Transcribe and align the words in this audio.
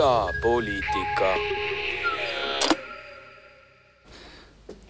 idapoliitika. 0.00 1.28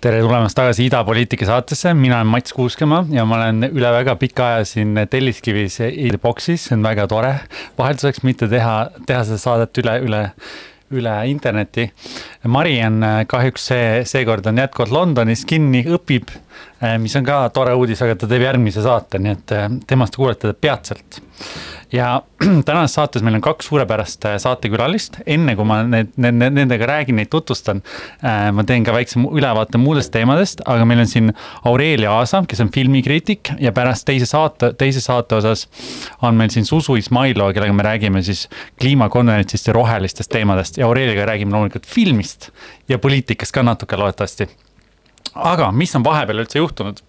Tere 0.01 0.23
tulemast 0.25 0.57
tagasi 0.57 0.87
Idapoliitika 0.89 1.45
saatesse, 1.45 1.91
mina 1.95 2.17
olen 2.17 2.31
Mats 2.33 2.55
Kuuskemaa 2.57 3.03
ja 3.13 3.27
ma 3.29 3.37
olen 3.37 3.67
üle 3.69 3.91
väga 3.93 4.15
pika 4.17 4.47
aja 4.55 4.65
siin 4.65 4.97
Telliskivis 5.11 5.77
boksis, 6.23 6.65
see 6.69 6.77
on 6.79 6.85
väga 6.87 7.05
tore. 7.11 7.35
vahelduseks 7.79 8.23
mitte 8.25 8.49
teha, 8.49 8.77
teha 9.07 9.25
seda 9.29 9.39
saadet 9.43 9.81
üle, 9.83 9.99
üle, 10.07 10.23
üle 10.97 11.17
interneti. 11.29 11.91
Mari 12.49 12.79
on 12.87 13.05
kahjuks 13.29 13.69
see, 13.73 13.85
seekord 14.09 14.49
on 14.49 14.63
jätkuvalt 14.63 14.95
Londonis 14.97 15.45
kinni, 15.45 15.85
õpib, 15.85 16.33
mis 16.99 17.17
on 17.17 17.27
ka 17.27 17.43
tore 17.55 17.75
uudis, 17.77 18.01
aga 18.03 18.17
ta 18.17 18.29
teeb 18.31 18.45
järgmise 18.47 18.83
saate, 18.85 19.21
nii 19.21 19.37
et 19.37 19.55
temast 19.89 20.17
kuulete 20.17 20.55
peatselt. 20.57 21.21
Ja 21.93 22.23
tänases 22.67 22.95
saates 22.95 23.23
meil 23.27 23.35
on 23.35 23.43
kaks 23.43 23.67
suurepärast 23.67 24.25
äh, 24.29 24.37
saatekülalist, 24.39 25.19
enne 25.27 25.57
kui 25.59 25.67
ma 25.67 25.81
need, 25.83 26.13
need, 26.23 26.39
nendega 26.55 26.87
räägin, 26.87 27.19
neid 27.19 27.31
tutvustan. 27.33 27.83
Äh, 28.23 28.51
ma 28.55 28.65
teen 28.67 28.87
ka 28.87 28.95
väikse 28.95 29.19
ülevaate 29.19 29.81
muudest 29.81 30.13
teemadest, 30.15 30.63
aga 30.71 30.87
meil 30.87 31.03
on 31.03 31.11
siin 31.11 31.33
Aurelia 31.67 32.15
Aasa, 32.15 32.45
kes 32.49 32.63
on 32.63 32.71
filmikriitik 32.75 33.55
ja 33.59 33.75
pärast 33.77 34.07
teise 34.09 34.29
saate, 34.31 34.73
teise 34.79 35.03
saate 35.03 35.41
osas 35.41 35.67
on 36.23 36.39
meil 36.39 36.55
siin 36.55 36.69
Susu 36.69 36.95
Izmailova, 37.01 37.55
kellega 37.57 37.75
me 37.75 37.87
räägime 37.87 38.23
siis 38.27 38.47
kliimakonverentsist 38.81 39.73
ja 39.73 39.77
rohelistest 39.77 40.31
teemadest. 40.31 40.79
Ja 40.79 40.87
Aureliaga 40.87 41.27
räägime 41.33 41.57
loomulikult 41.57 41.91
filmist 41.91 42.53
ja 42.89 43.03
poliitikast 43.03 43.55
ka 43.55 43.67
natuke 43.67 43.99
loodetavasti 43.99 44.47
aga 45.35 45.71
mis 45.73 45.95
on 45.97 46.05
vahepeal 46.07 46.45
üldse 46.45 46.61
juhtunud? 46.61 47.03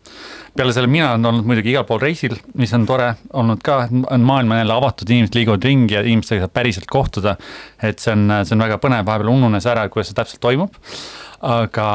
peale 0.51 0.73
selle, 0.75 0.89
mina 0.91 1.13
olen 1.13 1.25
olnud 1.29 1.47
muidugi 1.47 1.71
igal 1.71 1.85
pool 1.87 2.01
reisil, 2.03 2.35
mis 2.59 2.73
on 2.75 2.83
tore 2.87 3.13
olnud 3.39 3.61
ka, 3.63 3.85
on 4.11 4.25
maailm 4.27 4.51
on 4.51 4.59
jälle 4.59 4.75
avatud, 4.75 5.09
inimesed 5.09 5.37
liiguvad 5.37 5.63
ringi 5.63 5.95
ja 5.95 6.01
inimestega 6.03 6.43
saab 6.43 6.53
päriselt 6.57 6.89
kohtuda. 6.91 7.37
et 7.81 8.03
see 8.03 8.11
on, 8.11 8.25
see 8.43 8.57
on 8.57 8.65
väga 8.65 8.79
põnev, 8.83 9.05
vahepeal 9.07 9.31
ununes 9.31 9.67
ära, 9.71 9.87
kuidas 9.89 10.11
see 10.11 10.17
täpselt 10.17 10.43
toimub. 10.43 10.75
aga 11.41 11.85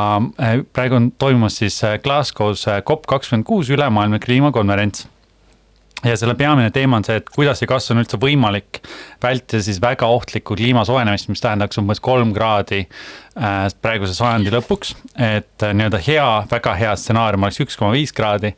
eh, 0.43 0.63
praegu 0.73 0.97
on 0.97 1.11
toimumas 1.19 1.61
siis 1.61 1.77
eh, 1.85 1.99
Glasgow's 2.03 2.65
eh, 2.71 2.81
COP 2.83 3.05
kakskümmend 3.07 3.47
kuus 3.47 3.69
ülemaailmne 3.71 4.19
kliimakonverents 4.25 5.07
ja 6.05 6.17
selle 6.17 6.35
peamine 6.35 6.71
teema 6.71 6.99
on 7.01 7.05
see, 7.07 7.17
et 7.21 7.31
kuidas 7.33 7.63
ja 7.63 7.69
kas 7.71 7.91
on 7.91 8.01
üldse 8.03 8.19
võimalik 8.21 8.83
vältida 9.23 9.63
siis 9.65 9.79
väga 9.83 10.09
ohtlikku 10.13 10.57
kliima 10.59 10.85
soojenemist, 10.85 11.31
mis 11.33 11.41
tähendaks 11.41 11.81
umbes 11.81 12.03
kolm 12.05 12.35
kraadi 12.37 12.83
äh, 12.85 13.57
praeguse 13.83 14.15
sajandi 14.15 14.53
lõpuks. 14.53 14.95
et 15.15 15.65
äh, 15.65 15.75
nii-öelda 15.75 16.01
hea, 16.07 16.29
väga 16.51 16.75
hea 16.77 16.95
stsenaarium 17.01 17.49
oleks 17.49 17.61
üks 17.65 17.81
koma 17.81 17.95
viis 17.97 18.13
kraadi. 18.17 18.53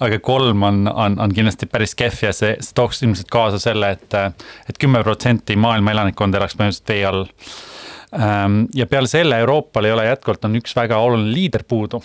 aga 0.00 0.18
kolm 0.18 0.62
on, 0.62 0.84
on, 0.92 1.18
on 1.20 1.34
kindlasti 1.34 1.66
päris 1.66 1.94
kehv 1.98 2.28
ja 2.28 2.34
see, 2.36 2.54
see 2.60 2.76
tooks 2.78 3.02
ilmselt 3.02 3.30
kaasa 3.30 3.62
selle, 3.62 3.90
et, 3.98 4.14
äh, 4.14 4.30
et 4.70 4.78
kümme 4.78 5.02
protsenti 5.02 5.56
maailma 5.56 5.96
elanikkonda 5.96 6.38
elaks 6.38 6.58
põhimõtteliselt 6.58 6.94
vee 6.94 7.06
all 7.10 7.26
ja 8.74 8.86
peale 8.86 9.08
selle 9.10 9.38
Euroopal 9.42 9.84
ei 9.84 9.92
ole 9.92 10.04
jätkuvalt, 10.06 10.44
on 10.46 10.56
üks 10.60 10.76
väga 10.76 10.98
oluline 11.02 11.32
liider 11.34 11.64
puudu 11.68 12.00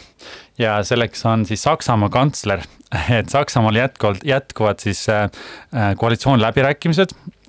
ja 0.60 0.80
selleks 0.84 1.26
on 1.30 1.46
siis 1.46 1.64
Saksamaa 1.64 2.10
kantsler, 2.10 2.64
et 3.20 3.30
Saksamaal 3.30 3.76
jätkuvalt, 3.76 4.26
jätkuvad 4.26 4.82
siis 4.84 5.08
äh, 5.10 5.30
äh 5.76 5.96
koalitsiooniläbirääkimised 5.96 7.16
äh,. 7.16 7.41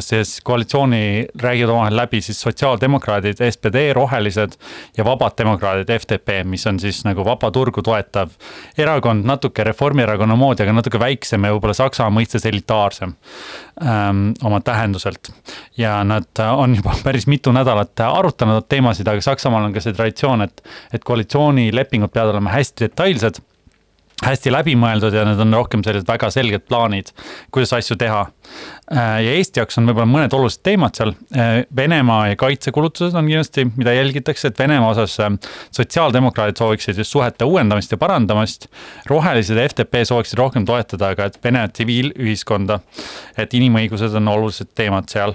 Siis 0.00 0.40
koalitsiooni 0.44 1.26
räägivad 1.40 1.70
omavahel 1.72 1.96
läbi 1.96 2.20
siis 2.20 2.40
sotsiaaldemokraadid, 2.40 3.40
SPD, 3.50 3.92
rohelised 3.92 4.56
ja 4.96 5.04
vabad 5.04 5.32
demokraadid, 5.38 5.90
FDP, 6.00 6.42
mis 6.44 6.66
on 6.66 6.80
siis 6.80 7.04
nagu 7.04 7.24
vaba 7.24 7.50
turgu 7.50 7.82
toetav 7.82 8.34
erakond, 8.78 9.24
natuke 9.24 9.64
Reformierakonna 9.64 10.36
moodi, 10.36 10.64
aga 10.64 10.76
natuke 10.76 11.00
väiksem 11.00 11.44
ja 11.44 11.54
võib-olla 11.54 11.76
Saksamaa 11.76 12.14
mõistes 12.18 12.44
elitaarsem 12.48 13.14
ähm, 13.82 14.30
oma 14.44 14.60
tähenduselt. 14.60 15.32
ja 15.76 16.04
nad 16.04 16.44
on 16.52 16.76
juba 16.76 16.94
päris 17.06 17.26
mitu 17.26 17.52
nädalat 17.52 18.00
arutanud 18.00 18.68
teemasid, 18.68 19.08
aga 19.08 19.20
Saksamaal 19.20 19.70
on 19.70 19.76
ka 19.76 19.80
see 19.80 19.96
traditsioon, 19.96 20.42
et, 20.42 20.64
et 20.92 21.04
koalitsioonilepingud 21.04 22.12
peavad 22.12 22.36
olema 22.36 22.52
hästi 22.56 22.88
detailsed 22.88 23.44
hästi 24.24 24.52
läbimõeldud 24.52 25.14
ja 25.14 25.26
need 25.28 25.40
on 25.44 25.52
rohkem 25.58 25.82
sellised 25.84 26.08
väga 26.08 26.30
selged 26.32 26.64
plaanid, 26.68 27.12
kuidas 27.52 27.74
asju 27.76 27.98
teha. 28.00 28.24
Äh, 28.94 29.24
ja 29.24 29.32
Eesti 29.34 29.58
jaoks 29.58 29.80
on 29.80 29.88
võib-olla 29.88 30.06
mõned 30.06 30.34
olulised 30.36 30.60
teemad 30.62 30.94
seal. 30.94 31.10
Äh, 31.34 31.64
Venemaa 31.74 32.28
ja 32.30 32.36
kaitsekulutused 32.38 33.16
on 33.18 33.26
kindlasti, 33.26 33.64
mida 33.74 33.90
jälgitakse, 33.96 34.52
et 34.52 34.60
Venemaa 34.62 34.92
osas 34.92 35.16
äh, 35.24 35.32
sotsiaaldemokraadid 35.74 36.60
sooviksid 36.62 37.00
just 37.02 37.10
suhete 37.10 37.48
uuendamist 37.48 37.90
ja 37.90 37.98
parandamist. 37.98 38.68
rohelised 39.10 39.58
ja 39.58 39.66
FDP 39.66 40.04
sooviksid 40.06 40.38
rohkem 40.38 40.68
toetada 40.68 41.14
ka 41.18 41.26
Vene 41.42 41.64
tsiviilühiskonda. 41.68 42.78
et 43.36 43.54
inimõigused 43.54 44.14
on 44.14 44.28
olulised 44.28 44.70
teemad 44.74 45.10
seal. 45.10 45.34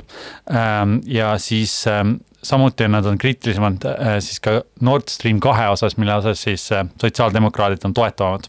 Ähm, 0.50 1.02
ja 1.06 1.36
siis 1.38 1.76
ähm, 1.88 2.22
samuti 2.44 2.88
nad 2.88 3.06
on 3.06 3.18
kriitilisemad 3.18 3.84
siis 4.20 4.40
ka 4.40 4.62
Nord 4.82 5.12
Stream 5.12 5.40
kahe 5.40 5.68
osas, 5.70 5.98
mille 5.98 6.16
osas 6.16 6.42
siis 6.42 6.70
sotsiaaldemokraadid 7.02 7.84
on 7.86 7.94
toetavamad 7.94 8.48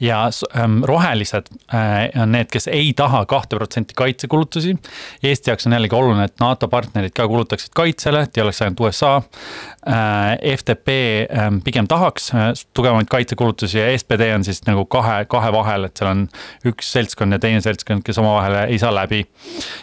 ja 0.00 0.30
ähm, 0.56 0.84
rohelised 0.84 1.46
äh, 1.74 2.22
on 2.22 2.32
need, 2.32 2.50
kes 2.52 2.68
ei 2.68 2.92
taha 2.96 3.24
kahte 3.26 3.56
protsenti 3.56 3.94
kaitsekulutusi. 3.96 4.76
Eesti 5.22 5.50
jaoks 5.50 5.66
on 5.66 5.72
jällegi 5.72 5.96
oluline, 5.96 6.24
et 6.24 6.34
NATO 6.40 6.68
partnerid 6.68 7.14
ka 7.16 7.28
kulutaksid 7.28 7.72
kaitsele, 7.76 8.26
et 8.26 8.36
ei 8.36 8.42
oleks 8.44 8.62
ainult 8.62 8.80
USA 8.80 9.16
äh,. 9.16 10.56
FDP 10.56 10.88
äh, 11.30 11.48
pigem 11.64 11.88
tahaks 11.88 12.30
äh, 12.34 12.50
tugevamaid 12.74 13.08
kaitsekulutusi 13.10 13.78
ja 13.78 13.98
SPD 13.98 14.28
on 14.34 14.44
siis 14.44 14.62
nagu 14.66 14.84
kahe, 14.84 15.24
kahe 15.24 15.52
vahel, 15.52 15.88
et 15.88 15.96
seal 15.96 16.10
on 16.10 16.26
üks 16.68 16.92
seltskond 16.92 17.32
ja 17.32 17.40
teine 17.40 17.62
seltskond, 17.64 18.04
kes 18.04 18.18
omavahel 18.20 18.58
ei 18.66 18.78
saa 18.78 18.92
läbi. 18.94 19.24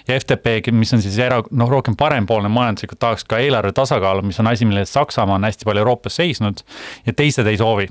ja 0.08 0.20
FDP, 0.20 0.60
mis 0.72 0.94
on 0.94 1.02
siis 1.02 1.18
era-, 1.20 1.42
noh, 1.52 1.70
rohkem 1.70 1.98
parempoolne 1.98 2.52
majanduslikult, 2.54 3.00
tahaks 3.00 3.26
ka 3.26 3.42
eelarve 3.42 3.74
tasakaalu, 3.74 4.22
mis 4.30 4.40
on 4.40 4.52
asi, 4.52 4.66
mille 4.70 4.86
eest 4.86 4.94
Saksamaa 4.94 5.36
on 5.36 5.48
hästi 5.48 5.66
palju 5.66 5.82
Euroopas 5.82 6.16
seisnud 6.22 6.62
ja 7.06 7.14
teised 7.14 7.48
ei 7.48 7.58
soovi. 7.58 7.88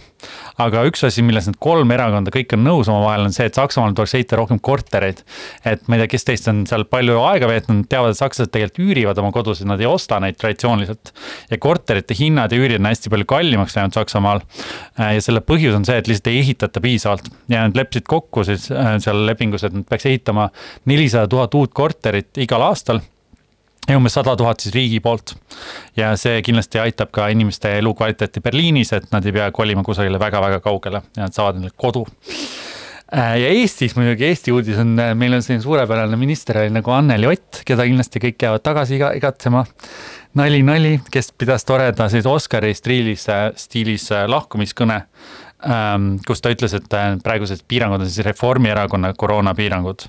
aga 0.62 0.84
üks 0.86 1.02
asi, 1.06 1.22
milles 1.26 1.48
need 1.48 1.58
kolm 1.58 1.90
erakonda 1.90 2.11
erakonda, 2.12 2.32
kõik 2.34 2.54
on 2.56 2.64
nõus 2.66 2.90
omavahel, 2.92 3.26
on 3.28 3.34
see, 3.34 3.48
et 3.48 3.58
Saksamaal 3.58 3.94
tuleks 3.96 4.14
ehitada 4.18 4.40
rohkem 4.42 4.60
kortereid. 4.62 5.22
et 5.64 5.88
ma 5.88 5.96
ei 5.96 6.02
tea, 6.02 6.12
kes 6.14 6.26
teist 6.28 6.48
on 6.52 6.64
seal 6.68 6.84
palju 6.90 7.18
aega 7.24 7.48
veetnud, 7.50 7.86
teavad, 7.90 8.14
et 8.14 8.20
sakslased 8.20 8.52
tegelikult 8.52 8.82
üürivad 8.86 9.18
oma 9.22 9.32
kodusid, 9.34 9.66
nad 9.68 9.80
ei 9.80 9.88
osta 9.88 10.20
neid 10.20 10.38
traditsiooniliselt. 10.40 11.12
ja 11.50 11.58
korterite 11.58 12.16
hinnad 12.18 12.52
ja 12.52 12.58
üürid 12.58 12.80
on 12.80 12.90
hästi 12.90 13.12
palju 13.12 13.28
kallimaks 13.28 13.76
läinud 13.76 13.96
Saksamaal. 13.96 14.42
ja 14.98 15.20
selle 15.24 15.40
põhjus 15.40 15.76
on 15.76 15.86
see, 15.88 15.98
et 15.98 16.10
lihtsalt 16.10 16.32
ei 16.32 16.42
ehitata 16.42 16.80
piisavalt 16.80 17.30
ja 17.48 17.66
nad 17.66 17.76
leppisid 17.76 18.08
kokku 18.08 18.44
siis 18.44 18.68
äh, 18.72 18.96
seal 19.02 19.24
lepingus, 19.26 19.64
et 19.64 19.74
nad 19.76 19.86
peaks 19.88 20.06
ehitama 20.10 20.50
nelisada 20.90 21.28
tuhat 21.30 21.54
uut 21.54 21.74
korterit 21.74 22.38
igal 22.42 22.68
aastal 22.68 23.02
ja 23.88 23.98
umbes 23.98 24.14
sada 24.14 24.36
tuhat 24.38 24.62
siis 24.62 24.74
riigi 24.74 25.00
poolt. 25.00 25.34
ja 25.96 26.12
see 26.16 26.42
kindlasti 26.42 26.80
aitab 26.82 27.10
ka 27.14 27.28
inimeste 27.32 27.78
elukvaliteeti 27.78 28.40
Berliinis, 28.40 28.92
et 28.92 29.10
nad 29.12 29.26
ei 29.26 29.34
pea 29.34 29.50
kolima 29.50 29.82
kusagile 29.82 30.20
väga-väga 30.22 30.60
kaugele 30.64 31.02
ja 31.16 31.26
nad 31.26 31.34
saavad 31.34 31.58
endale 31.58 31.74
kodu. 31.76 32.06
Äh, 33.12 33.34
ja 33.42 33.48
Eestis 33.52 33.92
muidugi, 33.96 34.24
Eesti 34.24 34.52
uudis 34.54 34.78
on, 34.80 34.94
äh, 35.02 35.12
meil 35.18 35.34
on 35.36 35.42
selline 35.44 35.62
suurepärane 35.64 36.16
minister 36.16 36.62
oli 36.62 36.72
nagu 36.72 36.94
Anneli 36.94 37.28
Ott, 37.28 37.60
keda 37.68 37.84
kindlasti 37.84 38.22
kõik 38.22 38.46
jäävad 38.46 38.64
tagasi 38.64 38.96
iga, 38.96 39.10
igatsema. 39.18 39.66
nali, 40.34 40.62
nali, 40.64 40.94
kes 41.12 41.32
pidas 41.36 41.66
toreda 41.68 42.08
siis 42.08 42.26
Oscari 42.26 42.72
stiilis, 42.74 43.26
stiilis 43.60 44.08
äh, 44.16 44.24
lahkumiskõne 44.30 45.02
ähm, 45.68 46.14
kus 46.26 46.40
ta 46.40 46.54
ütles, 46.54 46.72
et 46.78 46.88
praegused 47.24 47.66
piirangud 47.68 48.00
on 48.00 48.08
siis 48.08 48.24
Reformierakonna 48.26 49.12
koroonapiirangud. 49.18 50.08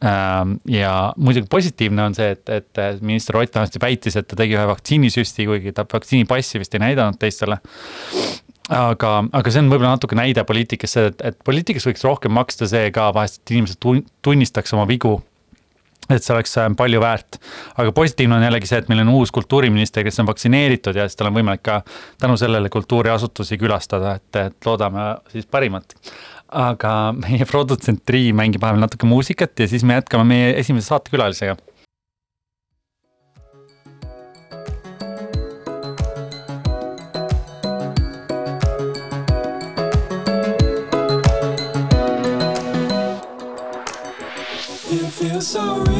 Ähm, 0.00 0.54
ja 0.64 1.12
muidugi 1.20 1.44
positiivne 1.52 2.06
on 2.08 2.14
see, 2.16 2.30
et, 2.32 2.48
et 2.48 3.02
minister 3.04 3.36
Ott 3.36 3.54
vähemasti 3.54 3.82
väitis, 3.82 4.14
et 4.16 4.28
ta 4.30 4.38
tegi 4.38 4.56
ühe 4.56 4.62
vaktsiinisüsti, 4.70 5.44
kuigi 5.44 5.74
ta 5.76 5.84
vaktsiinipassi 5.84 6.62
vist 6.62 6.76
ei 6.76 6.80
näidanud 6.80 7.18
teistele. 7.20 7.58
aga, 8.70 9.10
aga 9.32 9.50
see 9.52 9.60
on 9.60 9.68
võib-olla 9.68 9.96
natuke 9.98 10.16
näide 10.16 10.44
poliitikasse, 10.48 11.04
et, 11.10 11.24
et 11.32 11.36
poliitikas 11.44 11.84
võiks 11.90 12.06
rohkem 12.06 12.32
maksta 12.32 12.68
see 12.70 12.88
ka 12.96 13.10
vahest, 13.12 13.42
et 13.42 13.52
inimesed 13.58 14.08
tunnistaks 14.24 14.72
oma 14.78 14.88
vigu 14.88 15.18
et 16.10 16.24
see 16.24 16.34
oleks 16.34 16.56
äh, 16.58 16.70
palju 16.76 17.00
väärt. 17.02 17.38
aga 17.76 17.92
positiivne 17.92 18.38
on 18.38 18.48
jällegi 18.48 18.70
see, 18.70 18.80
et 18.80 18.88
meil 18.88 19.04
on 19.04 19.12
uus 19.18 19.30
kultuuriminister, 19.36 20.04
kes 20.06 20.20
on 20.22 20.30
vaktsineeritud 20.30 20.96
ja 20.96 21.06
siis 21.08 21.20
tal 21.20 21.28
on 21.30 21.36
võimalik 21.36 21.62
ka 21.66 21.82
tänu 22.22 22.40
sellele 22.40 22.72
kultuuriasutusi 22.72 23.58
külastada, 23.60 24.16
et, 24.16 24.40
et 24.46 24.66
loodame 24.66 25.12
siis 25.34 25.46
parimat 25.46 25.94
aga 26.50 27.12
meie 27.16 27.46
produtsent 27.48 28.02
Triin 28.06 28.36
mängib 28.38 28.62
vahepeal 28.62 28.82
natuke 28.84 29.08
muusikat 29.08 29.58
ja 29.58 29.68
siis 29.70 29.84
me 29.86 29.98
jätkame 29.98 30.26
meie 30.26 30.54
esimese 30.60 30.90
saatekülalisega. 30.90 31.56
It 44.92 45.06
feels 45.12 45.46
so 45.46 45.84
real. 45.84 45.99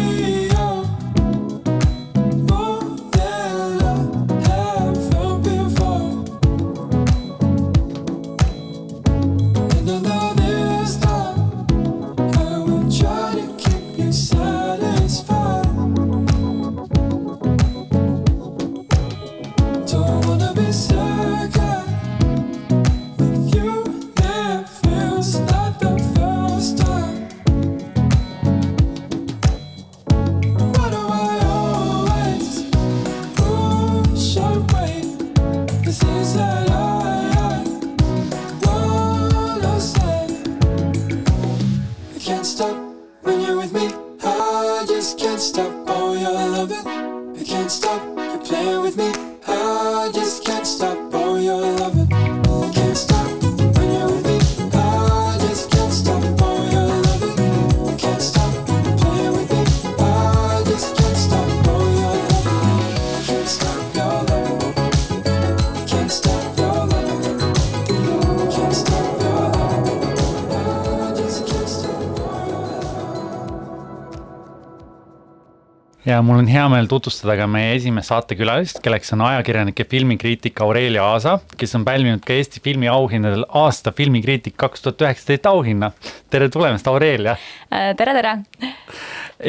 Ja 76.10 76.18
mul 76.26 76.40
on 76.40 76.48
hea 76.50 76.64
meel 76.72 76.88
tutvustada 76.90 77.36
ka 77.38 77.46
meie 77.50 77.74
esimest 77.76 78.10
saatekülalist, 78.10 78.80
kelleks 78.84 79.12
on 79.14 79.22
ajakirjanik 79.28 79.82
ja 79.82 79.86
filmikriitik 79.90 80.60
Aurelia 80.64 81.04
Aasa, 81.06 81.36
kes 81.60 81.74
on 81.78 81.84
pälvinud 81.86 82.24
ka 82.26 82.34
Eesti 82.34 82.62
filmiauhindadel 82.64 83.46
aasta 83.62 83.92
filmikriitik 83.96 84.56
kaks 84.60 84.84
tuhat 84.84 85.04
üheksateist 85.06 85.46
auhinna. 85.50 85.92
tere 86.30 86.48
tulemast, 86.52 86.88
Aurelia. 86.90 87.36
Äh, 87.70 87.92
tere, 87.98 88.14
tere! 88.16 88.34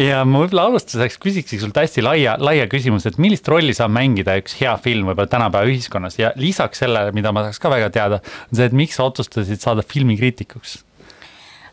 ja 0.06 0.22
ma 0.28 0.44
võib-olla 0.44 0.68
alustuseks 0.69 1.18
küsikski 1.22 1.60
sult 1.62 1.78
hästi 1.78 2.04
laia, 2.06 2.38
laia 2.40 2.68
küsimuse, 2.72 3.12
et 3.12 3.19
millist 3.22 3.48
rolli 3.52 3.74
saab 3.78 3.94
mängida 3.96 4.38
üks 4.40 4.56
hea 4.62 4.75
film 4.84 5.10
võib-olla 5.12 5.31
tänapäeva 5.31 5.72
ühiskonnas 5.72 6.19
ja 6.22 6.31
lisaks 6.40 6.84
sellele, 6.86 7.16
mida 7.18 7.34
ma 7.34 7.48
tahaks 7.48 7.60
ka 7.62 7.74
väga 7.74 7.90
teada, 7.96 8.22
on 8.50 8.60
see, 8.60 8.69
et 8.69 8.78
miks 8.84 9.00
sa 9.00 9.10
otsustasid 9.10 9.64
saada 9.64 9.86
filmikriitikuks? 9.88 10.80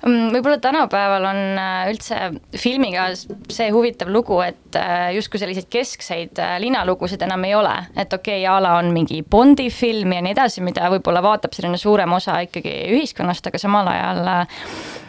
Mm, 0.06 0.28
võib-olla 0.30 0.60
tänapäeval 0.62 1.24
on 1.26 1.40
äh, 1.58 1.88
üldse 1.90 2.18
filmiga 2.54 3.08
see 3.16 3.66
huvitav 3.74 4.12
lugu, 4.14 4.36
et 4.44 4.76
äh, 4.78 5.08
justkui 5.16 5.40
selliseid 5.42 5.66
keskseid 5.72 6.38
äh, 6.38 6.54
linalugusid 6.62 7.24
enam 7.26 7.42
ei 7.48 7.56
ole. 7.58 7.74
et 7.96 8.12
okei 8.14 8.44
okay,, 8.44 8.46
a 8.46 8.60
la 8.62 8.76
on 8.78 8.92
mingi 8.94 9.24
Bondi 9.26 9.66
film 9.74 10.14
ja 10.14 10.22
nii 10.22 10.36
edasi, 10.36 10.62
mida 10.62 10.86
võib-olla 10.92 11.22
vaatab 11.24 11.56
selline 11.56 11.80
suurem 11.82 12.14
osa 12.14 12.38
ikkagi 12.46 12.76
ühiskonnast, 12.94 13.50
aga 13.50 13.58
samal 13.58 13.90
ajal 13.90 14.22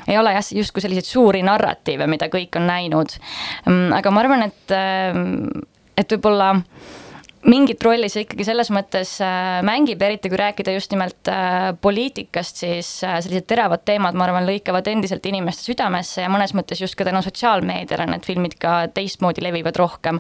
ei 0.10 0.18
ole 0.18 0.34
jah, 0.34 0.50
justkui 0.58 0.82
selliseid 0.82 1.06
suuri 1.06 1.44
narratiive, 1.46 2.08
mida 2.10 2.26
kõik 2.34 2.58
on 2.58 2.66
näinud. 2.72 3.14
Mm, 3.68 3.94
aga 4.00 4.16
ma 4.16 4.24
arvan, 4.26 4.48
et, 4.50 4.74
et 6.02 6.18
võib-olla 6.18 6.56
mingit 7.48 7.84
rolli 7.84 8.10
see 8.12 8.26
ikkagi 8.26 8.44
selles 8.48 8.68
mõttes 8.74 9.14
äh, 9.24 9.60
mängib, 9.66 10.02
eriti 10.04 10.32
kui 10.32 10.40
rääkida 10.40 10.74
just 10.76 10.92
nimelt 10.92 11.30
äh, 11.32 11.70
poliitikast, 11.82 12.60
siis 12.66 12.90
äh, 13.08 13.16
sellised 13.24 13.48
teravad 13.48 13.86
teemad, 13.88 14.18
ma 14.20 14.26
arvan, 14.26 14.48
lõikavad 14.48 14.88
endiselt 14.92 15.24
inimeste 15.30 15.70
südamesse 15.70 16.26
ja 16.26 16.32
mõnes 16.32 16.52
mõttes 16.58 16.82
just 16.84 16.98
ka 17.00 17.08
tänu 17.08 17.22
sotsiaalmeediale 17.24 18.10
need 18.12 18.28
filmid 18.28 18.58
ka 18.60 18.74
teistmoodi 18.96 19.44
levivad 19.46 19.80
rohkem. 19.80 20.20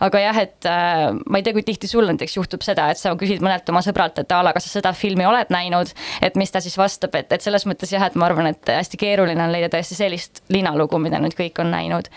aga 0.00 0.22
jah, 0.22 0.38
et 0.44 0.68
ma 0.70 1.40
ei 1.40 1.44
tea, 1.46 1.56
kui 1.56 1.64
tihti 1.66 1.90
sul 1.90 2.06
näiteks 2.06 2.36
juhtub 2.38 2.62
seda, 2.62 2.90
et 2.92 3.00
sa 3.00 3.16
küsid 3.18 3.42
mõnelt 3.42 3.68
oma 3.72 3.82
sõbralt, 3.84 4.22
et 4.22 4.32
a 4.32 4.42
la, 4.46 4.54
kas 4.54 4.68
sa 4.68 4.78
seda 4.78 4.94
filmi 4.94 5.26
oled 5.26 5.50
näinud, 5.50 5.90
et 6.22 6.38
mis 6.38 6.54
ta 6.54 6.62
siis 6.62 6.78
vastab, 6.78 7.14
et, 7.18 7.32
et 7.34 7.42
selles 7.42 7.66
mõttes 7.66 7.90
jah, 7.90 8.06
et 8.06 8.18
ma 8.20 8.28
arvan, 8.28 8.52
et 8.52 8.72
hästi 8.76 9.00
keeruline 9.00 9.42
on 9.42 9.54
leida 9.54 9.72
tõesti 9.72 9.98
sellist 9.98 10.44
linalugu, 10.54 11.02
mida 11.02 11.18
nüüd 11.22 11.34
kõik 11.38 11.58
on 11.64 11.74
näinud. 11.74 12.10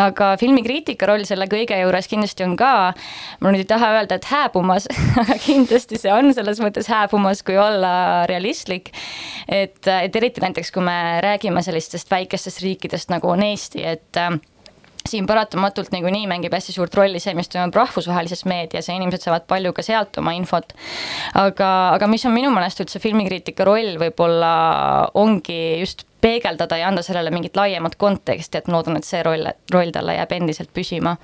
aga 0.00 0.34
filmikriitika 0.40 1.06
roll 1.06 1.26
selle 1.28 1.46
kõige 1.50 1.78
juures 1.78 2.10
kindlasti 2.10 2.46
on 2.46 2.58
ka, 2.58 2.74
ma 3.40 3.54
nüüd 3.54 3.64
ei 3.64 3.70
taha 3.70 3.83
taha 3.84 4.00
öelda, 4.00 4.18
et 4.18 4.30
hääbumas 4.30 4.88
aga 5.22 5.36
kindlasti 5.42 6.00
see 6.00 6.12
on 6.14 6.32
selles 6.36 6.62
mõttes 6.64 6.88
hääbumas, 6.90 7.44
kui 7.46 7.58
olla 7.60 8.24
realistlik. 8.30 8.90
et, 9.48 9.82
et 9.86 10.16
eriti 10.16 10.42
näiteks, 10.44 10.72
kui 10.74 10.84
me 10.84 11.20
räägime 11.24 11.62
sellistest 11.64 12.10
väikestest 12.10 12.64
riikidest 12.64 13.12
nagu 13.12 13.30
on 13.34 13.44
Eesti, 13.44 13.84
et 13.84 14.20
äh, 14.20 14.32
siin 15.08 15.26
paratamatult 15.28 15.92
niikuinii 15.92 16.24
mängib 16.30 16.54
hästi 16.56 16.72
suurt 16.72 16.94
rolli 16.96 17.20
see, 17.20 17.34
mis 17.36 17.50
toimub 17.52 17.76
rahvusvahelises 17.76 18.46
meedias 18.48 18.88
ja 18.88 18.96
inimesed 18.96 19.26
saavad 19.26 19.44
palju 19.50 19.74
ka 19.76 19.84
sealt 19.84 20.16
oma 20.22 20.32
infot. 20.36 20.72
aga, 21.36 21.70
aga 21.98 22.08
mis 22.08 22.24
on 22.24 22.34
minu 22.36 22.52
meelest 22.54 22.80
üldse 22.84 23.02
filmikriitika 23.04 23.66
roll 23.68 23.98
võib-olla 24.00 24.54
ongi 25.20 25.60
just 25.82 26.06
peegeldada 26.24 26.78
ja 26.80 26.88
anda 26.88 27.04
sellele 27.04 27.32
mingit 27.34 27.56
laiemat 27.58 27.98
konteksti, 28.00 28.58
et 28.58 28.68
ma 28.68 28.78
loodan, 28.78 28.98
et 29.00 29.08
see 29.08 29.22
roll, 29.26 29.48
roll 29.74 29.92
talle 29.94 30.16
jääb 30.16 30.36
endiselt 30.38 30.72
püsima. 30.74 31.16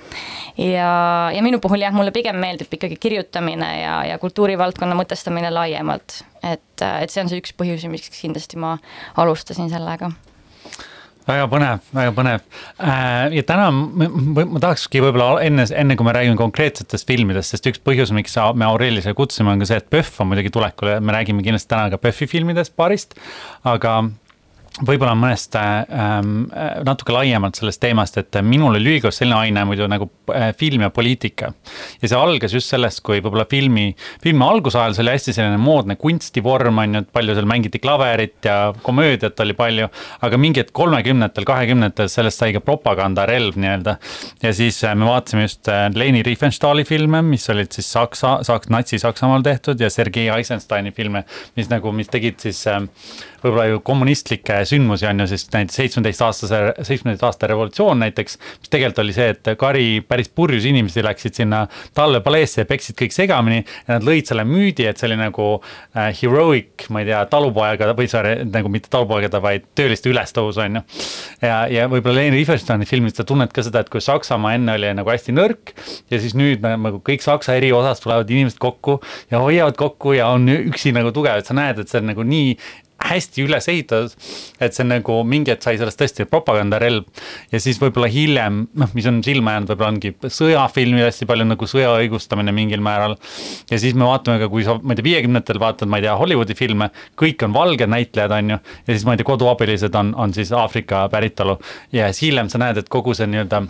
ja, 0.60 0.90
ja 1.34 1.44
minu 1.46 1.60
puhul 1.64 1.86
jah, 1.86 1.94
mulle 1.96 2.12
pigem 2.14 2.40
meeldib 2.40 2.72
ikkagi 2.76 3.00
kirjutamine 3.00 3.70
ja, 3.80 4.00
ja 4.12 4.18
kultuurivaldkonna 4.22 4.98
mõtestamine 4.98 5.52
laiemalt. 5.54 6.22
et, 6.42 6.84
et 6.84 7.12
see 7.12 7.24
on 7.24 7.32
see 7.32 7.40
üks 7.40 7.56
põhjusi, 7.56 7.92
miks 7.92 8.12
kindlasti 8.12 8.60
ma 8.60 8.76
alustasin 9.20 9.72
sellega 9.72 10.12
väga 11.30 11.48
põnev, 11.52 11.82
väga 11.94 12.12
põnev 12.16 12.40
äh, 12.82 13.26
ja 13.36 13.44
täna 13.46 13.68
ma, 13.72 14.46
tahakski 14.62 15.02
võib-olla 15.04 15.44
enne, 15.44 15.66
enne 15.76 15.96
kui 15.98 16.06
me 16.06 16.14
räägime 16.16 16.38
konkreetsetest 16.40 17.08
filmidest, 17.08 17.54
sest 17.54 17.68
üks 17.70 17.82
põhjus, 17.84 18.12
miks 18.16 18.36
me 18.56 18.66
Aureliuse 18.68 19.14
kutsusime, 19.16 19.54
on 19.54 19.62
ka 19.62 19.68
see, 19.70 19.80
et 19.80 19.90
PÖFF 19.92 20.24
on 20.24 20.32
muidugi 20.32 20.52
tulekul 20.54 20.94
ja 20.94 20.98
me 21.04 21.14
räägime 21.16 21.44
kindlasti 21.46 21.70
täna 21.72 21.92
ka 21.92 22.00
PÖFFi 22.02 22.30
filmidest 22.34 22.74
paarist, 22.78 23.16
aga 23.68 24.00
võib-olla 24.78 25.16
mõnest 25.18 25.56
ähm, 25.58 26.44
natuke 26.86 27.12
laiemalt 27.12 27.58
sellest 27.58 27.80
teemast, 27.82 28.16
et 28.20 28.38
minul 28.46 28.70
oli 28.76 28.82
lühikoos 28.84 29.18
selline 29.20 29.36
aine 29.42 29.64
muidu 29.68 29.88
nagu 29.90 30.06
äh, 30.32 30.50
film 30.56 30.84
ja 30.86 30.90
poliitika. 30.94 31.50
ja 32.00 32.08
see 32.08 32.18
algas 32.18 32.54
just 32.54 32.70
sellest, 32.70 33.02
kui 33.04 33.18
võib-olla 33.18 33.46
filmi, 33.50 33.90
filmi 34.22 34.46
algusajal 34.46 34.94
see 34.94 35.04
oli 35.04 35.14
hästi 35.16 35.34
selline 35.36 35.58
moodne 35.60 35.96
kunstivorm 36.00 36.78
on 36.82 36.94
ju, 36.94 37.02
et 37.04 37.10
palju 37.12 37.36
seal 37.36 37.48
mängiti 37.50 37.80
klaverit 37.82 38.46
ja 38.46 38.72
komöödiat 38.86 39.42
oli 39.44 39.56
palju. 39.58 39.88
aga 40.26 40.40
mingi 40.40 40.62
hetk 40.62 40.72
kolmekümnendatel, 40.76 41.48
kahekümnendatel 41.50 42.12
sellest 42.12 42.40
sai 42.40 42.54
ka 42.56 42.62
propagandarelv 42.64 43.58
nii-öelda. 43.60 43.96
ja 44.42 44.54
siis 44.54 44.78
äh, 44.86 44.94
me 44.94 45.10
vaatasime 45.10 45.48
just 45.48 45.68
äh, 45.68 45.88
Leni 45.94 46.22
Riefenstahli 46.26 46.86
filme, 46.88 47.24
mis 47.26 47.48
olid 47.50 47.74
siis 47.74 47.90
Saksa, 47.90 48.38
Saks-, 48.46 48.70
Natsi-Saksamaal 48.70 49.42
tehtud 49.44 49.82
ja 49.82 49.90
Sergei 49.90 50.30
Eisensteini 50.30 50.94
filme, 50.94 51.24
mis 51.58 51.68
nagu, 51.72 51.92
mis 51.92 52.08
tegid 52.08 52.38
siis 52.40 52.62
äh, 52.70 52.80
võib-olla 53.42 53.66
ju 53.70 53.84
kommunistlikke 53.84 54.59
sündmusi 54.68 55.06
on 55.08 55.22
ju, 55.22 55.26
siis 55.30 55.46
näiteks 55.52 55.78
seitsmeteistaastase, 55.80 56.60
seitsmeteist 56.82 57.24
aasta 57.26 57.48
revolutsioon 57.50 58.00
näiteks. 58.04 58.38
mis 58.60 58.72
tegelikult 58.72 59.02
oli 59.04 59.14
see, 59.16 59.28
et 59.34 59.50
kari 59.58 59.86
päris 60.08 60.28
purjus 60.28 60.66
inimesi 60.68 61.04
läksid 61.04 61.38
sinna 61.40 61.64
talvepaleesse 61.94 62.62
ja 62.62 62.68
peksid 62.68 62.98
kõik 63.00 63.14
segamini. 63.16 63.64
ja 63.86 63.98
nad 63.98 64.06
lõid 64.06 64.28
selle 64.28 64.44
müüdi, 64.48 64.86
et 64.88 64.98
see 64.98 65.08
oli 65.10 65.18
nagu 65.20 65.48
äh, 65.60 66.10
heroic, 66.22 66.88
ma 66.90 67.04
ei 67.04 67.10
tea, 67.10 67.22
talupojaga 67.30 67.94
või 67.98 68.10
sorry, 68.10 68.36
nagu 68.48 68.72
mitte 68.72 68.92
talupojaga, 68.92 69.42
vaid 69.42 69.68
tööliste 69.78 70.10
ülestõus 70.12 70.60
on 70.60 70.80
ju. 70.80 70.84
ja, 71.42 71.64
ja 71.70 71.88
võib-olla 71.90 72.20
Leni 72.20 72.40
Riefenstahni 72.40 72.88
filmis 72.88 73.16
sa 73.16 73.26
tunned 73.28 73.52
ka 73.54 73.64
seda, 73.66 73.84
et 73.84 73.92
kui 73.92 74.02
Saksamaa 74.04 74.56
enne 74.58 74.76
oli 74.78 74.92
nagu 74.96 75.10
hästi 75.10 75.34
nõrk. 75.36 75.74
ja 76.10 76.20
siis 76.20 76.36
nüüd 76.38 76.64
nagu 76.64 77.02
kõik 77.06 77.24
Saksa 77.24 77.56
eri 77.58 77.72
osas 77.76 78.02
tulevad 78.02 78.30
inimesed 78.30 78.60
kokku 78.60 79.00
ja 79.30 79.42
hoiavad 79.42 79.78
kokku 79.80 80.14
ja 80.16 80.30
on 80.34 80.48
üksi 80.50 80.94
nagu 80.96 81.12
tugev, 81.14 81.40
et 81.40 81.48
sa 81.48 81.56
näed, 81.56 81.82
et 81.82 81.90
see 81.90 82.00
on 82.02 82.10
nagu 82.12 82.26
nii 82.26 82.56
hästi 83.10 83.44
üles 83.46 83.68
ehitatud. 83.70 84.14
et 84.60 84.76
see 84.76 84.86
nagu 84.86 85.20
mingi 85.26 85.52
hetk 85.52 85.64
sai 85.66 85.78
sellest 85.80 86.00
tõesti 86.00 86.26
propagandarelv 86.30 87.04
ja 87.52 87.60
siis 87.62 87.80
võib-olla 87.82 88.10
hiljem, 88.12 88.62
noh, 88.78 88.94
mis 88.94 89.08
on 89.10 89.20
silma 89.26 89.56
jäänud, 89.56 89.72
võib-olla 89.72 89.92
ongi 89.94 90.14
sõjafilmid 90.38 91.06
hästi 91.06 91.28
palju 91.30 91.48
nagu 91.50 91.70
sõja 91.70 91.92
õigustamine 91.98 92.54
mingil 92.54 92.82
määral. 92.84 93.16
ja 93.70 93.78
siis 93.78 93.94
me 93.94 94.08
vaatame 94.08 94.42
ka, 94.42 94.50
kui 94.52 94.64
sa, 94.66 94.78
ma 94.82 94.94
ei 94.94 95.00
tea, 95.00 95.08
viiekümnendatel 95.10 95.60
vaatad, 95.62 95.90
ma 95.90 96.00
ei 96.00 96.06
tea, 96.06 96.16
Hollywoodi 96.20 96.56
filme, 96.58 96.90
kõik 97.20 97.44
on 97.46 97.54
valged 97.56 97.90
näitlejad, 97.90 98.36
on 98.38 98.56
ju. 98.56 98.62
ja 98.86 98.94
siis 98.94 99.06
ma 99.06 99.14
ei 99.16 99.22
tea, 99.22 99.30
koduabilised 99.32 100.00
on, 100.00 100.14
on 100.14 100.34
siis 100.36 100.52
Aafrika 100.56 101.06
päritolu 101.12 101.58
ja 101.92 102.10
siis 102.12 102.30
hiljem 102.30 102.50
sa 102.52 102.62
näed, 102.62 102.82
et 102.82 102.92
kogu 102.92 103.14
see 103.16 103.28
nii-öelda 103.30 103.64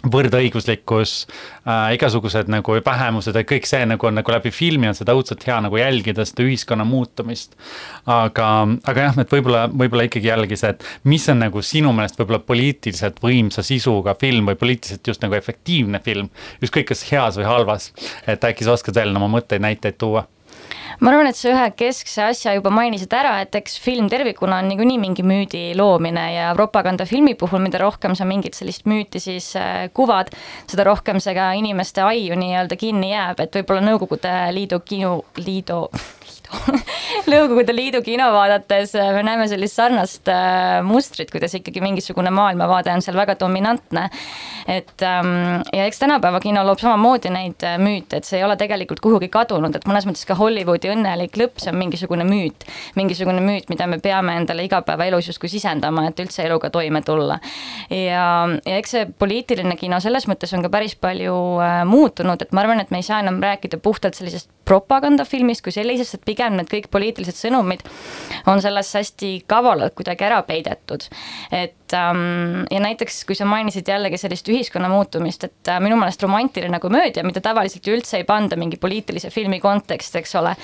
võrdõiguslikkus 0.00 1.14
äh,, 1.26 1.94
igasugused 1.96 2.48
nagu 2.52 2.76
vähemused 2.86 3.36
ja 3.36 3.42
kõik 3.44 3.68
see 3.68 3.82
nagu 3.88 4.08
on 4.08 4.16
nagu 4.16 4.32
läbi 4.32 4.52
filmi 4.54 4.88
on 4.88 4.96
seda 4.96 5.14
õudselt 5.16 5.44
hea 5.44 5.58
nagu 5.60 5.76
jälgida, 5.76 6.24
seda 6.24 6.46
ühiskonna 6.46 6.86
muutumist. 6.88 7.56
aga, 8.06 8.48
aga 8.88 9.06
jah, 9.08 9.20
et 9.20 9.36
võib-olla, 9.36 9.66
võib-olla 9.68 10.08
ikkagi 10.08 10.32
jällegi 10.32 10.56
see, 10.60 10.72
et 10.72 10.86
mis 11.04 11.28
on 11.32 11.42
nagu 11.44 11.62
sinu 11.64 11.92
meelest 11.96 12.20
võib-olla 12.20 12.40
poliitiliselt 12.44 13.20
võimsa 13.24 13.64
sisuga 13.66 14.16
film 14.20 14.48
või 14.48 14.58
poliitiliselt 14.60 15.12
just 15.12 15.24
nagu 15.24 15.36
efektiivne 15.36 16.00
film. 16.04 16.30
ükskõik, 16.64 16.90
kas 16.94 17.04
heas 17.12 17.40
või 17.40 17.48
halvas, 17.50 17.92
et 18.26 18.44
äkki 18.44 18.64
sa 18.64 18.76
oskad 18.78 18.96
veel 18.96 19.16
oma 19.16 19.28
mõtteid, 19.38 19.60
näiteid 19.64 20.00
tuua 20.00 20.24
ma 20.98 21.12
arvan, 21.12 21.30
et 21.30 21.38
sa 21.38 21.50
ühe 21.52 21.66
keskse 21.78 22.24
asja 22.30 22.54
juba 22.56 22.72
mainisid 22.74 23.12
ära, 23.14 23.36
et 23.44 23.54
eks 23.58 23.78
film 23.82 24.10
tervikuna 24.12 24.60
on 24.60 24.70
niikuinii 24.70 24.98
mingi 25.02 25.24
müüdi 25.26 25.62
loomine 25.78 26.26
ja 26.34 26.50
propagandafilmi 26.58 27.36
puhul, 27.40 27.62
mida 27.64 27.80
rohkem 27.82 28.16
sa 28.18 28.26
mingit 28.28 28.58
sellist 28.58 28.86
müüti 28.90 29.22
siis 29.22 29.52
äh, 29.58 29.88
kuvad, 29.96 30.32
seda 30.70 30.86
rohkem 30.90 31.20
see 31.22 31.34
ka 31.36 31.52
inimeste 31.58 32.04
aiu 32.04 32.38
nii-öelda 32.38 32.78
kinni 32.80 33.12
jääb, 33.14 33.44
et 33.44 33.60
võib-olla 33.60 33.84
Nõukogude 33.86 34.34
Liidu 34.54 34.82
kino, 34.84 35.14
liidu 35.40 35.86
Nõukogude 37.30 37.74
Liidu 37.74 38.00
kino 38.02 38.26
vaadates 38.34 38.94
äh, 38.98 39.10
me 39.14 39.22
näeme 39.26 39.46
sellist 39.50 39.76
sarnast 39.78 40.28
äh, 40.30 40.80
mustrit, 40.86 41.30
kuidas 41.30 41.54
ikkagi 41.58 41.82
mingisugune 41.82 42.32
maailmavaade 42.34 42.92
on 42.94 43.04
seal 43.04 43.18
väga 43.18 43.36
dominantne. 43.40 44.08
et 44.70 45.02
ähm, 45.02 45.62
ja 45.74 45.86
eks 45.86 45.98
tänapäeva 45.98 46.40
kino 46.40 46.62
loob 46.66 46.78
samamoodi 46.82 47.30
neid 47.32 47.64
äh, 47.66 47.78
müüte, 47.80 48.20
et 48.20 48.28
see 48.28 48.38
ei 48.38 48.44
ole 48.44 48.56
tegelikult 48.60 49.00
kuhugi 49.02 49.30
kadunud, 49.32 49.74
et 49.76 49.86
mõnes 49.88 50.06
mõttes 50.08 50.26
ka 50.26 50.36
Hollywoodi 50.38 50.92
õnnelik 50.92 51.38
lõpp, 51.40 51.62
see 51.62 51.72
on 51.72 51.78
mingisugune 51.80 52.26
müüt. 52.28 52.66
mingisugune 52.98 53.42
müüt, 53.44 53.70
mida 53.70 53.86
me 53.90 54.00
peame 54.02 54.36
endale 54.40 54.66
igapäevaelus 54.66 55.30
justkui 55.30 55.50
sisendama, 55.52 56.08
et 56.10 56.22
üldse 56.22 56.44
eluga 56.46 56.70
toime 56.70 57.02
tulla. 57.06 57.40
ja, 57.90 58.26
ja 58.66 58.78
eks 58.78 58.96
see 58.96 59.06
poliitiline 59.18 59.76
kino 59.80 60.00
selles 60.00 60.28
mõttes 60.30 60.54
on 60.56 60.66
ka 60.66 60.72
päris 60.72 60.96
palju 60.96 61.36
muutunud, 61.86 62.42
et 62.42 62.52
ma 62.52 62.64
arvan, 62.64 62.82
et 62.82 62.90
me 62.90 63.02
ei 63.02 63.06
saa 63.06 63.20
enam 63.24 63.40
rääkida 63.42 63.78
puhtalt 63.82 64.18
sellisest 64.18 64.50
propagandafilmist 64.70 65.64
kui 65.66 65.74
sellisest, 65.74 66.18
et 66.20 66.26
pigem 66.28 66.56
need 66.58 66.70
kõik 66.70 66.90
poliitilised 66.94 67.38
sõnumid 67.38 67.82
on 68.50 68.62
sellesse 68.62 69.00
hästi 69.00 69.32
kavalalt 69.50 69.96
kuidagi 69.98 70.28
ära 70.28 70.42
peidetud. 70.46 71.08
et 71.50 71.79
ähm, 71.96 72.64
ja 72.70 72.80
näiteks, 72.82 73.22
kui 73.28 73.36
sa 73.38 73.46
mainisid 73.48 73.88
jällegi 73.88 74.18
sellist 74.20 74.48
ühiskonna 74.50 74.88
muutumist, 74.92 75.44
et 75.46 75.70
äh, 75.70 75.80
minu 75.82 75.96
meelest 76.00 76.22
romantiline 76.22 76.80
komöödia, 76.82 77.24
mida 77.26 77.42
tavaliselt 77.44 77.86
ju 77.86 77.94
üldse 77.96 78.20
ei 78.20 78.26
panda 78.28 78.58
mingi 78.60 78.78
poliitilise 78.80 79.30
filmi 79.30 79.60
konteksti, 79.60 80.20
eks 80.20 80.34
ole. 80.40 80.54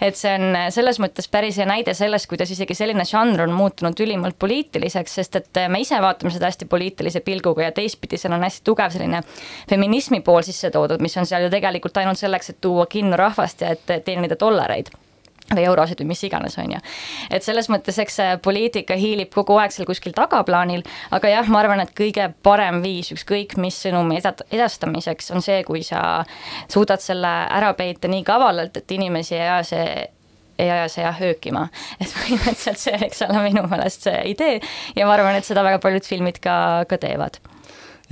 et 0.00 0.18
see 0.18 0.34
on 0.36 0.58
selles 0.74 1.00
mõttes 1.02 1.30
päris 1.32 1.60
hea 1.60 1.68
näide 1.68 1.94
sellest, 1.96 2.28
kuidas 2.30 2.52
isegi 2.54 2.76
selline 2.76 3.06
žanr 3.08 3.46
on 3.46 3.54
muutunud 3.56 4.00
ülimalt 4.04 4.38
poliitiliseks, 4.38 5.16
sest 5.20 5.40
et 5.40 5.62
me 5.72 5.80
ise 5.82 6.00
vaatame 6.02 6.34
seda 6.34 6.50
hästi 6.50 6.68
poliitilise 6.70 7.22
pilguga 7.26 7.68
ja 7.68 7.72
teistpidi 7.76 8.20
seal 8.20 8.36
on 8.36 8.44
hästi 8.46 8.64
tugev 8.66 8.92
selline 8.94 9.22
feminismi 9.70 10.20
pool 10.26 10.44
sisse 10.46 10.70
toodud, 10.74 11.02
mis 11.02 11.16
on 11.16 11.26
seal 11.26 11.46
ju 11.46 11.52
tegelikult 11.52 11.96
ainult 12.02 12.20
selleks, 12.20 12.52
et 12.52 12.60
tuua 12.60 12.86
kinno 12.90 13.18
rahvast 13.20 13.66
ja 13.66 13.74
et 13.76 13.98
teenida 14.04 14.38
dollareid 14.40 14.92
või 15.54 15.66
eurosid 15.68 16.00
või 16.02 16.10
mis 16.10 16.24
iganes, 16.26 16.58
on 16.58 16.72
ju. 16.74 16.80
et 17.30 17.44
selles 17.46 17.68
mõttes, 17.72 17.98
eks 18.02 18.18
see 18.20 18.36
poliitika 18.42 18.96
hiilib 18.98 19.30
kogu 19.34 19.58
aeg 19.60 19.74
seal 19.74 19.86
kuskil 19.88 20.14
tagaplaanil, 20.16 20.82
aga 21.14 21.30
jah, 21.30 21.48
ma 21.52 21.62
arvan, 21.62 21.82
et 21.84 21.94
kõige 21.96 22.28
parem 22.42 22.82
viis 22.84 23.12
ükskõik 23.14 23.56
mis 23.62 23.78
sõnumi 23.86 24.18
edastamiseks 24.18 25.30
on 25.36 25.44
see, 25.44 25.62
kui 25.68 25.84
sa 25.86 26.24
suudad 26.72 27.02
selle 27.04 27.32
ära 27.46 27.72
peita 27.78 28.10
nii 28.10 28.24
kavalalt, 28.26 28.76
et 28.76 28.96
inimesi 28.98 29.38
ei 29.38 29.46
aja 29.46 29.62
see 29.66 29.88
ei 30.56 30.70
aja 30.72 30.86
see 30.88 31.02
jah 31.04 31.18
öökima. 31.20 31.66
et 32.00 32.08
põhimõtteliselt 32.08 32.80
see, 32.80 32.96
eks 33.08 33.26
ole, 33.26 33.42
minu 33.44 33.66
meelest 33.68 34.08
see 34.08 34.22
idee 34.32 34.56
ja 34.96 35.04
ma 35.04 35.12
arvan, 35.12 35.36
et 35.36 35.44
seda 35.44 35.64
väga 35.66 35.82
paljud 35.84 36.08
filmid 36.08 36.40
ka, 36.40 36.56
ka 36.88 36.96
teevad 37.02 37.36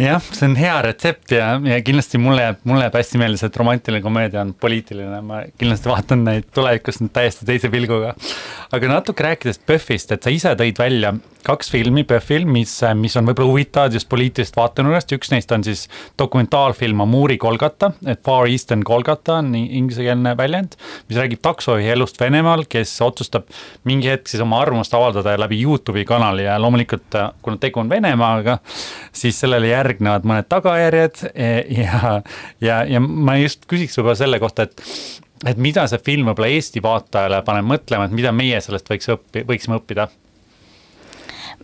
jah, 0.00 0.22
see 0.34 0.48
on 0.48 0.56
hea 0.58 0.74
retsept 0.82 1.34
ja, 1.36 1.52
ja 1.62 1.76
kindlasti 1.86 2.18
mulle 2.18 2.48
jääb, 2.48 2.64
mulle 2.66 2.88
jääb 2.88 2.96
hästi 2.98 3.20
meelde 3.20 3.38
see, 3.38 3.50
et 3.50 3.58
romantiline 3.60 4.02
komöödia 4.02 4.42
on 4.42 4.50
poliitiline, 4.58 5.20
ma 5.22 5.44
kindlasti 5.60 5.90
vaatan 5.90 6.24
neid 6.26 6.48
tulevikus 6.54 6.98
nüüd 7.02 7.14
täiesti 7.14 7.46
teise 7.46 7.70
pilguga. 7.70 8.14
aga 8.74 8.90
natuke 8.90 9.22
rääkides 9.22 9.62
PÖFFist, 9.62 10.16
et 10.16 10.26
sa 10.26 10.34
ise 10.34 10.56
tõid 10.58 10.80
välja 10.82 11.14
kaks 11.44 11.68
filmi 11.70 12.02
PÖFFil, 12.08 12.46
mis, 12.48 12.72
mis 12.96 13.14
on 13.20 13.28
võib-olla 13.28 13.52
huvitavad 13.52 13.94
just 13.94 14.08
poliitilisest 14.10 14.56
vaatenurgast, 14.56 15.12
üks 15.14 15.30
neist 15.30 15.52
on 15.52 15.62
siis 15.66 15.84
dokumentaalfilm 16.18 17.04
Amuri 17.04 17.36
Kolgata, 17.38 17.92
et 18.08 18.22
Far 18.24 18.48
Eastern 18.48 18.82
Kolgata 18.86 19.38
on 19.42 19.52
inglisekeelne 19.54 20.32
väljend, 20.40 20.78
mis 21.06 21.20
räägib 21.20 21.44
taksojuhi 21.44 21.92
elust 21.94 22.18
Venemaal, 22.20 22.64
kes 22.70 22.96
otsustab 23.04 23.46
mingi 23.84 24.10
hetk 24.10 24.32
siis 24.32 24.42
oma 24.42 24.62
arvamust 24.64 24.96
avaldada 24.96 25.36
läbi 25.38 25.60
Youtube'i 25.60 26.06
kanali. 26.08 26.48
Ja 26.48 26.56
loomulikult 26.58 27.18
kuna 27.44 27.60
tegu 27.60 27.82
on 27.84 27.92
Venemaaga, 27.92 28.58
siis 29.12 29.36
sellele 29.44 29.68
järgneb 29.68 29.83
järgnevad 29.84 30.26
mõned 30.28 30.48
tagajärjed 30.50 31.22
e, 31.34 31.52
ja, 31.82 32.16
ja, 32.64 32.80
ja 32.88 33.02
ma 33.04 33.38
just 33.40 33.68
küsiks 33.70 33.98
võib-olla 33.98 34.18
selle 34.18 34.40
kohta, 34.42 34.68
et 34.68 34.82
et 35.44 35.58
mida 35.60 35.84
see 35.90 36.00
film 36.00 36.30
võib-olla 36.30 36.52
Eesti 36.56 36.80
vaatajale 36.84 37.42
paneb 37.44 37.66
mõtlema, 37.68 38.08
et 38.08 38.14
mida 38.16 38.32
meie 38.32 38.60
sellest 38.64 38.88
võiks 38.88 39.10
õppi, 39.12 39.44
võiksime 39.48 39.76
õppida 39.80 40.08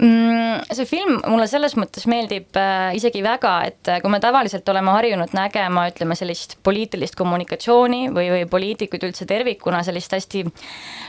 see 0.00 0.86
film 0.88 1.18
mulle 1.28 1.46
selles 1.50 1.74
mõttes 1.76 2.06
meeldib 2.08 2.56
äh, 2.56 2.94
isegi 2.96 3.20
väga, 3.24 3.52
et 3.68 3.90
äh, 3.90 3.98
kui 4.00 4.12
me 4.12 4.20
tavaliselt 4.22 4.68
oleme 4.72 4.94
harjunud 4.94 5.34
nägema, 5.36 5.86
ütleme 5.90 6.16
sellist 6.16 6.56
poliitilist 6.64 7.16
kommunikatsiooni 7.18 8.08
või, 8.14 8.30
või 8.32 8.46
poliitikuid 8.48 9.04
üldse 9.10 9.26
tervikuna 9.28 9.82
sellist 9.84 10.14
hästi, 10.16 10.44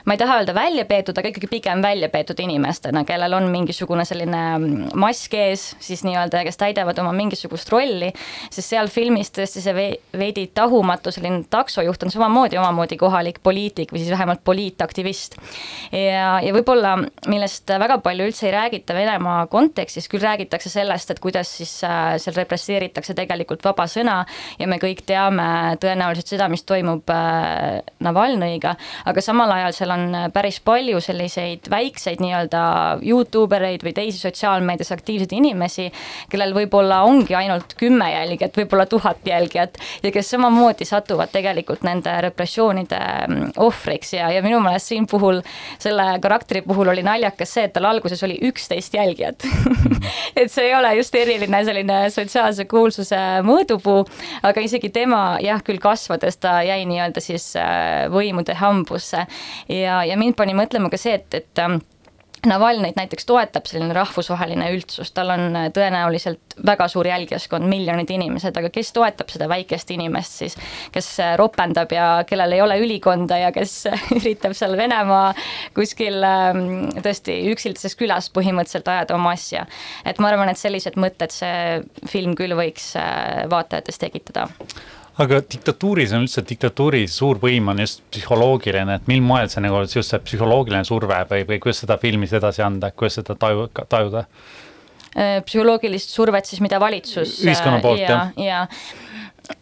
ma 0.06 0.16
ei 0.16 0.22
taha 0.22 0.42
öelda 0.42 0.56
välja 0.58 0.86
peetud, 0.90 1.18
aga 1.18 1.32
ikkagi 1.32 1.48
pigem 1.52 1.84
välja 1.84 2.10
peetud 2.12 2.40
inimestena, 2.44 3.06
kellel 3.08 3.38
on 3.38 3.48
mingisugune 3.54 4.04
selline 4.08 4.42
mm, 4.58 4.92
mask 5.00 5.38
ees 5.40 5.70
siis 5.80 6.04
nii-öelda, 6.08 6.44
kes 6.48 6.60
täidavad 6.60 7.00
oma 7.04 7.14
mingisugust 7.16 7.72
rolli, 7.72 8.12
sest 8.50 8.74
seal 8.74 8.92
filmis 8.92 9.32
tõesti 9.32 9.64
see 9.64 9.88
veidi 10.20 10.50
tahumatu 10.56 11.16
selline 11.16 11.46
taksojuht 11.52 12.08
on 12.08 12.14
samamoodi 12.14 12.60
omamoodi 12.60 13.00
kohalik 13.00 13.40
poliitik 13.44 13.96
või 13.96 14.04
siis 14.04 14.12
vähemalt 14.12 14.44
poliitaktivist. 14.44 15.40
ja, 15.96 16.42
ja 16.44 16.54
võib-olla, 16.60 16.98
millest 17.32 17.72
väga 17.72 18.02
palju 18.04 18.28
üldse 18.28 18.50
ei 18.50 18.56
räägita, 18.58 18.81
räägita 18.82 18.94
Venemaa 18.94 19.48
kontekstis, 19.48 20.08
küll 20.10 20.22
räägitakse 20.22 20.70
sellest, 20.70 21.12
et 21.12 21.20
kuidas 21.20 21.50
siis 21.58 21.84
äh, 21.84 22.18
seal 22.18 22.36
represseeritakse 22.36 23.14
tegelikult 23.14 23.64
vaba 23.64 23.86
sõna 23.88 24.26
ja 24.60 24.68
me 24.68 24.78
kõik 24.80 25.04
teame 25.06 25.78
tõenäoliselt 25.82 26.28
seda, 26.28 26.48
mis 26.50 26.64
toimub 26.64 27.10
äh, 27.10 27.82
Navalnõiga, 28.02 28.76
aga 29.06 29.22
samal 29.22 29.52
ajal 29.52 29.74
seal 29.74 29.92
on 29.94 30.16
päris 30.34 30.60
palju 30.60 31.00
selliseid 31.02 31.70
väikseid 31.70 32.22
nii-öelda 32.22 32.64
Youtube 33.06 33.56
ereid 33.56 33.84
või 33.84 33.94
teisi 33.94 34.20
sotsiaalmeedias 34.20 34.92
aktiivseid 34.92 35.32
inimesi, 35.38 35.92
kellel 36.30 36.54
võib-olla 36.56 37.04
ongi 37.06 37.36
ainult 37.36 37.76
kümme 37.78 38.10
jälgijat, 38.12 38.58
võib-olla 38.58 38.88
tuhat 38.90 39.22
jälgijat 39.26 39.78
ja 40.04 40.12
kes 40.12 40.34
samamoodi 40.34 40.86
satuvad 40.86 41.32
tegelikult 41.32 41.86
nende 41.86 42.14
repressioonide 42.26 43.02
mm, 43.28 43.54
ohvriks. 43.62 44.16
Ja, 44.18 44.32
ja 44.34 44.42
minu 44.42 44.60
meelest 44.64 44.92
siin 44.92 45.08
puhul, 45.08 45.42
selle 45.80 46.08
karakteri 46.22 46.64
puhul 46.66 46.92
oli 46.94 47.06
naljakas 47.06 47.54
see, 47.58 47.68
et 47.68 47.76
tal 47.76 47.86
alguses 47.92 48.24
oli 48.26 48.40
üks 48.48 48.61
üksteist 48.62 48.94
jälgijat. 48.94 49.44
Et 50.40 50.52
see 50.52 50.70
ei 50.70 50.76
ole 50.78 50.94
just 51.00 51.16
eriline 51.18 51.64
selline 51.66 51.98
sotsiaalse 52.14 52.66
kuulsuse 52.70 53.20
mõõdupuu, 53.48 54.06
aga 54.48 54.64
isegi 54.64 54.92
tema 54.94 55.40
jah, 55.44 55.64
küll 55.66 55.82
kasvades 55.82 56.38
ta 56.42 56.60
jäi 56.66 56.86
nii-öelda 56.90 57.24
siis 57.24 57.52
äh, 57.60 58.06
võimude 58.14 58.56
hambusse. 58.62 59.26
Ja, 59.70 60.04
ja 60.06 60.18
mind 60.20 60.38
pani 60.38 60.56
mõtlema 60.58 60.92
ka 60.94 61.00
see, 61.02 61.18
et, 61.20 61.42
et 61.42 61.66
Navalnõit 62.42 62.96
näiteks 62.98 63.28
toetab 63.30 63.68
selline 63.70 63.94
rahvusvaheline 63.94 64.72
üldsus, 64.74 65.12
tal 65.14 65.30
on 65.30 65.44
äh, 65.54 65.68
tõenäoliselt 65.76 66.56
väga 66.66 66.88
suur 66.90 67.06
jälgijaskond, 67.06 67.68
miljonid 67.70 68.10
inimesed, 68.10 68.56
aga 68.58 68.72
kes 68.74 68.90
toetab 68.96 69.30
seda 69.30 69.46
väikest 69.52 69.92
inimest 69.94 70.40
siis, 70.42 70.56
kes 70.96 71.10
äh, 71.22 71.36
ropendab 71.38 71.94
ja 71.94 72.08
kellel 72.26 72.56
ei 72.58 72.64
ole 72.66 72.80
ülikonda 72.82 73.38
ja 73.44 73.52
kes 73.54 73.76
üritab 74.18 74.56
seal 74.58 74.74
Venemaa 74.80 75.36
kuskil 75.78 76.18
ähm, 76.26 76.64
tõesti 77.06 77.38
üksildases 77.52 77.94
külas 78.00 78.32
põhimõtteliselt 78.34 78.90
ajada 78.90 79.20
oma 79.20 79.36
asja. 79.38 79.68
et 80.06 80.18
ma 80.18 80.34
arvan, 80.34 80.50
et 80.50 80.58
sellised 80.58 80.98
mõtted 80.98 81.36
see 81.36 82.10
film 82.10 82.34
küll 82.40 82.58
võiks 82.58 82.96
äh, 82.98 83.46
vaatajates 83.54 84.02
tekitada 84.02 84.48
aga 85.20 85.42
diktatuuris 85.44 86.16
on 86.16 86.26
üldse, 86.26 86.44
diktatuuri 86.48 87.04
suur 87.12 87.40
võim 87.42 87.68
on 87.74 87.84
just 87.84 88.04
psühholoogiline, 88.14 89.00
et 89.02 89.12
mil 89.12 89.24
moel 89.26 89.50
see 89.52 89.64
nagu 89.64 89.84
just 89.84 90.14
see 90.14 90.20
psühholoogiline 90.24 90.88
surve 90.88 91.22
või, 91.30 91.46
või 91.50 91.62
kuidas 91.64 91.84
seda 91.84 91.98
filmis 92.02 92.34
edasi 92.38 92.64
anda, 92.66 92.92
kuidas 92.96 93.20
seda 93.20 93.36
taju, 93.40 93.68
tajuda? 93.92 94.26
Äh, 95.12 95.40
psühholoogilist 95.44 96.14
survet 96.16 96.48
siis, 96.48 96.62
mida 96.64 96.80
valitsus. 96.80 97.42
ühiskonna 97.44 97.82
poolt 97.84 98.00
ja, 98.00 98.30
jah 98.38 98.46
ja 98.46 98.66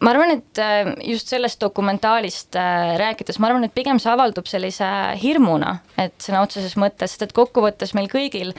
ma 0.04 0.14
arvan, 0.14 0.36
et 0.38 0.62
äh, 0.62 0.92
just 1.10 1.32
sellest 1.32 1.62
dokumentaalist 1.64 2.56
äh, 2.60 2.94
rääkides, 3.00 3.40
ma 3.40 3.50
arvan, 3.50 3.66
et 3.66 3.74
pigem 3.76 4.00
see 4.02 4.12
avaldub 4.12 4.50
sellise 4.50 4.88
hirmuna, 5.22 5.80
et 6.00 6.16
sõna 6.22 6.44
otseses 6.46 6.76
mõttes, 6.80 7.16
sest 7.16 7.30
et 7.30 7.36
kokkuvõttes 7.36 7.96
meil 7.98 8.10
kõigil, 8.12 8.54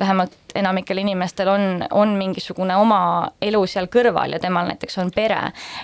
vähemalt 0.00 0.34
enamikel 0.54 0.98
inimestel 1.02 1.48
on, 1.48 1.84
on 1.90 2.14
mingisugune 2.18 2.76
oma 2.76 3.00
elu 3.42 3.60
seal 3.70 3.88
kõrval 3.92 4.36
ja 4.36 4.40
temal 4.42 4.68
näiteks 4.70 4.98
on 5.02 5.10
pere. 5.14 5.40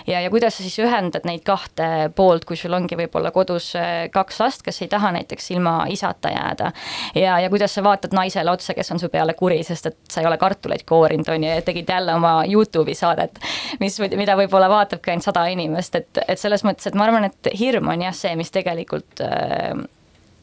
ja, 0.07 0.21
ja 0.21 0.29
kuidas 0.29 0.57
sa 0.57 0.63
siis 0.63 0.79
ühendad 0.83 1.25
neid 1.27 1.43
kahte 1.47 2.09
poolt, 2.15 2.45
kui 2.45 2.59
sul 2.59 2.73
ongi 2.73 2.97
võib-olla 2.99 3.31
kodus 3.35 3.71
äh, 3.79 4.07
kaks 4.13 4.39
last, 4.39 4.65
kes 4.65 4.81
ei 4.81 4.91
taha 4.91 5.11
näiteks 5.17 5.51
ilma 5.55 5.75
isata 5.89 6.33
jääda. 6.33 6.71
ja, 7.15 7.39
ja 7.39 7.49
kuidas 7.49 7.75
sa 7.75 7.83
vaatad 7.83 8.15
naisele 8.17 8.51
otsa, 8.51 8.73
kes 8.77 8.91
on 8.91 8.99
su 8.99 9.09
peale 9.09 9.33
kuri, 9.37 9.61
sest 9.63 9.91
et 9.91 9.97
sa 10.09 10.21
ei 10.21 10.29
ole 10.29 10.37
kartuleid 10.41 10.85
koorinud, 10.87 11.29
on 11.29 11.43
ju, 11.43 11.55
ja 11.55 11.61
tegid 11.65 11.89
jälle 11.89 12.15
oma 12.15 12.41
Youtube'i 12.47 12.95
saadet, 12.97 13.39
mis, 13.79 13.99
mida 13.99 14.35
võib-olla 14.39 14.69
vaatabki 14.71 15.13
ainult 15.13 15.27
sada 15.27 15.45
inimest, 15.51 15.95
et, 15.95 16.23
et 16.27 16.39
selles 16.39 16.65
mõttes, 16.67 16.87
et 16.87 16.97
ma 16.97 17.07
arvan, 17.07 17.29
et 17.29 17.51
hirm 17.57 17.91
on 17.91 18.07
jah 18.07 18.15
see, 18.15 18.35
mis 18.39 18.51
tegelikult 18.53 19.23
äh, 19.25 19.73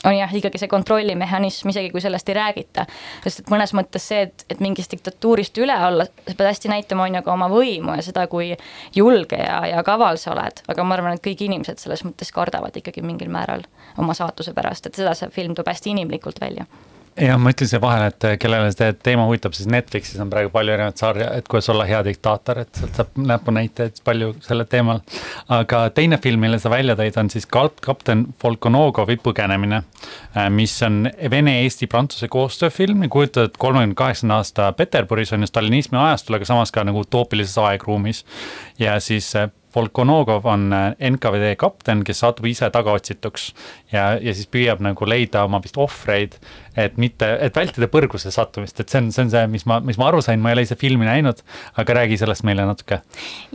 on 0.04 0.16
jah, 0.16 0.34
ikkagi 0.34 0.60
see 0.60 0.70
kontrollimehhanism, 0.70 1.72
isegi 1.72 1.90
kui 1.90 2.02
sellest 2.02 2.28
ei 2.28 2.36
räägita. 2.38 2.86
sest 3.24 3.42
et 3.42 3.52
mõnes 3.52 3.72
mõttes 3.74 4.08
see, 4.10 4.26
et, 4.28 4.44
et 4.50 4.60
mingist 4.64 4.92
diktatuurist 4.94 5.58
üle 5.58 5.74
olla, 5.86 6.06
sa 6.06 6.34
pead 6.34 6.50
hästi 6.50 6.72
näitama, 6.72 7.08
on 7.08 7.18
ju, 7.18 7.24
ka 7.26 7.34
oma 7.34 7.48
võimu 7.52 7.96
ja 7.98 8.04
seda, 8.06 8.26
kui 8.30 8.52
julge 8.94 9.40
ja, 9.40 9.62
ja 9.66 9.82
kaval 9.86 10.20
sa 10.20 10.34
oled. 10.36 10.62
aga 10.68 10.84
ma 10.84 10.98
arvan, 10.98 11.18
et 11.18 11.24
kõik 11.24 11.42
inimesed 11.48 11.82
selles 11.82 12.04
mõttes 12.06 12.32
kardavad 12.34 12.76
ikkagi 12.76 13.02
mingil 13.02 13.32
määral 13.32 13.66
oma 13.98 14.14
saatuse 14.14 14.54
pärast, 14.54 14.86
et 14.86 14.98
seda 14.98 15.16
see 15.18 15.30
film 15.34 15.58
toob 15.58 15.70
hästi 15.70 15.96
inimlikult 15.96 16.40
välja 16.40 16.68
jah, 17.20 17.38
ma 17.40 17.52
ütlen 17.52 17.68
siia 17.70 17.80
vahele, 17.82 18.08
et 18.12 18.26
kellele 18.42 18.70
see 18.72 18.92
teema 19.04 19.24
huvitab, 19.28 19.54
siis 19.56 19.68
Netflixis 19.70 20.20
on 20.22 20.30
praegu 20.32 20.50
palju 20.54 20.74
erinevaid 20.74 21.00
sarja, 21.00 21.28
et 21.38 21.48
kuidas 21.50 21.68
olla 21.72 21.86
hea 21.88 22.00
diktaator, 22.06 22.62
et 22.62 22.80
sealt 22.80 22.98
saab 22.98 23.18
näpunäiteid 23.30 24.00
palju 24.06 24.32
sellel 24.44 24.68
teemal. 24.70 25.02
aga 25.54 25.82
teine 25.94 26.18
film, 26.22 26.42
mille 26.44 26.58
sa 26.62 26.70
välja 26.72 26.96
tõid, 26.98 27.18
on 27.20 27.30
siis 27.32 27.46
Kalp-, 27.46 27.82
kapten 27.84 28.26
Volkonogovi 28.42 29.18
põgenemine, 29.24 29.82
äh, 30.36 30.48
mis 30.54 30.74
on 30.86 31.10
Vene-Eesti-Prantsuse 31.30 32.30
koostööfilm 32.32 33.06
ja 33.06 33.12
kujutad, 33.12 33.50
et 33.50 33.60
kolmekümne 33.60 33.98
kaheksanda 33.98 34.40
aasta 34.42 34.72
Peterburis 34.78 35.32
on 35.36 35.44
ju 35.44 35.50
stalinismi 35.50 35.98
ajastul, 35.98 36.38
aga 36.38 36.48
samas 36.48 36.74
ka 36.74 36.86
nagu 36.86 37.04
utoopilises 37.06 37.58
aegruumis. 37.62 38.24
ja 38.78 39.00
siis 39.00 39.34
äh, 39.36 39.50
Volkonogov 39.74 40.46
on 40.48 40.72
äh, 40.72 41.10
NKVD 41.10 41.54
kapten, 41.60 42.04
kes 42.06 42.22
satub 42.24 42.48
ise 42.50 42.70
tagaotsituks 42.74 43.50
ja, 43.92 44.14
ja 44.20 44.34
siis 44.34 44.48
püüab 44.50 44.82
nagu 44.84 45.08
leida 45.08 45.44
oma 45.48 45.62
vist 45.64 45.78
ohvreid 45.80 46.38
et 46.78 46.98
mitte, 47.00 47.26
et 47.42 47.56
vältida 47.56 47.88
põrguse 47.90 48.30
sattumist, 48.34 48.78
et 48.80 48.92
see 48.92 49.00
on, 49.00 49.10
see 49.14 49.24
on 49.26 49.32
see, 49.32 49.44
mis 49.50 49.64
ma, 49.68 49.78
mis 49.84 49.98
ma 50.00 50.08
aru 50.10 50.20
sain, 50.24 50.40
ma 50.42 50.52
ei 50.52 50.58
ole 50.58 50.64
ise 50.66 50.76
filmi 50.78 51.06
näinud, 51.08 51.40
aga 51.80 51.96
räägi 52.00 52.18
sellest 52.20 52.44
meile 52.46 52.66
natuke. 52.68 53.00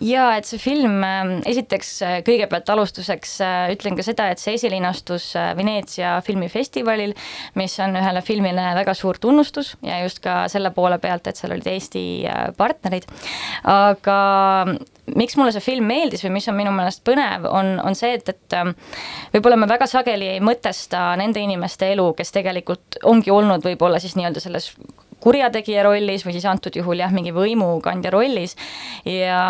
ja 0.04 0.30
et 0.38 0.50
see 0.50 0.62
film, 0.62 1.00
ähm, 1.08 1.34
esiteks 1.50 1.94
äh, 2.04 2.16
kõigepealt 2.28 2.72
alustuseks 2.74 3.36
äh, 3.46 3.74
ütlen 3.76 3.98
ka 4.00 4.06
seda, 4.06 4.30
et 4.34 4.44
see 4.44 4.58
esilinastus 4.58 5.32
Veneetsia 5.58 6.18
filmifestivalil, 6.26 7.16
mis 7.60 7.78
on 7.84 7.96
ühele 8.00 8.24
filmile 8.26 8.70
väga 8.80 8.96
suur 8.98 9.20
tunnustus 9.22 9.74
ja 9.86 10.02
just 10.04 10.24
ka 10.24 10.44
selle 10.52 10.74
poole 10.76 11.00
pealt, 11.04 11.28
et 11.28 11.40
seal 11.40 11.56
olid 11.56 11.70
Eesti 11.74 12.04
partnerid. 12.58 13.08
aga 13.70 14.18
miks 15.16 15.36
mulle 15.38 15.52
see 15.52 15.64
film 15.64 15.88
meeldis 15.90 16.24
või 16.26 16.36
mis 16.38 16.48
on 16.52 16.58
minu 16.58 16.72
meelest 16.76 17.04
põnev, 17.08 17.48
on, 17.50 17.76
on 17.84 17.98
see, 17.98 18.14
et, 18.18 18.30
et 18.32 18.58
ähm, 18.58 18.74
võib-olla 19.34 19.58
me 19.60 19.68
väga 19.70 19.88
sageli 19.90 20.30
ei 20.36 20.44
mõtesta 20.44 21.12
nende 21.20 21.44
inimeste 21.44 21.92
elu, 21.94 22.10
kes 22.18 22.32
tegelikult 22.36 23.00
ongi 23.10 23.34
olnud 23.34 23.66
võib-olla 23.66 24.00
siis 24.04 24.16
nii-öelda 24.20 24.44
selles 24.44 24.72
kurjategija 25.24 25.84
rollis 25.88 26.26
või 26.28 26.36
siis 26.36 26.48
antud 26.50 26.76
juhul 26.76 27.04
jah, 27.04 27.12
mingi 27.16 27.32
võimukandja 27.36 28.12
rollis. 28.14 28.58
Ja 29.08 29.44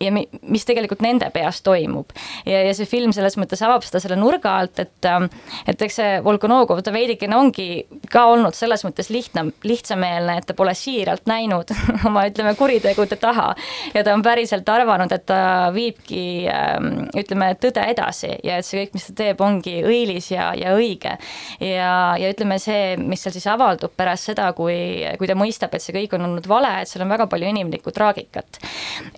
ja 0.00 0.12
mi, 0.14 0.24
mis 0.50 0.64
tegelikult 0.68 1.02
nende 1.04 1.28
peas 1.34 1.60
toimub. 1.66 2.12
ja, 2.46 2.62
ja 2.66 2.74
see 2.76 2.88
film 2.88 3.12
selles 3.16 3.36
mõttes 3.40 3.62
avab 3.64 3.84
seda 3.86 4.00
selle 4.02 4.18
nurga 4.18 4.54
alt, 4.62 4.78
et, 4.82 5.08
ähm, 5.08 5.28
et 5.68 5.82
eks 5.82 5.98
see 6.00 6.18
Volkonogov, 6.24 6.82
ta 6.84 6.92
veidikene 6.94 7.36
ongi 7.36 7.68
ka 8.12 8.26
olnud 8.32 8.56
selles 8.56 8.84
mõttes 8.86 9.10
lihtne, 9.12 9.48
lihtsameelne, 9.66 10.38
et 10.38 10.48
ta 10.48 10.56
pole 10.58 10.74
siiralt 10.78 11.26
näinud 11.30 11.72
oma, 12.08 12.26
ütleme, 12.30 12.54
kuritegude 12.58 13.18
taha. 13.20 13.50
ja 13.94 14.04
ta 14.06 14.14
on 14.14 14.22
päriselt 14.26 14.68
arvanud, 14.72 15.12
et 15.14 15.26
ta 15.28 15.40
viibki, 15.74 16.22
ähm, 16.52 17.08
ütleme, 17.18 17.52
tõde 17.60 17.84
edasi 17.90 18.32
ja 18.44 18.58
et 18.58 18.68
see 18.68 18.84
kõik, 18.84 18.94
mis 18.96 19.08
ta 19.10 19.16
teeb, 19.22 19.42
ongi 19.44 19.78
õilis 19.86 20.30
ja, 20.32 20.52
ja 20.58 20.74
õige. 20.78 21.16
ja, 21.64 21.92
ja 22.20 22.32
ütleme, 22.32 22.60
see, 22.62 22.96
mis 23.02 23.22
seal 23.24 23.34
siis 23.34 23.48
avaldub 23.50 23.94
pärast 23.98 24.30
seda, 24.30 24.50
kui, 24.56 24.78
kui 25.18 25.30
ta 25.30 25.36
mõistab, 25.38 25.74
et 25.74 25.84
see 25.84 25.96
kõik 25.96 26.14
on 26.18 26.28
olnud 26.30 26.46
vale, 26.50 26.70
et 26.82 26.90
seal 26.90 27.04
on 27.04 27.12
väga 27.12 27.28
palju 27.30 27.50
inimlikku 27.50 27.92
traagikat. 27.94 28.62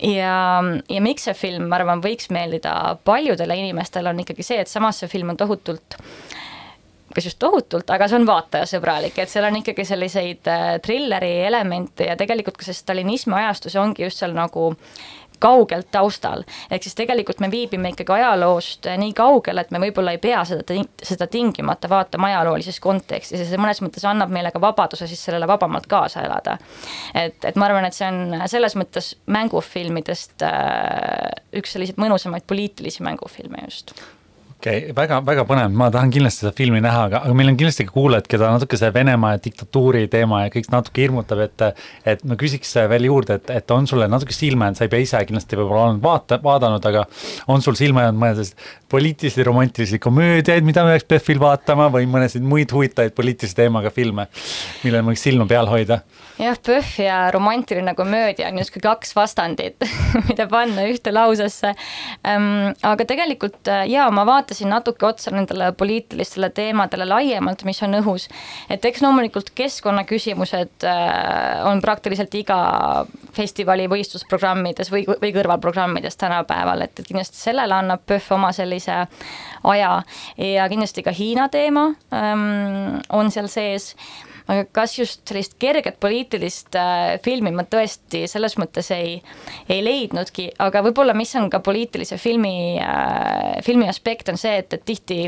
ja 0.06 0.34
ja 0.88 1.00
miks 1.04 1.28
see 1.28 1.36
film, 1.36 1.68
ma 1.70 1.80
arvan, 1.80 2.02
võiks 2.04 2.30
meeldida 2.34 2.74
paljudele 3.04 3.56
inimestele, 3.62 4.12
on 4.12 4.22
ikkagi 4.24 4.46
see, 4.46 4.60
et 4.62 4.70
samas 4.70 5.02
see 5.02 5.10
film 5.10 5.34
on 5.34 5.40
tohutult 5.40 5.98
kas 7.14 7.26
just 7.26 7.40
tohutult, 7.42 7.88
aga 7.90 8.06
see 8.06 8.20
on 8.20 8.26
vaatajasõbralik, 8.28 9.16
et 9.18 9.30
seal 9.30 9.48
on 9.48 9.56
ikkagi 9.58 9.84
selliseid 9.88 10.50
äh, 10.50 10.66
trilleri 10.84 11.32
elemente 11.48 12.06
ja 12.06 12.14
tegelikult 12.18 12.60
ka 12.60 12.68
see 12.68 12.76
stalinismi 12.76 13.34
ajastus 13.40 13.74
ongi 13.80 14.06
just 14.06 14.22
seal 14.22 14.36
nagu 14.36 14.70
kaugelt 15.40 15.90
taustal. 15.90 16.44
ehk 16.70 16.82
siis 16.82 16.94
tegelikult 16.94 17.40
me 17.40 17.50
viibime 17.50 17.92
ikkagi 17.94 18.12
ajaloost 18.12 18.86
nii 19.00 19.12
kaugel, 19.16 19.62
et 19.62 19.70
me 19.70 19.80
võib-olla 19.82 20.14
ei 20.14 20.22
pea 20.22 20.44
seda, 20.48 20.78
seda 21.02 21.26
tingimata 21.30 21.88
vaatama 21.88 22.30
ajaloolises 22.30 22.80
kontekstis 22.80 23.40
ja 23.40 23.48
see 23.48 23.60
mõnes 23.60 23.82
mõttes 23.84 24.06
annab 24.08 24.32
meile 24.34 24.52
ka 24.54 24.60
vabaduse 24.62 25.08
siis 25.10 25.24
sellele 25.24 25.48
vabamalt 25.50 25.88
kaasa 25.90 26.24
elada. 26.28 26.58
et, 27.14 27.44
et 27.44 27.56
ma 27.56 27.68
arvan, 27.70 27.88
et 27.88 27.96
see 27.96 28.08
on 28.08 28.48
selles 28.50 28.76
mõttes 28.78 29.14
mängufilmidest 29.26 30.46
äh, 30.46 31.28
üks 31.56 31.76
selliseid 31.76 32.00
mõnusamaid 32.00 32.46
poliitilisi 32.48 33.04
mängufilme 33.06 33.66
just 33.66 33.94
okei 34.60 34.78
okay,, 34.84 34.94
väga, 34.96 35.20
väga 35.24 35.44
põnev, 35.48 35.72
ma 35.72 35.88
tahan 35.92 36.10
kindlasti 36.12 36.44
seda 36.44 36.52
filmi 36.56 36.82
näha, 36.84 37.06
aga, 37.08 37.22
aga 37.24 37.36
meil 37.36 37.48
on 37.52 37.56
kindlasti 37.56 37.86
ka 37.88 37.94
kuulajad, 37.94 38.28
keda 38.30 38.50
natuke 38.52 38.76
see 38.76 38.90
Venemaa 38.92 39.32
ja 39.34 39.40
diktatuuri 39.46 40.04
teema 40.12 40.42
ja 40.44 40.52
kõik 40.52 40.68
natuke 40.72 41.04
hirmutab, 41.06 41.40
et. 41.46 41.64
et 42.12 42.24
ma 42.28 42.36
küsiks 42.40 42.74
veel 42.90 43.08
juurde, 43.08 43.38
et, 43.40 43.52
et 43.56 43.74
on 43.74 43.88
sulle 43.88 44.08
natuke 44.10 44.36
silma 44.36 44.68
jäänud, 44.68 44.80
sa 44.80 44.86
ei 44.86 44.92
pea 44.92 45.06
ise 45.06 45.22
kindlasti 45.28 45.58
võib-olla 45.58 45.86
olnud 45.88 46.04
vaata, 46.04 46.40
vaadanud, 46.44 46.90
aga. 46.92 47.06
on 47.48 47.64
sul 47.64 47.78
silma 47.78 48.04
jäänud 48.06 48.20
mõned 48.20 48.40
sellised 48.40 48.68
poliitilisi 48.90 49.46
romantilisi 49.46 49.98
komöödiaid, 50.02 50.66
mida 50.66 50.84
me 50.84 50.96
peaks 50.96 51.08
PÖFFil 51.08 51.40
vaatama 51.40 51.88
või 51.94 52.08
mõnesid 52.10 52.44
muid 52.44 52.72
huvitavaid 52.74 53.14
poliitilise 53.16 53.56
teemaga 53.56 53.92
filme, 53.94 54.26
millele 54.84 55.06
võiks 55.06 55.24
silma 55.24 55.46
peal 55.48 55.70
hoida? 55.70 56.02
jah, 56.40 56.56
PÖFF 56.66 57.00
ja 57.04 57.18
romantiline 57.32 57.94
komöödia 57.94 58.48
on 58.48 58.58
justkui 58.60 58.82
kaks 58.84 59.14
vastandit 59.16 59.88
mida 60.28 60.46
panna 60.50 60.86
ühte 60.90 61.12
lausesse 61.14 61.72
ähm,. 62.26 62.72
aga 62.82 63.06
tegelikult 63.06 63.70
jaa, 63.88 64.10
ma 64.14 64.26
vaatan 64.26 64.49
vaatasin 64.50 64.70
natuke 64.70 65.06
otsa 65.06 65.30
nendele 65.30 65.72
poliitilistele 65.72 66.50
teemadele 66.50 67.06
laiemalt, 67.06 67.62
mis 67.64 67.82
on 67.82 67.94
õhus. 67.94 68.28
et 68.70 68.84
eks 68.84 69.02
loomulikult 69.02 69.50
keskkonnaküsimused 69.54 70.84
äh, 70.84 71.66
on 71.66 71.80
praktiliselt 71.80 72.34
iga 72.34 73.06
festivali 73.32 73.86
võistlusprogrammides 73.88 74.90
või, 74.90 75.04
või 75.06 75.32
kõrvalprogrammides 75.32 76.16
tänapäeval, 76.16 76.82
et, 76.82 76.98
et 76.98 77.06
kindlasti 77.06 77.38
sellele 77.38 77.74
annab 77.74 78.02
PÖFF 78.06 78.32
oma 78.32 78.50
sellise 78.52 79.06
aja. 79.64 80.02
Ja 80.36 80.68
kindlasti 80.68 81.02
ka 81.02 81.14
Hiina 81.14 81.48
teema 81.48 81.92
ähm, 82.10 82.98
on 83.10 83.30
seal 83.30 83.48
sees 83.48 83.94
aga 84.50 84.64
kas 84.74 84.96
just 84.98 85.22
sellist 85.28 85.54
kerget 85.62 86.00
poliitilist 86.02 86.74
äh, 86.78 87.16
filmi 87.22 87.52
ma 87.54 87.64
tõesti 87.68 88.24
selles 88.30 88.56
mõttes 88.58 88.90
ei, 88.94 89.16
ei 89.70 89.82
leidnudki, 89.84 90.48
aga 90.62 90.82
võib-olla, 90.84 91.14
mis 91.16 91.32
on 91.38 91.48
ka 91.52 91.60
poliitilise 91.64 92.18
filmi 92.20 92.52
äh,, 92.82 93.60
filmi 93.66 93.88
aspekt, 93.90 94.32
on 94.32 94.40
see, 94.40 94.56
et, 94.62 94.74
et 94.74 94.84
tihti 94.86 95.20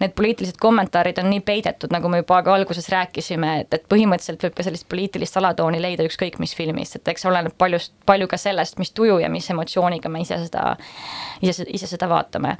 need 0.00 0.16
poliitilised 0.16 0.60
kommentaarid 0.62 1.20
on 1.22 1.30
nii 1.32 1.44
peidetud, 1.46 1.92
nagu 1.92 2.10
me 2.12 2.22
juba 2.22 2.40
ka 2.46 2.54
alguses 2.56 2.88
rääkisime, 2.92 3.54
et, 3.64 3.78
et 3.78 3.88
põhimõtteliselt 3.90 4.48
võib 4.48 4.58
ka 4.58 4.66
sellist 4.66 4.88
poliitilist 4.90 5.40
alatooni 5.40 5.82
leida 5.82 6.06
ükskõik 6.08 6.40
mis 6.42 6.56
filmist, 6.56 7.00
et 7.00 7.14
eks 7.14 7.28
oleneb 7.28 7.56
paljust, 7.60 7.94
palju 8.08 8.30
ka 8.30 8.40
sellest, 8.40 8.80
mis 8.80 8.94
tuju 8.96 9.20
ja 9.22 9.30
mis 9.32 9.50
emotsiooniga 9.52 10.12
me 10.12 10.24
ise 10.24 10.40
seda, 10.46 10.74
ise, 11.44 11.68
ise 11.68 11.90
seda 11.90 12.08
vaatame. 12.10 12.56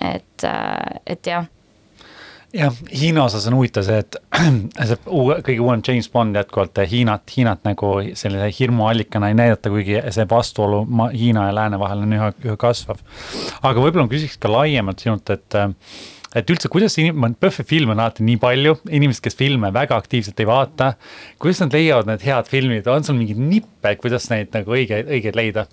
et, 0.00 0.44
äh, 0.46 1.00
et 1.06 1.26
jah 1.26 1.48
jah, 2.56 2.76
Hiina 2.90 3.24
osas 3.24 3.46
on 3.50 3.56
huvitav 3.58 3.84
see, 3.86 3.98
et 4.02 4.16
see 4.90 4.98
uue, 5.06 5.38
kõige 5.46 5.64
uuem 5.64 5.82
James 5.86 6.08
Bond 6.12 6.38
jätkuvalt 6.38 6.80
Hiinat, 6.90 7.26
Hiinat 7.36 7.64
nagu 7.68 7.92
sellise 8.18 8.50
hirmuallikana 8.58 9.30
ei 9.30 9.38
näidata, 9.38 9.72
kuigi 9.72 9.98
see 10.14 10.26
vastuolu 10.30 10.84
Hiina 11.14 11.48
ja 11.48 11.56
lääne 11.56 11.80
vahel 11.80 12.06
on 12.06 12.16
üha, 12.18 12.30
üha 12.46 12.56
kasvav. 12.60 13.02
aga 13.62 13.76
võib-olla 13.76 14.06
ma 14.08 14.14
küsiks 14.14 14.38
ka 14.40 14.50
laiemalt 14.52 15.04
sinult, 15.04 15.30
et 15.30 15.60
et 16.36 16.50
üldse, 16.52 16.70
kuidas 16.70 16.94
inim-, 17.02 17.34
PÖFFi 17.42 17.64
filme 17.66 17.94
on 17.94 18.02
alati 18.02 18.22
nii 18.26 18.38
palju, 18.40 18.76
inimesed, 18.90 19.22
kes 19.24 19.38
filme 19.38 19.72
väga 19.74 19.98
aktiivselt 19.98 20.38
ei 20.40 20.46
vaata. 20.46 20.92
kuidas 21.42 21.64
nad 21.64 21.74
leiavad 21.74 22.10
need 22.10 22.26
head 22.26 22.50
filmid, 22.50 22.86
on 22.86 23.06
sul 23.06 23.18
mingeid 23.18 23.40
nippe, 23.42 23.96
kuidas 23.98 24.30
neid 24.30 24.54
nagu 24.54 24.76
õige, 24.78 25.02
õigeid 25.06 25.38
leida? 25.38 25.66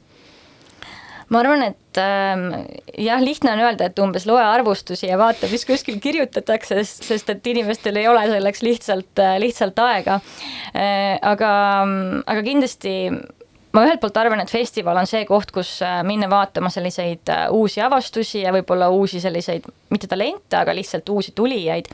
Ma 1.33 1.41
arvan, 1.43 1.63
et 1.71 1.99
äh, 2.01 2.43
jah, 3.03 3.23
lihtne 3.23 3.53
on 3.55 3.63
öelda, 3.65 3.89
et 3.89 3.99
umbes 4.03 4.27
loe 4.29 4.43
arvustusi 4.43 5.09
ja 5.09 5.17
vaata, 5.19 5.49
mis 5.51 5.65
kuskil 5.67 5.99
kirjutatakse, 6.03 6.83
sest 6.87 7.33
et 7.33 7.49
inimestel 7.53 7.99
ei 7.99 8.07
ole 8.11 8.27
selleks 8.31 8.63
lihtsalt, 8.65 9.13
äh, 9.23 9.37
lihtsalt 9.43 9.79
aega 9.83 10.19
äh,. 10.73 11.17
aga, 11.21 11.51
aga 12.25 12.45
kindlasti 12.45 12.93
ma 13.75 13.83
ühelt 13.85 14.01
poolt 14.01 14.17
arvan, 14.17 14.41
et 14.41 14.51
festival 14.51 14.97
on 14.99 15.09
see 15.09 15.25
koht, 15.27 15.51
kus 15.55 15.77
äh, 15.85 15.99
minna 16.07 16.29
vaatama 16.31 16.69
selliseid 16.73 17.29
äh, 17.33 17.45
uusi 17.53 17.81
avastusi 17.83 18.41
ja 18.45 18.53
võib-olla 18.55 18.89
uusi 18.93 19.19
selliseid, 19.23 19.67
mitte 19.91 20.07
talente, 20.09 20.57
aga 20.59 20.75
lihtsalt 20.75 21.09
uusi 21.09 21.33
tulijaid 21.35 21.89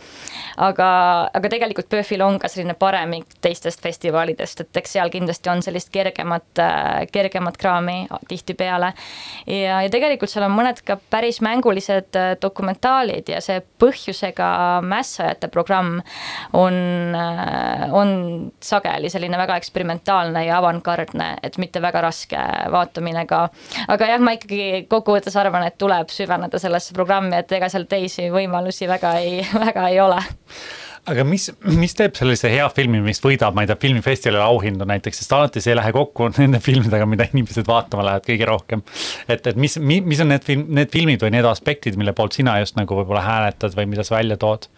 aga, 0.57 0.87
aga 1.33 1.51
tegelikult 1.51 1.89
PÖFFil 1.91 2.23
on 2.25 2.37
ka 2.41 2.49
selline 2.51 2.75
paremik 2.79 3.37
teistest 3.43 3.81
festivalidest, 3.83 4.63
et 4.63 4.81
eks 4.81 4.95
seal 4.97 5.11
kindlasti 5.13 5.51
on 5.51 5.63
sellist 5.65 5.91
kergemat, 5.93 6.47
äh, 6.61 7.03
kergemat 7.11 7.57
kraami 7.61 7.97
tihtipeale. 8.29 8.93
ja, 9.47 9.81
ja 9.85 9.91
tegelikult 9.93 10.31
seal 10.31 10.47
on 10.47 10.55
mõned 10.55 10.83
ka 10.85 10.97
päris 11.09 11.41
mängulised 11.45 12.13
dokumentaalid 12.41 13.29
ja 13.33 13.41
see 13.41 13.59
põhjusega 13.81 14.81
mässajate 14.85 15.49
programm 15.53 15.99
on, 16.53 16.77
on 17.91 18.13
sageli 18.63 19.09
selline 19.09 19.37
väga 19.37 19.57
eksperimentaalne 19.59 20.45
ja 20.45 20.59
avangardne, 20.61 21.33
et 21.43 21.57
mitte 21.63 21.81
väga 21.83 22.05
raske 22.07 22.45
vaatamine 22.73 23.25
ka. 23.29 23.43
aga 23.87 24.13
jah, 24.13 24.23
ma 24.23 24.35
ikkagi 24.37 24.85
kokkuvõttes 24.91 25.37
arvan, 25.39 25.67
et 25.67 25.79
tuleb 25.81 26.11
süveneda 26.13 26.61
sellesse 26.61 26.95
programmi, 26.95 27.37
et 27.39 27.51
ega 27.59 27.71
seal 27.71 27.87
teisi 27.89 28.29
võimalusi 28.33 28.89
väga 28.91 29.17
ei, 29.23 29.39
väga 29.67 29.89
ei 29.91 30.01
ole 30.03 30.21
aga 31.09 31.25
mis, 31.27 31.49
mis 31.75 31.95
teeb 31.97 32.15
sellise 32.15 32.49
hea 32.51 32.65
filmi, 32.73 33.01
mis 33.03 33.19
võidab, 33.23 33.55
ma 33.55 33.65
ei 33.65 33.69
tea, 33.69 33.77
filmifestivalil 33.81 34.43
auhindu 34.43 34.87
näiteks, 34.87 35.19
sest 35.19 35.35
alati 35.35 35.63
see 35.63 35.73
ei 35.73 35.79
lähe 35.79 35.91
kokku 35.95 36.29
nende 36.37 36.61
filmidega, 36.63 37.07
mida 37.09 37.27
inimesed 37.31 37.67
vaatama 37.67 38.05
lähevad 38.07 38.27
kõige 38.27 38.47
rohkem. 38.47 38.83
et, 39.27 39.43
et 39.51 39.59
mis, 39.59 39.77
mis 39.83 40.23
on 40.23 40.31
need 40.31 40.47
film, 40.47 40.67
need 40.79 40.93
filmid 40.93 41.25
või 41.25 41.33
need 41.35 41.47
aspektid, 41.49 41.99
mille 41.99 42.15
poolt 42.15 42.39
sina 42.39 42.55
just 42.63 42.79
nagu 42.79 43.01
võib-olla 43.01 43.25
hääletad 43.25 43.75
või 43.79 43.89
mida 43.91 44.07
sa 44.07 44.17
välja 44.19 44.39
tood? 44.39 44.69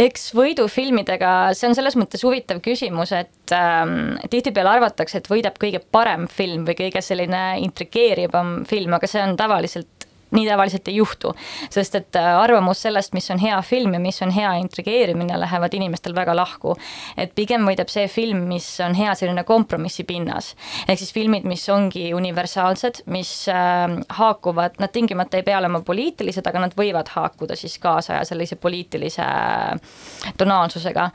Eks 0.00 0.32
võidufilmidega, 0.34 1.30
see 1.54 1.68
on 1.70 1.76
selles 1.78 1.94
mõttes 1.98 2.24
huvitav 2.26 2.60
küsimus, 2.64 3.12
et 3.14 3.54
ähm, 3.54 4.16
tihtipeale 4.30 4.72
arvatakse, 4.76 5.20
et 5.20 5.30
võidab 5.30 5.58
kõige 5.62 5.80
parem 5.94 6.26
film 6.30 6.64
või 6.66 6.76
kõige 6.78 7.02
selline 7.04 7.44
intrigeerivam 7.62 8.64
film, 8.68 8.96
aga 8.98 9.10
see 9.10 9.22
on 9.22 9.36
tavaliselt 9.38 9.93
nii 10.34 10.48
tavaliselt 10.48 10.88
ei 10.88 10.96
juhtu. 10.96 11.34
sest 11.70 11.94
et 11.94 12.16
äh, 12.16 12.38
arvamus 12.40 12.82
sellest, 12.82 13.12
mis 13.14 13.30
on 13.30 13.38
hea 13.38 13.60
film 13.62 13.94
ja 13.94 14.00
mis 14.00 14.22
on 14.22 14.30
hea 14.34 14.52
intrigeerimine, 14.62 15.38
lähevad 15.40 15.74
inimestel 15.74 16.14
väga 16.14 16.36
lahku. 16.36 16.76
et 17.16 17.34
pigem 17.34 17.66
võidab 17.66 17.88
see 17.88 18.08
film, 18.08 18.44
mis 18.48 18.68
on 18.84 18.94
hea 18.94 19.14
selline 19.14 19.44
kompromissi 19.44 20.04
pinnas. 20.04 20.54
ehk 20.88 20.98
siis 20.98 21.12
filmid, 21.12 21.44
mis 21.44 21.68
ongi 21.68 22.12
universaalsed, 22.14 23.04
mis 23.06 23.32
äh, 23.48 23.98
haakuvad, 24.18 24.78
nad 24.78 24.92
tingimata 24.92 25.36
ei 25.36 25.42
pea 25.42 25.58
olema 25.58 25.80
poliitilised, 25.80 26.46
aga 26.46 26.66
nad 26.66 26.76
võivad 26.78 27.08
haakuda 27.14 27.56
siis 27.56 27.78
kaasaja 27.78 28.24
sellise 28.24 28.56
poliitilise 28.56 29.22
äh, 29.22 30.32
tonaalsusega. 30.38 31.10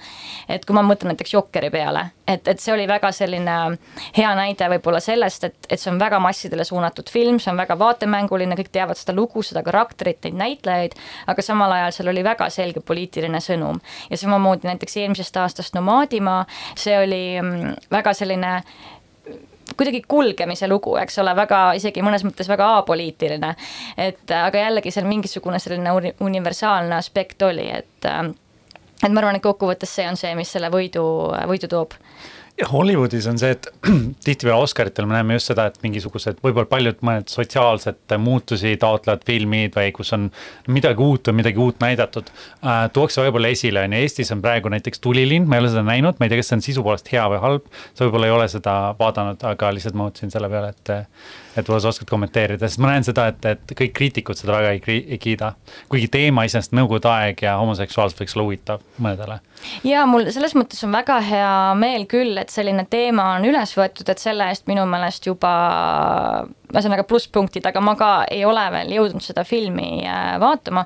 et 0.50 0.66
kui 0.66 0.76
ma 0.76 0.84
mõtlen 0.86 1.14
näiteks 1.14 1.34
Jokeri 1.34 1.70
peale, 1.70 2.10
et, 2.28 2.48
et 2.48 2.60
see 2.60 2.74
oli 2.74 2.88
väga 2.88 3.12
selline 3.16 3.56
hea 4.18 4.32
näide 4.38 4.70
võib-olla 4.76 5.02
sellest, 5.04 5.48
et, 5.48 5.58
et 5.70 5.82
see 5.82 5.92
on 5.92 6.00
väga 6.02 6.20
massidele 6.24 6.66
suunatud 6.68 7.10
film, 7.12 7.40
see 7.42 7.52
on 7.52 7.60
väga 7.60 7.78
vaatemänguline, 7.80 8.58
kõik 8.60 8.72
teavad 8.74 9.00
seda 9.00 9.09
seda 9.10 9.18
lugu, 9.18 9.44
seda 9.46 9.64
karakterit, 9.66 10.22
neid 10.24 10.38
näitlejaid, 10.40 10.96
aga 11.28 11.46
samal 11.46 11.74
ajal 11.80 11.96
seal 11.96 12.14
oli 12.14 12.24
väga 12.26 12.50
selge 12.54 12.84
poliitiline 12.86 13.42
sõnum. 13.44 13.82
ja 14.10 14.18
samamoodi 14.18 14.70
näiteks 14.70 14.98
eelmisest 14.98 15.38
aastast 15.38 15.76
Nomaadimaa, 15.76 16.46
see 16.78 16.98
oli 17.00 17.24
mm, 17.42 17.76
väga 17.92 18.14
selline 18.14 18.62
kuidagi 19.78 20.02
kulgemise 20.08 20.68
lugu, 20.68 20.96
eks 20.98 21.20
ole, 21.22 21.36
väga 21.38 21.62
isegi 21.78 22.02
mõnes 22.06 22.26
mõttes 22.26 22.50
väga 22.50 22.70
apoliitiline. 22.82 23.56
et 23.98 24.32
aga 24.32 24.66
jällegi 24.66 24.92
seal 24.92 25.08
mingisugune 25.08 25.60
selline 25.60 26.14
universaalne 26.20 26.96
aspekt 26.96 27.42
oli, 27.42 27.70
et 27.70 28.10
et 29.00 29.14
ma 29.14 29.22
arvan, 29.22 29.38
et 29.38 29.44
kokkuvõttes 29.44 29.96
see 29.96 30.08
on 30.10 30.18
see, 30.20 30.34
mis 30.36 30.52
selle 30.52 30.70
võidu, 30.74 31.06
võidu 31.48 31.70
toob 31.72 31.96
Hollywoodis 32.68 33.28
on 33.30 33.38
see, 33.40 33.54
et 33.56 33.68
tihtipeale 34.26 34.66
Oscaritel 34.66 35.08
me 35.08 35.16
näeme 35.16 35.38
just 35.38 35.52
seda, 35.52 35.70
et 35.70 35.78
mingisugused 35.84 36.42
võib-olla 36.44 36.68
paljud 36.70 37.00
mõned 37.06 37.32
sotsiaalsed 37.32 38.16
muutusi 38.20 38.74
taotlevad 38.82 39.24
filmid 39.28 39.78
või 39.78 39.94
kus 39.96 40.12
on 40.18 40.28
midagi 40.68 41.04
uut 41.06 41.32
või 41.32 41.40
midagi 41.40 41.64
uut 41.64 41.80
näidatud 41.84 42.32
äh,. 42.32 42.88
tuuakse 42.94 43.24
võib-olla 43.24 43.54
esile, 43.56 43.86
on 43.88 43.96
ju, 43.96 44.04
Eestis 44.04 44.34
on 44.36 44.44
praegu 44.44 44.72
näiteks 44.74 45.04
Tulilind, 45.04 45.48
ma 45.48 45.58
ei 45.58 45.64
ole 45.64 45.74
seda 45.74 45.86
näinud, 45.88 46.20
ma 46.20 46.28
ei 46.28 46.34
tea, 46.34 46.42
kas 46.42 46.52
see 46.52 46.60
on 46.60 46.66
sisu 46.66 46.86
poolest 46.86 47.12
hea 47.14 47.26
või 47.32 47.44
halb. 47.46 47.70
sa 47.94 48.06
võib-olla 48.06 48.30
ei 48.32 48.36
ole 48.36 48.48
seda 48.52 48.78
vaadanud, 49.00 49.46
aga 49.54 49.74
lihtsalt 49.76 49.96
ma 49.96 50.10
mõtlesin 50.10 50.36
selle 50.36 50.52
peale, 50.52 50.74
et 50.76 50.94
et 51.56 51.64
võib-olla 51.64 51.82
sa 51.84 51.94
oskad 51.94 52.10
kommenteerida, 52.10 52.68
sest 52.68 52.82
ma 52.84 52.92
näen 52.92 53.06
seda, 53.08 53.28
et, 53.32 53.46
et 53.46 53.74
kõik 53.82 53.94
kriitikud 53.98 54.38
seda 54.38 54.56
väga 54.58 54.74
ei, 54.76 55.00
ei 55.16 55.20
kiida. 55.22 55.54
kuigi 55.90 56.10
teema 56.12 56.46
iseenesest 56.48 56.76
Nõukogude 56.78 57.10
aeg 57.12 57.42
ja 57.44 57.56
homoseksuaalsus 57.60 58.20
võiks 58.20 58.36
olla 58.38 58.46
huvitav 58.48 58.84
mõnedele. 59.02 59.40
ja 59.88 60.06
mul 60.10 60.30
selles 60.34 60.56
mõttes 60.58 60.84
on 60.86 60.94
väga 60.96 61.20
hea 61.26 61.54
meel 61.80 62.06
küll, 62.12 62.38
et 62.42 62.54
selline 62.54 62.86
teema 62.90 63.34
on 63.38 63.50
üles 63.50 63.76
võetud, 63.78 64.10
et 64.10 64.22
selle 64.22 64.50
eest 64.54 64.70
minu 64.70 64.86
meelest 64.90 65.28
juba 65.30 65.54
ühesõnaga 66.70 67.04
plusspunktid, 67.08 67.66
aga 67.66 67.82
ma 67.82 67.96
ka 67.98 68.10
ei 68.32 68.44
ole 68.46 68.64
veel 68.74 68.94
jõudnud 68.98 69.26
seda 69.26 69.44
filmi 69.48 70.04
äh, 70.06 70.36
vaatama. 70.42 70.86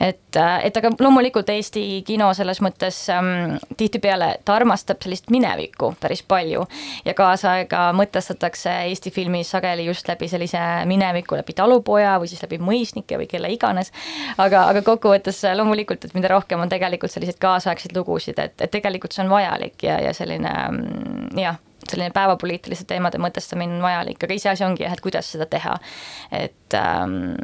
et, 0.00 0.36
äh, 0.36 0.64
et 0.64 0.76
aga 0.76 0.92
loomulikult 1.00 1.48
Eesti 1.52 2.02
kino 2.06 2.30
selles 2.34 2.62
mõttes 2.64 3.02
ähm, 3.12 3.58
tihtipeale 3.76 4.30
ta 4.44 4.56
armastab 4.56 5.02
sellist 5.04 5.30
minevikku 5.30 5.92
päris 6.00 6.22
palju 6.22 6.64
ja 7.04 7.14
kaasaega 7.14 7.90
mõtestatakse 7.96 8.72
Eesti 8.88 9.12
filmis 9.12 9.52
sageli 9.52 9.84
just 9.86 10.08
läbi 10.08 10.28
sellise 10.28 10.60
mineviku, 10.88 11.36
läbi 11.36 11.56
talupoja 11.56 12.16
või 12.20 12.32
siis 12.32 12.42
läbi 12.46 12.60
mõisnike 12.62 13.20
või 13.20 13.28
kelle 13.30 13.52
iganes. 13.52 13.92
aga, 14.38 14.66
aga 14.72 14.84
kokkuvõttes 14.86 15.44
äh, 15.44 15.56
loomulikult, 15.56 16.04
et 16.04 16.16
mida 16.16 16.32
rohkem 16.32 16.60
on 16.60 16.72
tegelikult 16.72 17.12
selliseid 17.12 17.40
kaasaegseid 17.40 17.96
lugusid, 17.96 18.38
et, 18.38 18.56
et 18.60 18.70
tegelikult 18.72 19.12
see 19.12 19.26
on 19.26 19.34
vajalik 19.36 19.84
ja, 19.84 20.00
ja 20.00 20.16
selline 20.16 20.54
mm, 20.70 21.36
jah 21.40 21.60
selline 21.90 22.14
päevapoliitiliste 22.16 22.88
teemade 22.90 23.20
mõtestamine 23.22 23.78
on 23.78 23.84
vajalik, 23.84 24.20
aga 24.24 24.36
iseasi 24.36 24.66
ongi 24.66 24.86
jah, 24.86 24.94
et 24.96 25.04
kuidas 25.04 25.32
seda 25.34 25.48
teha, 25.50 25.76
et 26.40 26.78
ähm, 26.78 27.34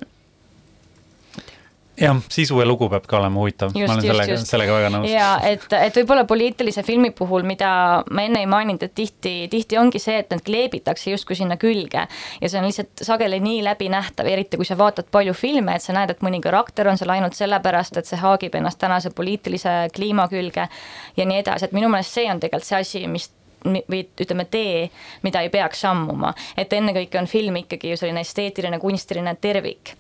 jah, 2.01 2.19
sisu 2.33 2.61
ja 2.61 2.67
lugu 2.69 2.89
peab 2.93 3.07
ka 3.09 3.19
olema 3.19 3.41
huvitav, 3.41 3.73
ma 3.73 3.85
olen 3.87 4.05
just, 4.05 4.11
sellega, 4.11 4.39
sellega 4.51 4.75
väga 4.77 4.91
nõus. 4.93 5.09
ja 5.11 5.29
et, 5.49 5.65
et 5.73 5.97
võib-olla 6.01 6.27
poliitilise 6.29 6.85
filmi 6.87 7.11
puhul, 7.17 7.47
mida 7.49 7.71
ma 8.11 8.25
enne 8.27 8.43
ei 8.45 8.51
maininud, 8.51 8.85
et 8.85 8.95
tihti, 8.97 9.35
tihti 9.53 9.79
ongi 9.81 10.01
see, 10.03 10.19
et 10.23 10.33
need 10.33 10.45
kleebitakse 10.47 11.15
justkui 11.15 11.39
sinna 11.39 11.57
külge. 11.61 12.07
ja 12.41 12.51
see 12.51 12.61
on 12.61 12.69
lihtsalt 12.69 13.05
sageli 13.07 13.41
nii 13.45 13.63
läbinähtav, 13.67 14.29
eriti 14.31 14.61
kui 14.61 14.69
sa 14.69 14.79
vaatad 14.79 15.09
palju 15.13 15.35
filme, 15.37 15.77
et 15.77 15.85
sa 15.85 15.97
näed, 15.97 16.13
et 16.13 16.25
mõni 16.27 16.43
karakter 16.45 16.91
on 16.91 17.01
seal 17.01 17.15
ainult 17.17 17.39
sellepärast, 17.39 17.97
et 17.97 18.09
see 18.09 18.21
haagib 18.21 18.59
ennast 18.61 18.81
tänase 18.83 19.13
poliitilise 19.17 19.79
kliima 19.97 20.29
külge 20.33 20.69
ja 21.17 21.29
nii 21.29 21.43
edasi, 21.45 21.69
et 21.69 21.77
minu 21.77 21.91
meelest 21.93 22.21
see 22.21 22.29
on 22.31 22.43
tegelikult 22.43 22.69
see 22.69 22.83
asi, 22.83 23.07
mis 23.11 23.31
või 23.67 24.03
ütleme, 24.07 24.47
tee, 24.51 24.89
mida 25.27 25.43
ei 25.45 25.53
peaks 25.53 25.85
sammuma. 25.87 26.35
et 26.57 26.73
ennekõike 26.73 27.19
on 27.21 27.31
film 27.31 27.63
ikkagi 27.63 27.95
ju 27.95 28.01
selline 28.01 28.25
esteetiline, 28.27 28.79
kunstiline 28.83 29.37
tervik 29.41 29.97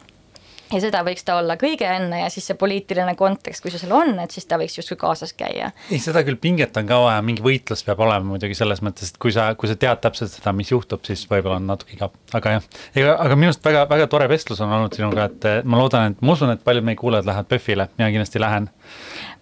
ja 0.73 0.81
seda 0.83 1.03
võiks 1.07 1.25
ta 1.27 1.37
olla 1.41 1.57
kõige 1.61 1.87
enne 1.89 2.21
ja 2.23 2.31
siis 2.33 2.47
see 2.49 2.59
poliitiline 2.59 3.15
kontekst, 3.19 3.63
kui 3.63 3.73
see 3.73 3.81
seal 3.83 3.95
on, 3.97 4.15
et 4.23 4.35
siis 4.35 4.47
ta 4.49 4.59
võiks 4.61 4.77
justkui 4.79 4.99
kaasas 5.01 5.33
käia. 5.39 5.71
ei, 5.91 6.01
seda 6.03 6.23
küll 6.27 6.39
pinget 6.43 6.77
on 6.81 6.89
ka 6.89 6.99
vaja, 7.05 7.23
mingi 7.27 7.45
võitlus 7.45 7.85
peab 7.87 8.03
olema 8.03 8.33
muidugi 8.33 8.57
selles 8.59 8.83
mõttes, 8.85 9.13
et 9.13 9.21
kui 9.23 9.35
sa, 9.35 9.49
kui 9.59 9.71
sa 9.71 9.79
tead 9.79 10.03
täpselt 10.03 10.33
seda, 10.35 10.55
mis 10.57 10.73
juhtub, 10.73 11.05
siis 11.07 11.27
võib-olla 11.31 11.61
on 11.61 11.69
natuke 11.71 11.97
igav, 11.97 12.17
aga 12.37 12.57
jah. 12.57 12.71
ega, 12.95 13.19
aga 13.27 13.39
minu 13.39 13.53
arust 13.53 13.67
väga, 13.67 13.85
väga 13.93 14.09
tore 14.13 14.31
vestlus 14.33 14.63
on 14.65 14.75
olnud 14.79 14.97
sinuga, 14.97 15.29
et 15.31 15.51
ma 15.65 15.81
loodan, 15.81 16.17
et 16.17 16.25
ma 16.25 16.35
usun, 16.35 16.55
et 16.55 16.65
paljud 16.67 16.87
meie 16.87 16.99
kuulajad 16.99 17.31
lähevad 17.31 17.53
PÖFFile, 17.53 17.91
mina 17.99 18.11
kindlasti 18.15 18.43
lähen. 18.43 18.71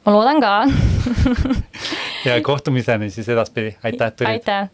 ma 0.05 0.17
loodan 0.19 0.45
ka 0.45 0.55
ja 2.25 2.41
kohtumiseni 2.43 3.11
siis 3.11 3.29
edaspidi, 3.29 3.77
aitäh, 3.83 4.09
et 4.09 4.17
tulid. 4.17 4.31
aitäh 4.31 4.69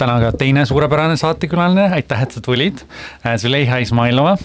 täna 0.00 0.16
ka 0.22 0.32
teine 0.40 0.64
suurepärane 0.68 1.18
saatekülaline, 1.20 1.90
aitäh, 1.98 2.24
et 2.24 2.36
sa 2.36 2.40
tulid. 2.44 2.80
Züleyxa 3.42 3.82
Izmailova, 3.84 4.36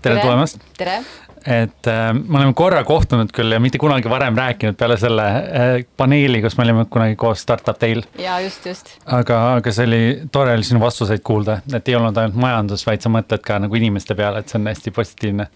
tere 0.00 0.20
tulemast. 0.22 0.62
tere 0.78 1.00
et 1.46 1.86
äh, 1.88 2.10
me 2.12 2.36
oleme 2.36 2.52
korra 2.52 2.82
kohtunud 2.84 3.30
küll 3.32 3.54
ja 3.54 3.60
mitte 3.62 3.78
kunagi 3.80 4.10
varem 4.12 4.36
rääkinud 4.36 4.76
peale 4.76 4.98
selle 5.00 5.24
äh, 5.24 5.70
paneeli, 5.96 6.42
kus 6.44 6.58
me 6.58 6.66
olime 6.66 6.84
kunagi 6.92 7.16
koos 7.16 7.40
Startup 7.40 7.78
Dail. 7.80 8.02
ja 8.20 8.40
just, 8.44 8.66
just. 8.66 8.92
aga, 9.06 9.38
aga 9.54 9.72
see 9.72 9.86
oli 9.88 10.02
tore 10.32 10.52
oli 10.58 10.68
sinu 10.68 10.82
vastuseid 10.82 11.24
kuulda, 11.24 11.62
et 11.72 11.88
ei 11.88 11.96
olnud 11.96 12.20
ainult 12.20 12.36
majandus, 12.36 12.84
vaid 12.86 13.00
sa 13.00 13.12
mõtled 13.12 13.40
ka 13.46 13.56
nagu 13.64 13.80
inimeste 13.80 14.14
peale, 14.18 14.44
et 14.44 14.52
see 14.52 14.60
on 14.60 14.68
hästi 14.68 14.92
positiivne 14.96 15.48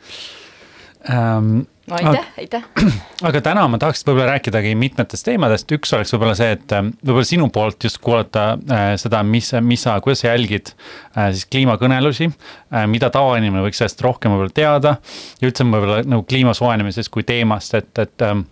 ähm, 1.10 1.64
aitäh, 1.90 2.26
aitäh. 2.38 2.62
aga 3.28 3.40
täna 3.44 3.66
ma 3.68 3.78
tahaks 3.80 4.04
võib-olla 4.06 4.34
rääkidagi 4.34 4.72
mitmetest 4.78 5.26
teemadest, 5.28 5.70
üks 5.76 5.92
oleks 5.96 6.14
võib-olla 6.14 6.36
see, 6.38 6.54
et 6.56 6.74
ähm, 6.76 6.92
võib-olla 7.04 7.28
sinu 7.28 7.50
poolt 7.54 7.84
just 7.84 8.00
kuulata 8.04 8.46
äh, 8.56 8.86
seda, 9.00 9.22
mis, 9.26 9.52
mis 9.64 9.84
sa, 9.84 9.98
kuidas 10.04 10.24
sa 10.24 10.32
jälgid 10.32 10.72
äh, 10.72 11.30
siis 11.34 11.44
kliimakõnelusi 11.52 12.30
äh,. 12.30 12.88
mida 12.90 13.10
tavainimene 13.14 13.66
võiks 13.66 13.82
sellest 13.82 14.02
rohkem 14.04 14.34
võib-olla 14.34 14.56
teada 14.56 14.96
ja 15.40 15.50
üldse 15.50 15.68
võib-olla 15.68 16.02
nagu 16.06 16.26
kliima 16.28 16.56
soojenemisest 16.56 17.12
kui 17.12 17.26
teemast, 17.28 17.76
et, 17.78 17.92
et 18.00 18.26
ähm, 18.26 18.46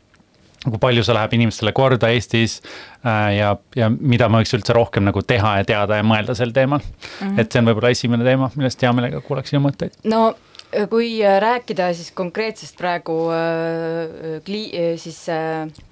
kui 0.62 0.78
palju 0.82 1.02
see 1.02 1.16
läheb 1.16 1.32
inimestele 1.38 1.72
korda 1.74 2.12
Eestis 2.14 2.60
äh, 2.60 3.32
ja, 3.38 3.56
ja 3.78 3.90
mida 3.92 4.28
me 4.30 4.42
võiks 4.42 4.54
üldse 4.58 4.76
rohkem 4.76 5.08
nagu 5.08 5.24
teha 5.26 5.56
ja 5.60 5.66
teada 5.66 5.98
ja 5.98 6.06
mõelda 6.06 6.36
sel 6.38 6.52
teemal 6.54 6.82
mm. 6.84 7.18
-hmm. 7.18 7.40
et 7.40 7.52
see 7.52 7.62
on 7.62 7.72
võib-olla 7.72 7.96
esimene 7.96 8.28
teema, 8.28 8.52
millest 8.54 8.82
hea 8.82 8.92
meelega 8.94 9.24
kuulaks 9.24 9.54
sinu 9.54 9.64
mõtteid. 9.66 9.96
no 10.04 10.34
kui 10.90 11.08
äh, 11.24 11.36
rääkida 11.42 11.90
siis 11.96 12.10
konkreetsest 12.16 12.76
praegu 12.78 13.16
äh, 13.34 14.40
kli-, 14.46 14.70
siis 15.00 15.18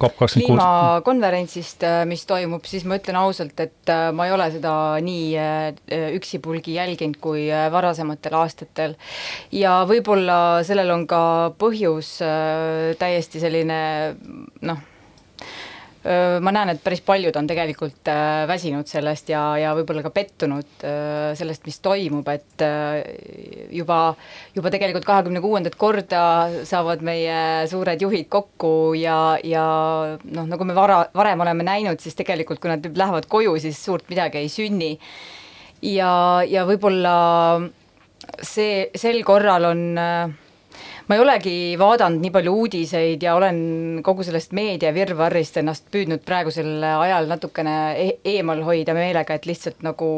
kliimakonverentsist, 0.01 1.85
mis 2.09 2.25
toimub, 2.29 2.65
siis 2.69 2.87
ma 2.89 2.99
ütlen 3.01 3.19
ausalt, 3.21 3.61
et 3.61 3.95
ma 4.17 4.29
ei 4.29 4.35
ole 4.35 4.51
seda 4.55 4.75
nii 5.05 6.15
üksipulgi 6.17 6.77
jälginud 6.79 7.21
kui 7.21 7.49
varasematel 7.73 8.37
aastatel. 8.41 8.97
ja 9.53 9.81
võib-olla 9.89 10.63
sellel 10.67 10.91
on 10.95 11.07
ka 11.11 11.23
põhjus 11.61 12.17
täiesti 13.01 13.43
selline 13.43 13.81
noh, 14.67 14.81
ma 16.01 16.53
näen, 16.55 16.71
et 16.73 16.79
päris 16.81 17.03
paljud 17.05 17.37
on 17.37 17.45
tegelikult 17.45 18.09
väsinud 18.49 18.89
sellest 18.89 19.29
ja, 19.29 19.43
ja 19.61 19.75
võib-olla 19.77 20.01
ka 20.01 20.13
pettunud 20.15 20.85
sellest, 21.37 21.67
mis 21.69 21.77
toimub, 21.85 22.29
et 22.33 22.65
juba, 23.77 23.99
juba 24.57 24.73
tegelikult 24.73 25.05
kahekümne 25.05 25.43
kuuendat 25.45 25.77
korda 25.81 26.23
saavad 26.69 27.05
meie 27.05 27.67
suured 27.69 28.01
juhid 28.01 28.31
kokku 28.33 28.95
ja, 28.97 29.19
ja 29.45 29.67
noh, 30.25 30.49
nagu 30.49 30.65
me 30.65 30.77
vara, 30.79 31.03
varem 31.13 31.45
oleme 31.45 31.69
näinud, 31.69 32.01
siis 32.01 32.17
tegelikult 32.17 32.63
kui 32.63 32.73
nad 32.73 32.81
nüüd 32.87 32.97
lähevad 32.97 33.29
koju, 33.29 33.59
siis 33.61 33.85
suurt 33.85 34.09
midagi 34.09 34.41
ei 34.41 34.49
sünni. 34.49 34.95
ja, 35.85 36.41
ja 36.49 36.65
võib-olla 36.69 37.15
see, 38.45 38.89
sel 38.97 39.23
korral 39.27 39.69
on 39.71 39.85
äh, 39.99 40.33
ma 41.11 41.17
ei 41.19 41.23
olegi 41.25 41.53
vaadanud 41.75 42.23
nii 42.23 42.31
palju 42.31 42.53
uudiseid 42.55 43.25
ja 43.27 43.33
olen 43.35 43.57
kogu 44.07 44.23
sellest 44.23 44.53
meediavirvarrist 44.55 45.57
ennast 45.59 45.89
püüdnud 45.91 46.23
praegusel 46.23 46.85
ajal 46.87 47.27
natukene 47.27 47.73
e 47.99 48.05
eemal 48.37 48.63
hoida 48.63 48.95
meelega, 48.95 49.35
et 49.35 49.49
lihtsalt 49.51 49.83
nagu 49.83 50.11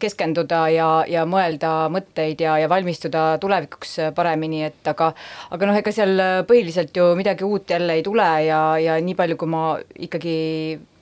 keskenduda 0.00 0.62
ja, 0.72 0.88
ja 1.12 1.26
mõelda 1.28 1.74
mõtteid 1.92 2.40
ja, 2.40 2.56
ja 2.62 2.72
valmistuda 2.72 3.26
tulevikuks 3.42 3.98
paremini, 4.16 4.64
et 4.70 4.92
aga 4.94 5.10
aga 5.52 5.68
noh, 5.68 5.76
ega 5.82 5.92
seal 5.92 6.24
põhiliselt 6.48 6.96
ju 6.96 7.10
midagi 7.20 7.44
uut 7.44 7.76
jälle 7.76 8.00
ei 8.00 8.08
tule 8.08 8.30
ja, 8.46 8.64
ja 8.80 8.96
nii 9.04 9.20
palju, 9.20 9.36
kui 9.36 9.52
ma 9.52 9.66
ikkagi 10.08 10.38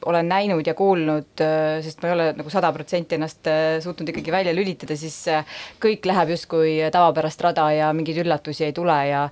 olen 0.07 0.29
näinud 0.29 0.67
ja 0.67 0.75
kuulnud, 0.75 1.41
äh, 1.41 1.81
sest 1.85 2.03
ma 2.03 2.11
ei 2.11 2.15
ole 2.17 2.27
nagu 2.39 2.51
sada 2.53 2.73
protsenti 2.75 3.17
ennast 3.17 3.49
äh, 3.51 3.77
suutnud 3.85 4.09
ikkagi 4.13 4.33
välja 4.35 4.55
lülitada, 4.55 4.97
siis 4.99 5.17
äh, 5.31 5.47
kõik 5.83 6.07
läheb 6.09 6.35
justkui 6.35 6.79
tavapärast 6.93 7.45
rada 7.45 7.69
ja 7.75 7.93
mingeid 7.97 8.23
üllatusi 8.25 8.69
ei 8.69 8.77
tule 8.77 8.99
ja 9.09 9.29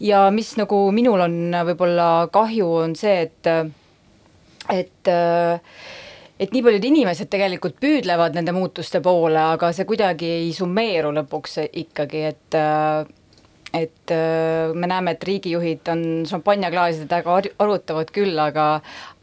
ja 0.00 0.26
mis 0.34 0.54
nagu 0.60 0.80
minul 0.92 1.26
on 1.26 1.38
võib-olla 1.70 2.08
kahju, 2.32 2.70
on 2.86 2.96
see, 2.98 3.26
et 3.28 3.52
et 4.72 5.12
et 6.36 6.52
nii 6.52 6.62
paljud 6.64 6.84
inimesed 6.84 7.30
tegelikult 7.32 7.78
püüdlevad 7.80 8.34
nende 8.36 8.52
muutuste 8.52 9.00
poole, 9.04 9.40
aga 9.56 9.70
see 9.72 9.86
kuidagi 9.88 10.28
ei 10.40 10.50
summeeru 10.56 11.14
lõpuks 11.16 11.62
ikkagi, 11.70 12.24
et 12.32 12.58
et 13.76 14.12
äh, 14.14 14.74
me 14.74 14.88
näeme, 14.90 15.16
et 15.16 15.24
riigijuhid 15.26 15.88
on 15.92 16.04
šampanjaklaasidega 16.28 17.40
arutavad 17.62 18.12
küll, 18.14 18.38
aga 18.40 18.68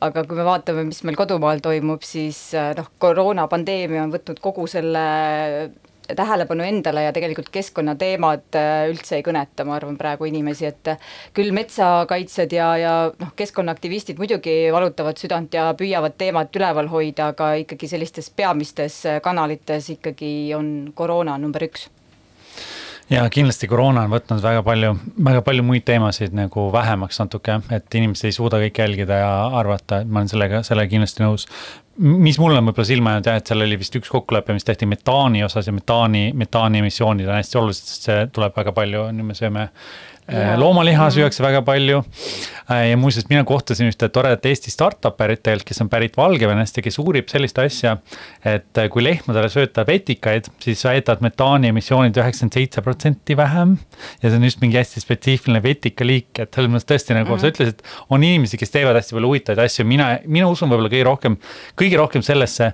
aga 0.04 0.26
kui 0.28 0.38
me 0.38 0.46
vaatame, 0.48 0.84
mis 0.89 1.04
meil 1.08 1.18
kodumaal 1.20 1.63
toimub, 1.63 2.04
siis 2.06 2.50
äh, 2.58 2.74
noh, 2.78 2.92
koroonapandeemia 3.02 4.04
on 4.04 4.13
võtnud 4.13 4.42
kogu 4.44 4.68
selle 4.72 5.06
tähelepanu 6.04 6.66
endale 6.68 7.06
ja 7.06 7.13
tegelikult 7.16 7.48
keskkonnateemad 7.54 8.60
äh, 8.60 8.74
üldse 8.92 9.18
ei 9.20 9.26
kõneta, 9.26 9.66
ma 9.68 9.78
arvan, 9.78 9.98
praegu 10.00 10.28
inimesi, 10.28 10.68
et 10.68 10.94
küll 11.36 11.56
metsakaitsjad 11.56 12.54
ja, 12.54 12.70
ja 12.82 12.94
noh, 13.16 13.34
keskkonnaaktivistid 13.39 14.20
muidugi 14.20 14.58
valutavad 14.76 15.22
südant 15.22 15.56
ja 15.56 15.70
püüavad 15.80 16.20
teemat 16.20 16.56
üleval 16.60 16.92
hoida, 16.92 17.32
aga 17.34 17.54
ikkagi 17.63 17.89
sellistes 17.96 18.30
peamistes 18.36 19.02
kanalites 19.24 19.94
ikkagi 19.96 20.34
on 20.60 20.74
koroona 20.96 21.39
number 21.42 21.70
üks 21.72 21.88
ja 23.13 23.23
kindlasti 23.32 23.67
koroona 23.69 24.06
on 24.08 24.13
võtnud 24.13 24.41
väga 24.43 24.63
palju, 24.65 24.93
väga 25.28 25.43
palju 25.45 25.65
muid 25.65 25.86
teemasid 25.88 26.34
nagu 26.38 26.67
vähemaks 26.73 27.19
natuke, 27.21 27.60
et 27.76 27.97
inimesed 27.99 28.30
ei 28.30 28.36
suuda 28.36 28.60
kõike 28.63 28.86
jälgida 28.86 29.19
ja 29.21 29.32
arvata, 29.60 30.02
et 30.02 30.10
ma 30.10 30.21
olen 30.21 30.32
sellega, 30.32 30.63
sellega 30.65 30.91
kindlasti 30.93 31.23
nõus. 31.26 31.47
mis 31.97 32.39
mulle 32.41 32.58
on 32.58 32.65
võib-olla 32.65 32.89
silma 32.89 33.12
jäänud 33.13 33.28
jah, 33.30 33.36
et 33.38 33.49
seal 33.52 33.62
oli 33.62 33.78
vist 33.78 33.95
üks 33.99 34.10
kokkulepe, 34.10 34.54
mis 34.58 34.65
tehti 34.65 34.88
metaani 34.89 35.43
osas 35.45 35.67
ja 35.69 35.73
metaani, 35.76 36.32
metaani 36.34 36.82
emissioonid 36.82 37.30
on 37.30 37.38
hästi 37.38 37.60
olulised, 37.62 37.91
sest 37.91 38.10
see 38.10 38.26
tuleb 38.34 38.58
väga 38.58 38.73
palju, 38.73 39.04
on 39.12 39.21
ju, 39.21 39.28
me 39.30 39.38
sööme. 39.38 39.67
Loomaliha 40.58 41.08
mhm. 41.08 41.16
süüakse 41.18 41.44
väga 41.44 41.62
palju. 41.62 42.04
Äh, 42.72 42.90
ja 42.90 42.98
muuseas, 42.98 43.26
mina 43.30 43.44
kohtasin 43.44 43.90
ühte 43.92 44.08
toredat 44.14 44.46
Eesti 44.48 44.72
startup'erit 44.72 45.42
tegelikult, 45.44 45.68
kes 45.68 45.82
on 45.84 45.90
pärit 45.92 46.16
Valgevenest 46.18 46.78
ja 46.80 46.84
kes 46.86 46.98
uurib 47.02 47.28
sellist 47.32 47.58
asja. 47.60 47.98
et 48.46 48.80
äh, 48.80 48.88
kui 48.92 49.04
lehmadele 49.04 49.50
sööta 49.52 49.84
vetikaid, 49.88 50.48
siis 50.64 50.84
jätad 50.86 51.24
metaani 51.24 51.74
emissioonid 51.74 52.16
üheksakümmend 52.16 52.56
seitse 52.56 52.82
protsenti 52.86 53.36
vähem. 53.38 53.78
ja 54.22 54.30
see 54.30 54.40
on 54.40 54.48
just 54.48 54.62
mingi 54.62 54.80
hästi 54.80 55.04
spetsiifiline 55.04 55.64
vetikaliik, 55.64 56.32
et 56.40 56.56
selles 56.56 56.72
mõttes 56.72 56.88
tõesti 56.88 57.18
nagu 57.18 57.30
mm 57.30 57.36
-hmm. 57.36 57.42
sa 57.42 57.52
ütlesid, 57.52 57.84
on 58.10 58.24
inimesi, 58.24 58.58
kes 58.58 58.72
teevad 58.72 58.96
hästi 58.96 59.18
palju 59.18 59.34
huvitavaid 59.34 59.66
asju, 59.66 59.86
mina, 59.86 60.08
mina 60.26 60.48
usun 60.48 60.72
võib-olla 60.72 60.92
kõige 60.94 61.08
rohkem, 61.10 61.38
kõige 61.76 62.00
rohkem 62.00 62.24
sellesse. 62.24 62.72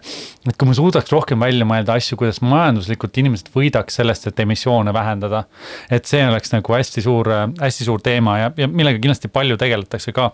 et 0.49 0.57
kui 0.57 0.67
me 0.67 0.73
suudaks 0.77 1.11
rohkem 1.11 1.39
välja 1.39 1.65
mõelda 1.65 1.97
asju, 1.97 2.17
kuidas 2.17 2.41
majanduslikult 2.41 3.17
inimesed 3.17 3.49
võidaks 3.55 3.97
sellest, 3.97 4.27
et 4.27 4.39
emissioone 4.39 4.93
vähendada. 4.93 5.43
et 5.89 6.05
see 6.05 6.27
oleks 6.27 6.53
nagu 6.53 6.73
hästi 6.73 7.01
suur 7.01 7.38
hästi 7.59 7.87
suur 7.87 8.01
teema 8.03 8.37
ja, 8.39 8.51
ja 8.57 8.67
millega 8.67 8.99
kindlasti 9.01 9.29
palju 9.33 9.57
tegeletakse 9.59 10.13
ka. 10.15 10.29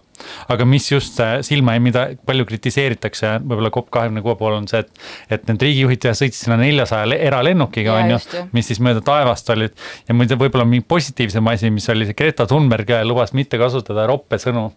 aga 0.49 0.65
mis 0.65 0.87
just 0.91 1.19
äh, 1.23 1.37
silma 1.45 1.75
jäi, 1.75 1.83
mida 1.89 2.05
palju 2.25 2.45
kritiseeritakse 2.47 3.35
võib-olla 3.43 3.71
COP 3.73 3.89
kahekümne 3.93 4.23
kuue 4.25 4.35
puhul 4.39 4.57
on 4.59 4.67
see, 4.71 4.81
et, 4.83 5.03
et 5.37 5.47
need 5.49 5.65
riigijuhid 5.67 6.07
sõitsid 6.11 6.45
sinna 6.45 6.57
neljasaja 6.61 7.17
eralennukiga, 7.27 7.97
on 7.99 8.15
ju, 8.15 8.45
mis 8.55 8.69
siis 8.71 8.81
mööda 8.83 9.03
taevast 9.05 9.49
olid. 9.53 9.75
ja 10.07 10.15
muide, 10.17 10.37
võib-olla 10.39 10.67
mingi 10.69 10.85
positiivsem 10.87 11.51
asi, 11.51 11.71
mis 11.73 11.87
oli 11.93 12.07
see 12.07 12.17
Greta 12.17 12.47
Thunberg 12.49 12.91
lubas 13.05 13.35
mitte 13.37 13.59
kasutada 13.61 14.05
roppe 14.09 14.39
sõnu. 14.41 14.67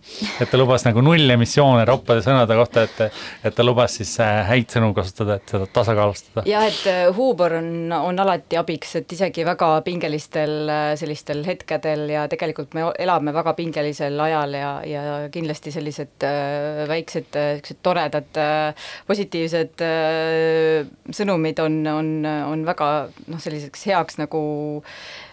et 0.40 0.50
ta 0.50 0.60
lubas 0.60 0.84
nagu 0.88 1.02
nullemissioone 1.04 1.84
roppade 1.88 2.24
sõnade 2.26 2.58
kohta, 2.58 2.86
et, 2.88 3.20
et 3.44 3.54
ta 3.54 3.66
lubas 3.66 3.98
siis 4.00 4.14
äh, 4.24 4.42
häid 4.48 4.72
sõnu 4.74 4.90
kasutada, 4.96 5.38
et 5.38 5.54
seda 5.54 5.70
tasakaalustada. 5.78 6.46
jah, 6.48 6.66
et 6.66 6.82
äh, 6.90 7.04
huumor 7.14 7.58
on, 7.60 7.70
on 7.98 8.24
alati 8.26 8.58
abiks, 8.58 8.96
et 9.02 9.16
isegi 9.18 9.46
väga 9.46 9.70
pingelistel 9.86 10.58
sellistel 10.98 11.44
hetkedel 11.46 12.06
ja 12.12 12.17
tegelikult 12.28 12.74
me 12.74 12.88
elame 12.98 13.32
väga 13.36 13.54
pingelisel 13.54 14.18
ajal 14.20 14.58
ja, 14.58 14.72
ja 14.88 15.02
kindlasti 15.32 15.72
sellised 15.74 16.26
äh, 16.26 16.84
väiksed 16.88 17.28
niisugused 17.34 17.76
äh, 17.76 17.82
toredad 17.82 18.36
äh, 18.36 18.74
positiivsed 19.06 19.82
äh, 19.82 20.86
sõnumid 21.10 21.60
on, 21.60 21.86
on, 21.86 22.10
on 22.24 22.64
väga 22.66 23.08
noh, 23.28 23.40
selliseks 23.40 23.86
heaks 23.88 24.18
nagu 24.18 24.82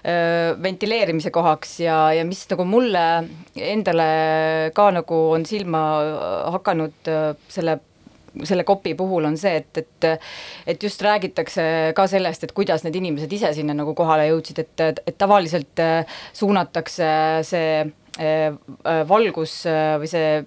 äh, 0.04 0.54
ventileerimise 0.62 1.32
kohaks 1.32 1.80
ja, 1.80 2.14
ja 2.14 2.26
mis 2.26 2.46
nagu 2.50 2.66
mulle 2.66 3.06
endale 3.56 4.72
ka 4.76 4.92
nagu 4.92 5.32
on 5.36 5.46
silma 5.46 5.84
hakanud 6.56 7.12
äh, 7.12 7.36
selle 7.48 7.80
selle 8.44 8.66
kopi 8.68 8.96
puhul 9.00 9.30
on 9.30 9.38
see, 9.38 9.62
et, 9.62 9.84
et 9.84 10.10
et 10.68 10.84
just 10.84 11.02
räägitakse 11.02 11.94
ka 11.96 12.08
sellest, 12.08 12.44
et 12.44 12.56
kuidas 12.56 12.84
need 12.86 12.96
inimesed 12.96 13.32
ise 13.32 13.54
sinna 13.56 13.76
nagu 13.78 13.94
kohale 13.98 14.28
jõudsid, 14.30 14.64
et, 14.66 15.04
et 15.08 15.18
tavaliselt 15.18 15.84
suunatakse 16.34 17.12
see 17.48 17.70
Äh, 18.20 18.48
äh, 18.88 19.02
valgus 19.04 19.66
äh, 19.68 19.98
või 20.00 20.08
see 20.08 20.46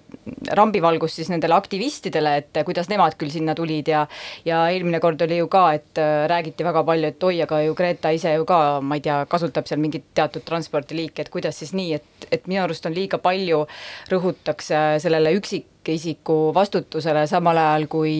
rambivalgus 0.57 1.13
siis 1.19 1.27
nendele 1.29 1.53
aktivistidele, 1.53 2.31
et 2.41 2.57
kuidas 2.65 2.89
nemad 2.89 3.13
küll 3.19 3.29
sinna 3.29 3.53
tulid 3.53 3.91
ja 3.91 4.07
ja 4.45 4.63
eelmine 4.73 4.97
kord 5.03 5.21
oli 5.21 5.37
ju 5.37 5.45
ka, 5.53 5.67
et 5.77 6.01
räägiti 6.31 6.65
väga 6.65 6.81
palju, 6.87 7.11
et 7.13 7.27
oi, 7.29 7.35
aga 7.45 7.61
ju 7.61 7.75
Greta 7.77 8.09
ise 8.15 8.33
ju 8.33 8.47
ka, 8.49 8.79
ma 8.81 8.97
ei 8.97 9.05
tea, 9.05 9.19
kasutab 9.29 9.69
seal 9.69 9.83
mingit 9.83 10.07
teatud 10.17 10.47
transpordiliiki, 10.49 11.21
et 11.21 11.29
kuidas 11.29 11.61
siis 11.61 11.75
nii, 11.77 11.93
et, 11.99 12.29
et 12.31 12.49
minu 12.49 12.63
arust 12.63 12.89
on 12.89 12.97
liiga 12.97 13.21
palju, 13.21 13.61
rõhutakse 14.09 14.81
sellele 15.05 15.37
üksik 15.37 15.69
üksikisiku 15.89 16.53
vastutusele, 16.53 17.25
samal 17.27 17.57
ajal 17.57 17.87
kui, 17.89 18.13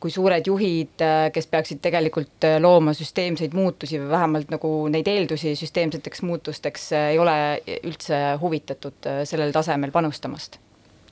kui 0.00 0.10
suured 0.10 0.46
juhid, 0.46 1.04
kes 1.32 1.46
peaksid 1.50 1.82
tegelikult 1.84 2.48
looma 2.60 2.94
süsteemseid 2.96 3.54
muutusi 3.54 4.00
või 4.00 4.10
vähemalt 4.14 4.52
nagu 4.54 4.74
neid 4.92 5.08
eeldusi 5.08 5.54
süsteemseteks 5.58 6.24
muutusteks, 6.24 6.92
ei 7.12 7.18
ole 7.18 7.36
üldse 7.82 8.20
huvitatud 8.40 9.10
sellel 9.24 9.52
tasemel 9.52 9.92
panustamast 9.94 10.60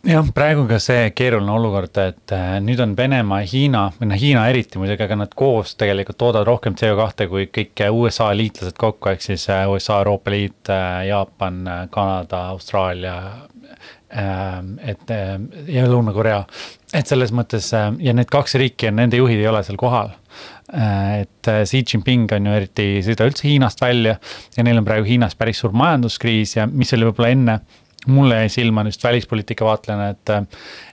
jah, 0.07 0.27
praegu 0.35 0.65
ka 0.71 0.79
see 0.83 1.11
keeruline 1.17 1.53
olukord, 1.55 1.95
et 2.03 2.35
äh, 2.35 2.57
nüüd 2.65 2.81
on 2.83 2.97
Venemaa 2.99 3.43
ja 3.43 3.51
Hiina, 3.53 3.85
või 3.99 4.11
noh, 4.11 4.21
Hiina 4.21 4.45
eriti 4.51 4.81
muidugi, 4.81 5.07
aga 5.07 5.19
nad 5.21 5.35
koos 5.39 5.77
tegelikult 5.79 6.19
toodavad 6.21 6.49
rohkem 6.51 6.77
CO2 6.79 7.29
kui 7.31 7.49
kõik 7.55 7.85
USA 7.95 8.31
liitlased 8.37 8.79
kokku, 8.81 9.13
ehk 9.13 9.25
siis 9.25 9.47
äh, 9.53 9.65
USA, 9.71 10.01
Euroopa 10.03 10.35
Liit, 10.35 10.61
äh, 10.73 11.07
Jaapan, 11.11 11.63
Kanada, 11.95 12.49
Austraalia. 12.55 13.17
Et 14.13 15.13
ja 15.73 15.85
Lõuna-Korea, 15.89 16.43
et 16.93 17.09
selles 17.09 17.33
mõttes 17.33 17.71
ja 17.73 18.15
need 18.17 18.29
kaks 18.33 18.59
riiki 18.61 18.91
on, 18.91 18.99
nende 19.01 19.21
juhid 19.21 19.41
ei 19.41 19.49
ole 19.49 19.63
seal 19.65 19.79
kohal. 19.81 20.13
Et 20.73 21.49
Xi 21.69 21.81
Jinping 21.81 22.31
on 22.37 22.49
ju 22.49 22.57
eriti, 22.57 22.87
sõida 23.05 23.27
üldse 23.29 23.49
Hiinast 23.49 23.81
välja 23.81 24.19
ja 24.57 24.65
neil 24.65 24.81
on 24.81 24.89
praegu 24.89 25.09
Hiinas 25.09 25.37
päris 25.37 25.61
suur 25.61 25.73
majanduskriis 25.77 26.57
ja 26.57 26.69
mis 26.69 26.93
oli 26.97 27.09
võib-olla 27.09 27.33
enne 27.33 27.57
mulle 28.07 28.35
jäi 28.35 28.49
silma 28.49 28.83
just 28.85 29.05
välispoliitika 29.05 29.65
vaatlejana, 29.65 30.09
et, 30.09 30.31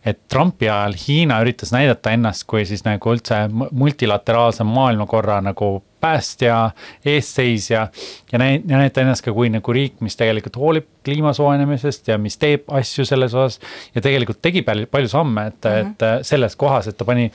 et 0.06 0.20
Trumpi 0.28 0.70
ajal 0.70 0.94
Hiina 1.08 1.40
üritas 1.42 1.72
näidata 1.74 2.14
ennast 2.14 2.46
kui 2.50 2.66
siis 2.70 2.84
nagu 2.86 3.14
üldse 3.14 3.48
multilateraalse 3.50 4.64
maailmakorra 4.68 5.40
nagu 5.42 5.80
päästja, 6.02 6.72
eestseisja. 7.06 7.88
ja 8.32 8.40
näit-, 8.40 8.64
ja 8.68 8.78
näidata 8.78 9.02
ennast 9.02 9.26
ka 9.26 9.34
kui 9.34 9.50
nagu 9.50 9.74
riik, 9.74 10.00
mis 10.06 10.16
tegelikult 10.20 10.60
hoolib 10.60 10.88
kliima 11.06 11.34
soojenemisest 11.34 12.08
ja 12.08 12.18
mis 12.18 12.38
teeb 12.38 12.68
asju 12.68 13.06
selles 13.06 13.34
osas. 13.34 13.60
ja 13.96 14.02
tegelikult 14.02 14.42
tegi 14.42 14.62
palju, 14.62 14.88
palju 14.92 15.08
samme, 15.10 15.48
et 15.48 15.64
mm, 15.64 15.70
-hmm. 15.72 15.92
et 16.20 16.26
selles 16.26 16.56
kohas, 16.56 16.88
et 16.88 16.98
ta 16.98 17.06
pani 17.06 17.32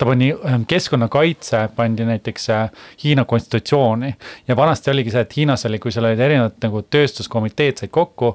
ta 0.00 0.06
pani 0.06 0.30
ähm, 0.32 0.62
keskkonnakaitse, 0.66 1.68
pandi 1.76 2.04
näiteks 2.04 2.50
äh, 2.50 2.70
Hiina 3.04 3.24
konstitutsiooni 3.24 4.14
ja 4.48 4.56
vanasti 4.56 4.90
oligi 4.90 5.10
see, 5.10 5.20
et 5.20 5.36
Hiinas 5.36 5.66
oli, 5.68 5.78
kui 5.78 5.92
seal 5.92 6.08
olid 6.08 6.22
erinevad 6.24 6.56
nagu 6.64 6.80
tööstuskomiteed 6.82 7.82
said 7.82 7.92
kokku 7.92 8.30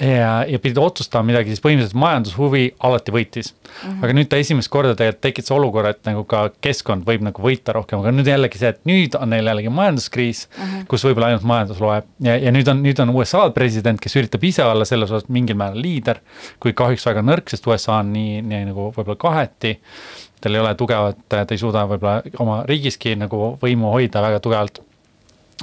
ja, 0.00 0.44
ja 0.48 0.58
pidid 0.62 0.78
otsustama 0.82 1.26
midagi, 1.30 1.52
siis 1.52 1.62
põhimõtteliselt 1.64 1.98
majandushuvi 1.98 2.64
alati 2.86 3.14
võitis 3.14 3.50
mm. 3.52 3.78
-hmm. 3.82 4.04
aga 4.04 4.16
nüüd 4.16 4.30
ta 4.30 4.40
esimest 4.40 4.70
korda 4.72 4.94
tegelikult 4.98 5.22
tekitas 5.24 5.54
olukorra, 5.54 5.92
et 5.94 6.00
nagu 6.08 6.24
ka 6.28 6.44
keskkond 6.64 7.06
võib 7.08 7.24
nagu 7.26 7.42
võita 7.42 7.74
rohkem, 7.76 8.02
aga 8.02 8.12
nüüd 8.14 8.30
jällegi 8.30 8.60
see, 8.60 8.72
et 8.74 8.80
nüüd 8.88 9.18
on 9.18 9.32
neil 9.34 9.50
jällegi 9.50 9.72
majanduskriis 9.74 10.44
mm, 10.48 10.64
-hmm. 10.64 10.86
kus 10.92 11.04
võib-olla 11.08 11.32
ainult 11.32 11.46
majandus 11.48 11.82
loeb. 11.84 12.08
ja, 12.24 12.36
ja 12.36 12.54
nüüd 12.54 12.70
on, 12.70 12.82
nüüd 12.82 13.02
on 13.02 13.14
USA 13.14 13.48
president, 13.54 14.00
kes 14.00 14.16
üritab 14.16 14.44
ise 14.44 14.64
olla 14.64 14.84
selles 14.88 15.10
osas 15.10 15.28
mingil 15.28 15.58
määral 15.58 15.82
liider, 15.82 16.22
kuid 16.60 16.76
kahjuks 16.78 17.06
väga 17.06 17.22
nõrk, 17.22 17.50
sest 17.50 17.66
USA 17.66 18.00
on 18.02 18.12
nii, 18.12 18.42
nii 18.42 18.64
nagu 18.72 18.90
võib-olla 18.96 19.18
kaheti. 19.18 19.78
tal 20.40 20.54
ei 20.54 20.60
ole 20.60 20.74
tugevat, 20.74 21.16
ta 21.28 21.46
ei 21.50 21.58
suuda 21.58 21.86
võib-olla 21.90 22.22
oma 22.38 22.62
riigiski 22.66 23.16
nagu 23.18 23.56
võimu 23.62 23.90
hoida 23.90 24.22
väga 24.22 24.40
tugevalt 24.40 24.82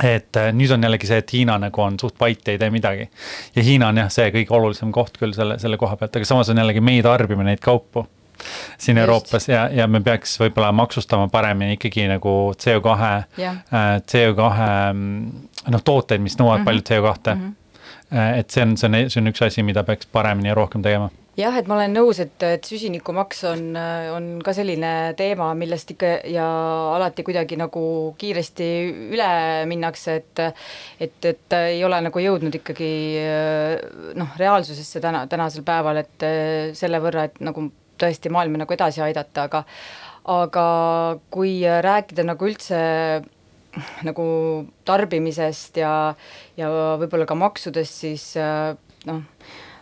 et 0.04 0.36
äh, 0.36 0.52
nüüd 0.56 0.74
on 0.76 0.84
jällegi 0.84 1.08
see, 1.08 1.22
et 1.24 1.34
Hiina 1.34 1.56
nagu 1.62 1.82
on 1.82 1.96
suht 2.00 2.20
vait, 2.20 2.42
ei 2.52 2.60
tee 2.60 2.70
midagi. 2.74 3.08
ja 3.56 3.64
Hiina 3.64 3.90
on 3.94 4.04
jah, 4.04 4.12
see 4.12 4.28
kõige 4.34 4.56
olulisem 4.58 4.92
koht 4.96 5.18
küll 5.22 5.36
selle, 5.38 5.60
selle 5.62 5.80
koha 5.80 5.96
pealt, 6.00 6.16
aga 6.20 6.28
samas 6.28 6.52
on 6.52 6.60
jällegi 6.60 6.84
meie 6.84 7.04
tarbime 7.06 7.48
neid 7.48 7.64
kaupu 7.64 8.06
siin 8.78 8.98
Just. 8.98 9.06
Euroopas 9.06 9.48
ja, 9.48 9.66
ja 9.72 9.88
me 9.88 10.02
peaks 10.04 10.36
võib-olla 10.40 10.74
maksustama 10.76 11.30
paremini 11.32 11.78
ikkagi 11.78 12.10
nagu 12.12 12.34
CO2 12.60 12.96
yeah., 13.40 13.62
äh, 13.72 13.92
CO2 14.04 14.50
mm, 14.92 15.46
noh, 15.72 15.86
tooteid, 15.88 16.22
mis 16.22 16.36
nõuavad 16.40 16.60
mm 16.60 16.68
-hmm. 16.68 16.84
palju 16.84 16.84
CO2 16.90 17.36
mm. 17.36 17.54
-hmm. 18.12 18.40
et 18.40 18.50
see 18.50 18.64
on, 18.68 18.78
see 18.78 18.92
on, 18.92 19.00
see 19.10 19.22
on 19.22 19.32
üks 19.32 19.46
asi, 19.46 19.64
mida 19.64 19.84
peaks 19.84 20.12
paremini 20.12 20.52
ja 20.52 20.60
rohkem 20.60 20.84
tegema 20.84 21.10
jah, 21.36 21.56
et 21.60 21.68
ma 21.68 21.78
olen 21.78 21.96
nõus, 21.96 22.20
et, 22.24 22.36
et 22.48 22.68
süsinikumaks 22.68 23.44
on, 23.50 23.66
on 24.16 24.30
ka 24.46 24.54
selline 24.56 24.92
teema, 25.20 25.50
millest 25.58 25.92
ikka 25.96 26.12
ja 26.32 26.46
alati 26.96 27.26
kuidagi 27.28 27.58
nagu 27.60 27.84
kiiresti 28.20 28.70
üle 29.16 29.30
minnakse, 29.70 30.18
et 30.22 30.44
et, 30.46 31.30
et 31.32 31.58
ei 31.60 31.84
ole 31.86 32.00
nagu 32.08 32.24
jõudnud 32.24 32.56
ikkagi 32.62 32.92
noh, 34.20 34.36
reaalsusesse 34.40 35.04
täna, 35.04 35.26
tänasel 35.32 35.66
päeval, 35.68 36.04
et 36.06 36.28
selle 36.78 37.02
võrra, 37.04 37.28
et 37.30 37.40
nagu 37.44 37.68
tõesti 38.00 38.32
maailma 38.32 38.64
nagu 38.64 38.76
edasi 38.76 39.04
aidata, 39.04 39.48
aga 39.50 39.64
aga 40.26 40.66
kui 41.30 41.60
rääkida 41.62 42.26
nagu 42.26 42.48
üldse 42.48 42.80
nagu 44.08 44.26
tarbimisest 44.88 45.78
ja, 45.82 45.92
ja 46.58 46.72
võib-olla 47.02 47.28
ka 47.28 47.36
maksudest, 47.38 48.02
siis 48.06 48.26
noh, 49.06 49.22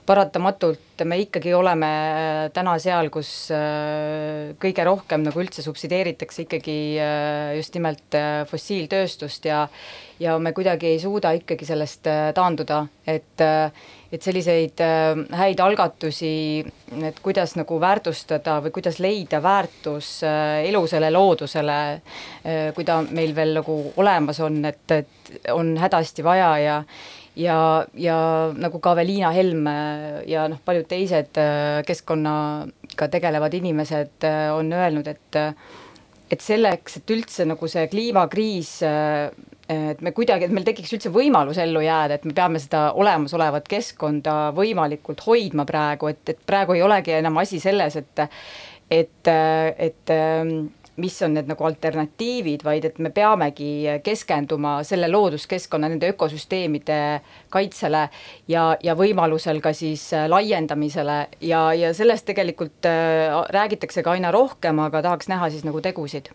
paratamatult 0.06 1.04
me 1.08 1.18
ikkagi 1.24 1.54
oleme 1.56 1.90
äh, 1.90 2.52
täna 2.54 2.76
seal, 2.82 3.10
kus 3.14 3.30
äh, 3.54 4.54
kõige 4.62 4.86
rohkem 4.88 5.24
nagu 5.26 5.42
üldse 5.42 5.64
subsideeritakse 5.66 6.46
ikkagi 6.46 6.78
äh, 7.02 7.56
just 7.58 7.76
nimelt 7.78 8.18
fossiiltööstust 8.50 9.50
ja 9.50 9.66
ja 10.22 10.38
me 10.40 10.54
kuidagi 10.56 10.92
ei 10.94 11.00
suuda 11.02 11.34
ikkagi 11.36 11.66
sellest 11.68 12.06
taanduda, 12.38 12.84
et 13.10 13.42
et 14.14 14.22
selliseid 14.22 14.78
häid 15.34 15.60
algatusi, 15.60 16.62
et 17.02 17.18
kuidas 17.26 17.56
nagu 17.58 17.80
väärtustada 17.82 18.60
või 18.62 18.72
kuidas 18.76 19.00
leida 19.02 19.42
väärtus 19.44 20.12
elusale 20.70 21.10
loodusele, 21.12 21.80
kui 22.78 22.86
ta 22.86 23.00
meil 23.10 23.34
veel 23.36 23.58
nagu 23.58 23.80
olemas 23.98 24.40
on, 24.46 24.62
et, 24.70 24.86
et 24.94 25.50
on 25.52 25.74
hädasti 25.82 26.24
vaja 26.24 26.54
ja 26.62 26.78
ja, 27.40 27.86
ja 27.98 28.18
nagu 28.58 28.80
ka 28.80 28.94
Aveliina 28.94 29.32
Helm 29.36 29.70
ja 30.30 30.48
noh, 30.52 30.60
paljud 30.66 30.88
teised 30.90 31.40
äh, 31.42 31.80
keskkonnaga 31.88 33.10
tegelevad 33.12 33.56
inimesed 33.58 34.28
äh, 34.28 34.52
on 34.56 34.74
öelnud, 34.74 35.08
et 35.08 35.42
et 36.34 36.42
selleks, 36.42 36.98
et 36.98 37.12
üldse 37.14 37.46
nagu 37.46 37.68
see 37.70 37.84
kliimakriis 37.92 38.70
et 39.70 40.00
me 40.02 40.12
kuidagi, 40.16 40.48
et 40.48 40.54
meil 40.56 40.66
tekiks 40.66 40.96
üldse 40.96 41.12
võimalus 41.14 41.60
ellu 41.62 41.84
jääda, 41.84 42.18
et 42.18 42.26
me 42.26 42.34
peame 42.36 42.60
seda 42.60 42.88
olemasolevat 43.00 43.68
keskkonda 43.70 44.52
võimalikult 44.58 45.22
hoidma 45.28 45.66
praegu, 45.70 46.10
et, 46.10 46.24
et 46.34 46.40
praegu 46.48 46.76
ei 46.76 46.82
olegi 46.84 47.14
enam 47.20 47.38
asi 47.44 47.62
selles, 47.64 48.00
et 48.02 48.26
et, 48.94 49.30
et 49.30 50.14
mis 51.02 51.22
on 51.26 51.34
need 51.38 51.50
nagu 51.50 51.66
alternatiivid, 51.66 52.64
vaid 52.66 52.86
et 52.86 53.00
me 53.02 53.10
peamegi 53.14 54.00
keskenduma 54.06 54.76
selle 54.88 55.10
looduskeskkonna, 55.10 55.90
nende 55.90 56.12
ökosüsteemide 56.14 57.00
kaitsele 57.54 58.08
ja, 58.52 58.68
ja 58.84 58.98
võimalusel 59.00 59.62
ka 59.64 59.74
siis 59.74 60.10
laiendamisele. 60.30 61.18
Ja, 61.42 61.66
ja 61.74 61.94
sellest 61.98 62.28
tegelikult 62.30 62.90
äh, 62.90 63.34
räägitakse 63.54 64.06
ka 64.06 64.14
aina 64.14 64.32
rohkem, 64.34 64.80
aga 64.84 65.02
tahaks 65.06 65.32
näha 65.32 65.50
siis 65.54 65.66
nagu 65.66 65.82
tegusid 65.82 66.30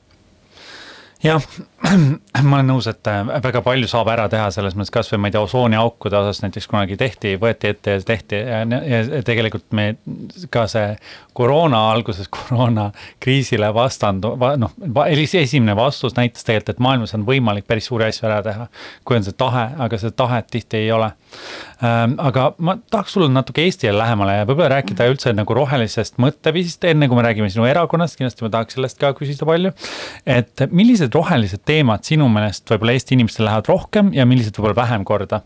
jah, 1.22 1.42
ma 2.48 2.58
olen 2.58 2.68
nõus, 2.70 2.86
et 2.90 3.08
äh, 3.10 3.22
väga 3.42 3.62
palju 3.66 3.88
saab 3.90 4.10
ära 4.12 4.28
teha 4.30 4.48
selles 4.54 4.76
mõttes, 4.78 4.92
kasvõi 4.94 5.20
ma 5.20 5.30
ei 5.30 5.34
tea, 5.34 5.42
osooniaukude 5.42 6.18
osas 6.18 6.42
näiteks 6.44 6.68
kunagi 6.70 6.98
tehti, 7.00 7.34
võeti 7.40 7.72
ette 7.72 7.96
ja 7.96 8.02
tehti 8.06 8.40
ja, 8.42 8.60
ja 8.86 9.22
tegelikult 9.26 9.66
me 9.76 9.88
ka 10.54 10.66
see 10.70 10.92
koroona 11.38 11.80
alguses, 11.92 12.30
koroonakriisile 12.34 13.70
vastandu 13.74 14.34
va,, 14.40 14.54
noh, 14.60 14.74
esimene 15.42 15.76
vastus 15.78 16.16
näitas 16.18 16.46
tegelikult, 16.46 16.76
et 16.76 16.84
maailmas 16.86 17.14
on 17.18 17.26
võimalik 17.26 17.66
päris 17.66 17.90
suuri 17.90 18.08
asju 18.08 18.28
ära 18.30 18.40
teha. 18.46 18.68
kui 19.04 19.18
on 19.18 19.26
see 19.26 19.38
tahe, 19.38 19.68
aga 19.78 19.98
seda 19.98 20.14
tahet 20.24 20.50
tihti 20.54 20.84
ei 20.84 20.92
ole. 20.94 21.10
Aga 21.78 22.44
ma 22.58 22.74
tahaks 22.90 23.14
tulla 23.14 23.28
natuke 23.30 23.62
Eestile 23.62 23.94
lähemale 23.94 24.38
ja 24.40 24.46
võib-olla 24.48 24.72
rääkida 24.72 25.04
-hmm. 25.04 25.14
üldse 25.14 25.32
nagu 25.32 25.54
rohelisest 25.54 26.18
mõtteviisist, 26.18 26.84
enne 26.90 27.08
kui 27.08 27.16
me 27.16 27.22
räägime 27.22 27.50
sinu 27.50 27.68
erakonnast, 27.70 28.16
kindlasti 28.18 28.44
ma 28.44 28.50
tahaks 28.50 28.74
sellest 28.74 28.98
ka 28.98 29.12
küsida 29.12 29.46
palju. 29.46 29.72
et 30.26 30.66
millised 30.70 31.14
rohelised 31.14 31.62
teemad 31.64 32.02
sinu 32.02 32.28
meelest 32.28 32.66
võib-olla 32.70 32.92
Eesti 32.92 33.14
inimestele 33.14 33.46
lähevad 33.46 33.68
rohkem 33.68 34.10
ja 34.12 34.26
millised 34.26 34.58
võib-olla 34.58 34.76
vähem 34.82 35.04
korda? 35.04 35.42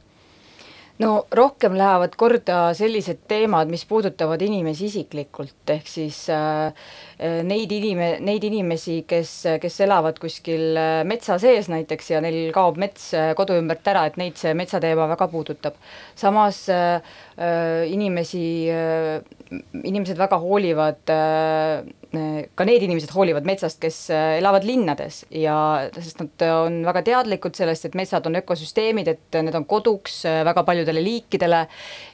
No 1.02 1.12
rohkem 1.34 1.74
lähevad 1.78 2.14
korda 2.18 2.58
sellised 2.78 3.24
teemad, 3.28 3.70
mis 3.72 3.84
puudutavad 3.88 4.42
inimesi 4.42 4.86
isiklikult, 4.90 5.58
ehk 5.74 5.88
siis 5.90 6.24
äh, 6.30 6.70
äh 7.18 7.40
neid 7.46 7.72
inime-, 7.74 8.18
neid 8.24 8.44
inimesi, 8.46 9.02
kes, 9.08 9.34
kes 9.62 9.80
elavad 9.86 10.20
kuskil 10.22 10.78
äh, 10.78 11.02
metsa 11.08 11.38
sees 11.42 11.70
näiteks 11.72 12.12
ja 12.14 12.22
neil 12.24 12.52
kaob 12.54 12.80
mets 12.80 13.10
äh, 13.18 13.32
kodu 13.38 13.58
ümbert 13.58 13.86
ära, 13.92 14.06
et 14.08 14.18
neid 14.20 14.38
see 14.40 14.54
metsateema 14.58 15.08
väga 15.14 15.28
puudutab. 15.32 15.78
samas 16.14 16.68
äh, 16.70 17.00
inimesi 17.90 18.46
äh,, 18.70 19.41
inimesed 19.82 20.18
väga 20.18 20.38
hoolivad 20.42 21.12
äh, 21.12 21.82
ka 22.12 22.64
need 22.68 22.84
inimesed 22.84 23.12
hoolivad 23.14 23.46
metsast, 23.48 23.78
kes 23.80 23.98
äh, 24.12 24.36
elavad 24.40 24.66
linnades 24.68 25.22
ja 25.32 25.54
sest 25.96 26.20
nad 26.20 26.44
on 26.44 26.82
väga 26.84 27.02
teadlikud 27.06 27.56
sellest, 27.56 27.86
et 27.88 27.96
metsad 27.96 28.26
on 28.28 28.36
ökosüsteemid, 28.42 29.08
et 29.08 29.40
need 29.40 29.56
on 29.56 29.66
koduks 29.68 30.22
äh, 30.28 30.42
väga 30.44 30.64
paljudele 30.68 31.02
liikidele, 31.04 31.64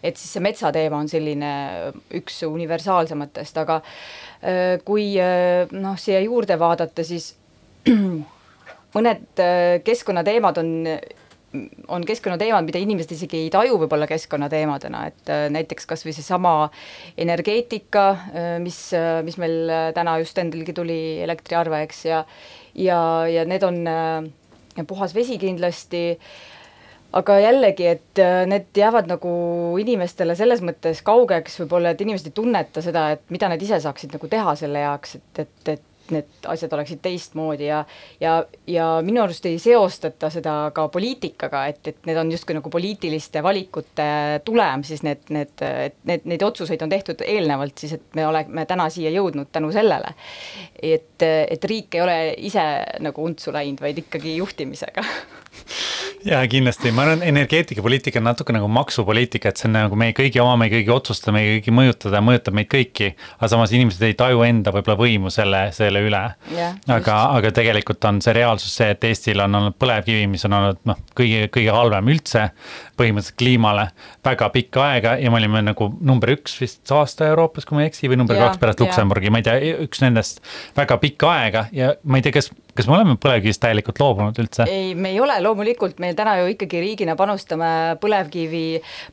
et 0.03 0.21
siis 0.21 0.37
see 0.37 0.45
metsateema 0.45 1.01
on 1.03 1.11
selline 1.11 1.53
üks 2.21 2.41
universaalsematest, 2.47 3.63
aga 3.65 3.81
äh, 3.83 4.79
kui 4.87 5.11
noh, 5.19 5.99
siia 5.99 6.23
juurde 6.23 6.59
vaadata, 6.61 7.07
siis 7.07 7.33
mõned 8.97 9.43
keskkonnateemad 9.85 10.63
on 10.63 10.73
on 11.89 12.05
keskkonnateemad, 12.07 12.67
mida 12.67 12.81
inimesed 12.83 13.15
isegi 13.17 13.45
ei 13.45 13.51
taju 13.53 13.79
võib-olla 13.83 14.09
keskkonnateemadena, 14.11 15.05
et 15.11 15.33
äh, 15.33 15.47
näiteks 15.55 15.89
kas 15.89 16.05
või 16.07 16.15
seesama 16.17 16.53
energeetika, 17.21 18.05
äh, 18.11 18.51
mis, 18.63 18.81
äh, 18.97 19.21
mis 19.27 19.39
meil 19.41 19.73
täna 19.97 20.19
just 20.23 20.39
endalgi 20.41 20.75
tuli, 20.77 21.01
elektriarve, 21.25 21.83
eks, 21.87 22.05
ja 22.09 22.23
ja, 22.79 23.01
ja 23.27 23.43
need 23.49 23.65
on 23.67 23.83
puhas 24.87 25.15
vesi 25.17 25.39
kindlasti, 25.43 26.03
aga 27.19 27.39
jällegi, 27.43 27.89
et 27.91 28.21
need 28.47 28.69
jäävad 28.79 29.09
nagu 29.11 29.33
inimestele 29.83 30.37
selles 30.39 30.63
mõttes 30.63 31.01
kaugeks 31.03 31.59
võib-olla, 31.65 31.91
et 31.95 32.05
inimesed 32.05 32.31
ei 32.31 32.37
tunneta 32.37 32.85
seda, 32.85 33.09
et 33.17 33.25
mida 33.35 33.51
nad 33.51 33.63
ise 33.65 33.81
saaksid 33.83 34.15
nagu 34.15 34.31
teha 34.31 34.55
selle 34.61 34.85
jaoks, 34.85 35.17
et, 35.19 35.43
et, 35.43 35.73
et 35.75 35.98
need 36.15 36.49
asjad 36.49 36.73
oleksid 36.77 37.01
teistmoodi 37.05 37.69
ja 37.69 37.85
ja, 38.21 38.45
ja 38.67 38.87
minu 39.05 39.23
arust 39.23 39.47
ei 39.49 39.59
seostata 39.63 40.31
seda 40.33 40.55
ka 40.75 40.89
poliitikaga, 40.93 41.65
et, 41.73 41.81
et 41.93 42.09
need 42.09 42.21
on 42.21 42.33
justkui 42.33 42.57
nagu 42.59 42.71
poliitiliste 42.73 43.43
valikute 43.45 44.09
tulem, 44.45 44.85
siis 44.87 45.05
need, 45.07 45.25
need, 45.35 45.55
et 45.63 45.99
need, 46.09 46.29
neid 46.29 46.45
otsuseid 46.47 46.83
on 46.85 46.93
tehtud 46.93 47.25
eelnevalt 47.27 47.79
siis, 47.79 47.97
et 47.99 48.19
me 48.19 48.27
oleme 48.27 48.67
täna 48.69 48.89
siia 48.93 49.13
jõudnud 49.15 49.53
tänu 49.53 49.73
sellele. 49.75 50.15
et, 50.83 51.23
et 51.23 51.65
riik 51.65 51.99
ei 51.99 52.05
ole 52.05 52.19
ise 52.51 52.65
nagu 53.05 53.25
untsu 53.25 53.53
läinud, 53.55 53.81
vaid 53.83 54.05
ikkagi 54.05 54.37
juhtimisega 54.39 55.05
ja 56.31 56.41
kindlasti, 56.51 56.93
ma 56.95 57.05
arvan, 57.05 57.23
energeetikapoliitika 57.27 58.21
on 58.21 58.29
natuke 58.31 58.55
nagu 58.57 58.69
maksupoliitika, 58.73 59.53
et 59.53 59.61
see 59.61 59.69
on 59.71 59.77
nagu 59.79 59.99
meie 59.99 60.15
kõigi 60.17 60.43
oma, 60.43 60.57
meie 60.61 60.73
kõigi 60.73 60.93
otsustada, 60.95 61.35
meie 61.37 61.57
kõigi 61.57 61.75
mõjutada, 61.75 62.23
mõjutab 62.25 62.57
meid 62.59 62.71
kõiki. 62.73 63.13
aga 63.39 63.51
samas 63.53 63.75
inimesed 63.77 64.05
ei 64.09 64.17
taju 64.19 64.45
enda 64.47 64.75
võib-olla 64.75 64.99
võimu 65.01 65.33
selle, 65.35 65.69
selle 65.77 66.03
üle. 66.07 66.25
aga, 66.87 67.19
aga 67.39 67.53
tegelikult 67.55 68.05
on 68.11 68.23
see 68.25 68.37
reaalsus 68.39 68.75
see, 68.81 68.91
et 68.95 69.09
Eestil 69.09 69.45
on 69.45 69.61
olnud 69.61 69.79
põlevkivi, 69.79 70.27
mis 70.31 70.45
on 70.49 70.59
olnud 70.59 70.83
noh, 70.89 71.03
kõige, 71.19 71.49
kõige 71.55 71.75
halvem 71.75 72.13
üldse 72.15 72.49
põhimõtteliselt 72.99 73.39
kliimale 73.41 73.89
väga 74.27 74.51
pikka 74.55 74.85
aega 74.91 75.17
ja 75.23 75.33
me 75.33 75.41
olime 75.41 75.63
nagu 75.71 75.91
number 76.01 76.35
üks 76.35 76.59
vist 76.63 76.95
aasta 76.95 77.29
Euroopas, 77.31 77.67
kui 77.69 77.79
ma 77.79 77.85
ei 77.85 77.93
eksi, 77.93 78.11
või 78.11 78.21
number 78.21 78.39
ja, 78.39 78.49
kaks 78.49 78.63
pärast 78.63 78.83
Luksemburgi, 78.85 79.33
ma 79.33 79.43
ei 79.43 79.49
tea, 79.49 79.75
üks 79.87 80.03
nendest 80.05 80.43
väga 80.77 80.99
pikka 81.03 81.35
aega 81.35 81.67
ja 81.75 81.95
ma 82.05 82.21
ei 82.21 82.27
tea, 82.27 82.37
kas 82.39 82.53
kas 82.79 82.87
me 82.87 82.95
oleme 82.95 83.17
põlevkivist 83.19 83.61
täielikult 83.63 83.99
loobunud 83.99 84.39
üldse? 84.39 84.67
ei, 84.71 84.93
me 84.95 85.11
ei 85.11 85.19
ole, 85.23 85.35
loomulikult 85.43 85.99
meil 86.03 86.15
täna 86.19 86.37
ju 86.39 86.53
ikkagi 86.53 86.81
riigina 86.83 87.17
panustame 87.19 87.71
põlevkivi, 88.03 88.63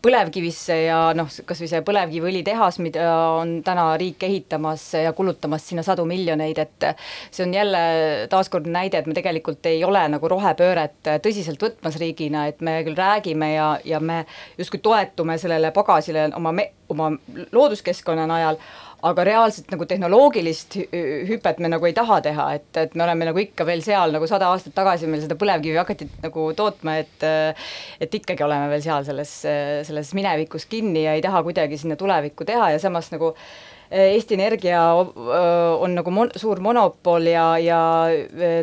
põlevkivisse 0.05 0.77
ja 0.86 0.99
noh, 1.17 1.31
kasvõi 1.49 1.69
see 1.71 1.81
põlevkiviõlitehas, 1.88 2.77
mida 2.86 3.07
on 3.39 3.57
täna 3.65 3.88
riik 4.01 4.21
ehitamas 4.27 4.86
ja 5.01 5.13
kulutamas 5.17 5.65
sinna 5.69 5.86
sadu 5.86 6.05
miljoneid, 6.09 6.61
et 6.61 6.88
see 7.31 7.45
on 7.47 7.55
jälle 7.55 7.81
taaskord 8.29 8.69
näide, 8.69 9.01
et 9.01 9.09
me 9.09 9.17
tegelikult 9.17 9.65
ei 9.71 9.81
ole 9.88 10.03
nagu 10.13 10.29
rohepööret 10.29 11.13
tõsiselt 11.25 11.61
võtmas 11.61 11.97
riigina, 12.01 12.45
et 12.51 12.61
me 12.65 12.77
küll 12.86 12.97
räägime 12.99 13.53
ja, 13.55 13.71
ja 13.86 13.99
me 13.99 14.23
justkui 14.57 14.80
toetume 14.84 15.38
sellele 15.41 15.71
pagasile 15.76 16.30
oma 16.36 16.51
me-, 16.55 16.71
oma 16.89 17.11
looduskeskkonna 17.51 18.28
najal, 18.30 18.59
aga 19.05 19.26
reaalselt 19.28 19.69
nagu 19.73 19.86
tehnoloogilist 19.86 20.78
hüpet 21.30 21.59
me 21.61 21.69
nagu 21.69 21.86
ei 21.86 21.93
taha 21.97 22.21
teha, 22.26 22.47
et, 22.57 22.69
et 22.82 22.95
me 22.95 23.05
oleme 23.05 23.28
nagu 23.30 23.41
ikka 23.41 23.67
veel 23.67 23.84
seal 23.86 24.15
nagu 24.15 24.28
sada 24.30 24.49
aastat 24.53 24.76
tagasi 24.78 25.09
meil 25.11 25.21
seda 25.26 25.38
põlevkivi 25.39 25.78
hakati 25.82 26.09
nagu 26.23 26.47
tootma, 26.57 26.97
et 27.03 27.28
et 28.01 28.19
ikkagi 28.21 28.45
oleme 28.45 28.69
veel 28.71 28.84
seal 28.86 29.05
selles, 29.07 29.38
selles 29.89 30.13
minevikus 30.17 30.67
kinni 30.71 31.05
ja 31.05 31.15
ei 31.17 31.23
taha 31.26 31.43
kuidagi 31.45 31.78
sinna 31.82 31.99
tulevikku 31.99 32.47
teha 32.47 32.73
ja 32.76 32.82
samas 32.82 33.11
nagu 33.13 33.36
Eesti 33.91 34.33
Energia 34.38 34.81
on 34.95 35.93
nagu 35.93 36.13
mon-, 36.13 36.31
suur 36.39 36.61
monopol 36.63 37.27
ja, 37.29 37.45
ja 37.61 37.81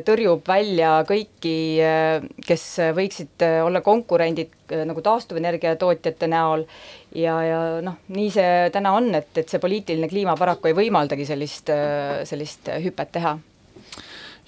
tõrjub 0.06 0.42
välja 0.48 0.96
kõiki, 1.08 1.54
kes 2.46 2.64
võiksid 2.96 3.46
olla 3.62 3.84
konkurendid 3.84 4.54
nagu 4.88 5.04
taastuvenergia 5.04 5.76
tootjate 5.78 6.30
näol. 6.32 6.66
Ja, 7.14 7.36
ja 7.44 7.62
noh, 7.84 8.00
nii 8.10 8.32
see 8.32 8.68
täna 8.74 8.96
on, 8.96 9.12
et, 9.14 9.30
et 9.36 9.48
see 9.48 9.62
poliitiline 9.62 10.08
kliima 10.10 10.34
paraku 10.38 10.72
ei 10.72 10.78
võimaldagi 10.82 11.28
sellist, 11.28 11.70
sellist 12.28 12.72
hüpet 12.82 13.14
teha 13.18 13.36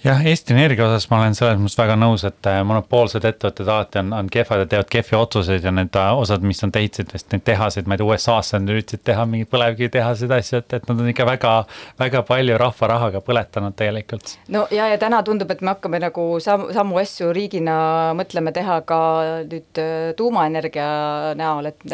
jah, 0.03 0.25
Eesti 0.27 0.53
Energia 0.53 0.85
osas 0.85 1.07
ma 1.09 1.19
olen 1.21 1.35
selles 1.37 1.59
mõttes 1.61 1.77
väga 1.79 1.95
nõus, 1.99 2.25
et 2.27 2.49
äh, 2.49 2.59
monopoolsed 2.67 3.25
ettevõtted 3.25 3.69
alati 3.69 4.01
on, 4.01 4.11
on 4.17 4.29
kehvad 4.31 4.63
ja 4.63 4.67
teevad 4.73 4.89
kehvi 4.91 5.17
otsuseid 5.19 5.65
ja 5.65 5.73
need 5.75 5.95
äh, 5.99 6.11
osad, 6.19 6.45
mis 6.45 6.61
nad 6.63 6.75
ehitasid, 6.79 7.13
vist 7.13 7.31
neid 7.33 7.45
tehaseid, 7.47 7.87
ma 7.87 7.95
ei 7.95 8.01
tea, 8.01 8.09
USA-sse 8.09 8.59
nad 8.61 8.73
üritasid 8.75 9.05
teha 9.07 9.25
mingeid 9.29 9.51
põlevkivitehaseid, 9.53 10.35
asju, 10.37 10.61
et, 10.61 10.77
et 10.79 10.89
nad 10.91 11.03
on 11.03 11.11
ikka 11.11 11.27
väga, 11.29 11.53
väga 12.01 12.23
palju 12.27 12.59
rahva 12.61 12.91
rahaga 12.91 13.23
põletanud 13.25 13.77
tegelikult. 13.79 14.35
no 14.53 14.65
ja, 14.75 14.89
ja 14.93 15.01
täna 15.01 15.21
tundub, 15.27 15.51
et 15.55 15.63
me 15.65 15.73
hakkame 15.73 16.01
nagu 16.03 16.27
samu, 16.43 16.69
samu 16.75 17.01
asju 17.01 17.31
riigina 17.35 17.77
mõtleme 18.17 18.53
teha 18.55 18.81
ka 18.87 19.01
nüüd 19.47 19.81
äh, 19.81 20.13
tuumaenergia 20.19 20.89
näol, 21.39 21.71
et 21.71 21.87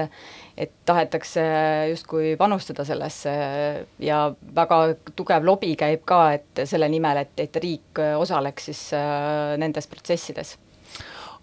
et 0.57 0.73
tahetakse 0.85 1.43
justkui 1.91 2.35
panustada 2.39 2.85
sellesse 2.87 3.35
ja 3.99 4.23
väga 4.55 4.81
tugev 5.15 5.45
lobi 5.47 5.75
käib 5.79 6.03
ka, 6.05 6.23
et 6.39 6.65
selle 6.69 6.89
nimel, 6.91 7.23
et, 7.23 7.33
et 7.45 7.61
riik 7.63 8.03
osaleks 8.17 8.71
siis 8.71 8.83
äh, 8.97 9.55
nendes 9.61 9.87
protsessides 9.91 10.57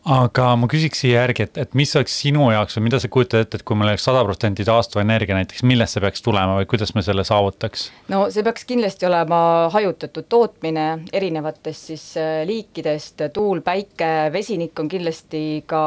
aga 0.08 0.52
ma 0.58 0.68
küsiks 0.70 1.02
siia 1.02 1.22
järgi, 1.22 1.44
et, 1.48 1.58
et 1.64 1.74
mis 1.78 1.90
oleks 1.98 2.14
sinu 2.22 2.48
jaoks 2.52 2.78
või 2.78 2.86
mida 2.86 3.00
sa 3.02 3.10
kujutad 3.12 3.44
ette, 3.44 3.58
et 3.58 3.64
kui 3.66 3.76
meil 3.78 3.92
oleks 3.92 4.06
sada 4.08 4.22
protsenti 4.26 4.64
taastuvenergia 4.66 5.36
näiteks, 5.36 5.64
millest 5.68 5.96
see 5.96 6.04
peaks 6.04 6.24
tulema 6.24 6.58
või 6.60 6.68
kuidas 6.70 6.94
me 6.96 7.04
selle 7.04 7.24
saavutaks? 7.28 7.88
no 8.12 8.26
see 8.32 8.44
peaks 8.46 8.66
kindlasti 8.68 9.08
olema 9.08 9.40
hajutatud 9.74 10.28
tootmine 10.30 10.86
erinevatest 11.12 11.92
siis 11.92 12.06
äh, 12.20 12.42
liikidest, 12.48 13.28
tuul, 13.34 13.62
päike, 13.66 14.30
vesinik 14.34 14.78
on 14.80 14.90
kindlasti 14.90 15.42
ka 15.68 15.82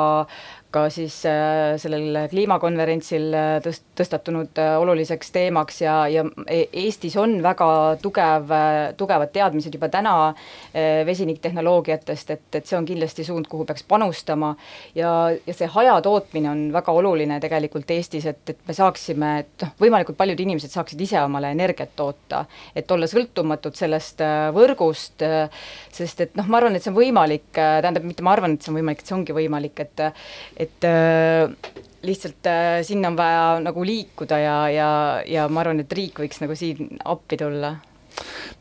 ka 0.71 0.85
siis 0.93 1.17
äh, 1.27 1.75
sellel 1.81 2.15
kliimakonverentsil 2.31 3.25
äh, 3.35 3.49
tõst-, 3.63 3.83
tõstatunud 3.99 4.59
äh, 4.61 4.73
oluliseks 4.79 5.33
teemaks 5.35 5.81
ja, 5.83 5.95
ja 6.11 6.23
e-, 6.47 6.69
Eestis 6.83 7.17
on 7.19 7.37
väga 7.43 7.67
tugev, 8.01 8.53
tugevad 8.97 9.33
teadmised 9.35 9.75
juba 9.75 9.89
täna 9.91 10.13
vesiniktehnoloogiatest, 11.05 12.31
et, 12.33 12.45
et 12.55 12.67
see 12.67 12.77
on 12.77 12.85
kindlasti 12.87 13.25
suund, 13.27 13.47
kuhu 13.51 13.65
peaks 13.67 13.83
panustama. 13.87 14.53
Ja, 14.95 15.11
ja 15.45 15.55
see 15.55 15.67
hajatootmine 15.71 16.49
on 16.49 16.61
väga 16.73 16.95
oluline 16.95 17.39
tegelikult 17.43 17.91
Eestis, 17.91 18.25
et, 18.29 18.41
et 18.53 18.61
me 18.67 18.75
saaksime, 18.75 19.31
et 19.43 19.65
noh, 19.65 19.73
võimalikult 19.81 20.17
paljud 20.19 20.39
inimesed 20.45 20.71
saaksid 20.71 21.01
ise 21.03 21.19
omale 21.21 21.51
energiat 21.55 21.91
toota, 21.99 22.45
et 22.75 22.91
olla 22.91 23.09
sõltumatud 23.11 23.75
sellest 23.77 24.23
võrgust, 24.55 25.25
sest 25.91 26.25
et 26.25 26.39
noh, 26.39 26.47
ma 26.47 26.61
arvan, 26.61 26.77
et 26.77 26.85
see 26.85 26.93
on 26.93 26.99
võimalik, 26.99 27.49
tähendab, 27.53 28.07
mitte 28.07 28.25
ma 28.25 28.35
arvan, 28.37 28.55
et 28.55 28.63
see 28.63 28.71
on 28.71 28.79
võimalik, 28.79 29.03
et 29.03 29.11
see 29.11 29.17
ongi 29.19 29.35
võimalik, 29.35 29.83
et 29.83 30.05
et 30.61 30.87
äh, 30.87 31.49
lihtsalt 32.05 32.49
äh, 32.49 32.81
sinna 32.85 33.11
on 33.11 33.17
vaja 33.19 33.45
nagu 33.63 33.85
liikuda 33.85 34.41
ja, 34.41 34.57
ja, 34.73 34.89
ja 35.27 35.47
ma 35.49 35.63
arvan, 35.63 35.83
et 35.83 35.93
riik 35.97 36.21
võiks 36.23 36.41
nagu 36.43 36.57
siin 36.57 36.99
appi 37.05 37.39
tulla 37.41 37.77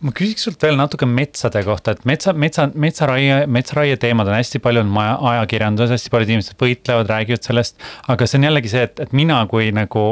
ma 0.05 0.12
küsiks 0.16 0.44
sult 0.46 0.62
veel 0.62 0.78
natuke 0.78 1.09
metsade 1.09 1.62
kohta, 1.66 1.94
et 1.96 2.05
metsa, 2.09 2.32
metsa, 2.32 2.68
metsaraie, 2.72 3.42
metsaraie 3.51 3.96
teemad 4.01 4.30
on 4.30 4.38
hästi 4.38 4.61
palju 4.62 4.84
on 4.84 4.92
ajakirjanduses, 5.01 5.96
hästi 5.98 6.12
paljud 6.14 6.32
inimesed 6.32 6.61
võitlevad, 6.61 7.11
räägivad 7.11 7.44
sellest. 7.44 7.80
aga 8.09 8.28
see 8.28 8.40
on 8.40 8.48
jällegi 8.48 8.72
see, 8.72 8.86
et, 8.88 9.03
et 9.05 9.16
mina 9.16 9.42
kui 9.51 9.68
nagu 9.76 10.07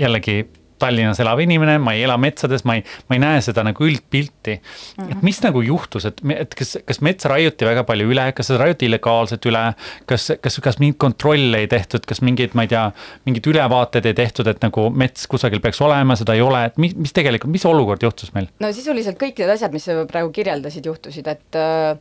jällegi 0.00 0.40
Tallinnas 0.80 1.20
elav 1.22 1.40
inimene, 1.44 1.76
ma 1.82 1.94
ei 1.96 2.04
ela 2.06 2.16
metsades, 2.20 2.64
ma 2.68 2.76
ei, 2.78 2.84
ma 3.08 3.16
ei 3.16 3.22
näe 3.22 3.40
seda 3.44 3.64
nagu 3.66 3.84
üldpilti 3.86 4.56
mm. 4.56 4.96
-hmm. 4.96 5.12
et 5.12 5.26
mis 5.26 5.40
nagu 5.44 5.62
juhtus, 5.64 6.06
et, 6.08 6.22
et 6.36 6.54
kas, 6.58 6.76
kas 6.86 7.00
metsa 7.04 7.32
raiuti 7.32 7.68
väga 7.68 7.84
palju 7.88 8.08
üle, 8.10 8.26
kas 8.36 8.50
seda 8.50 8.64
raiuti 8.64 8.88
illegaalselt 8.88 9.46
üle, 9.50 9.64
kas, 10.10 10.30
kas, 10.42 10.58
kas 10.64 10.80
mingeid 10.82 11.00
kontrolle 11.00 11.62
ei 11.64 11.68
tehtud, 11.70 12.06
kas 12.08 12.22
mingeid, 12.24 12.56
ma 12.58 12.66
ei 12.66 12.72
tea, 12.72 12.86
mingeid 13.28 13.50
ülevaateid 13.52 14.08
ei 14.10 14.16
tehtud, 14.16 14.48
et 14.50 14.62
nagu 14.64 14.88
mets 14.90 15.26
kusagil 15.30 15.62
peaks 15.64 15.80
olema, 15.84 16.16
seda 16.18 16.36
ei 16.36 16.44
ole, 16.44 16.64
et 16.70 16.80
mis, 16.82 16.96
mis 16.96 17.14
tegelikult, 17.16 17.52
mis 17.52 17.66
olukord 17.68 18.02
juhtus 18.02 18.34
meil? 18.36 18.50
no 18.60 18.72
sisuliselt 18.74 19.18
kõik 19.20 19.40
need 19.40 19.54
asjad, 19.56 19.72
mis 19.74 19.86
sa 19.88 19.98
praegu 20.10 20.32
kirjeldasid, 20.34 20.86
juhtusid, 20.86 21.28
et 21.30 21.58
äh, 21.58 21.96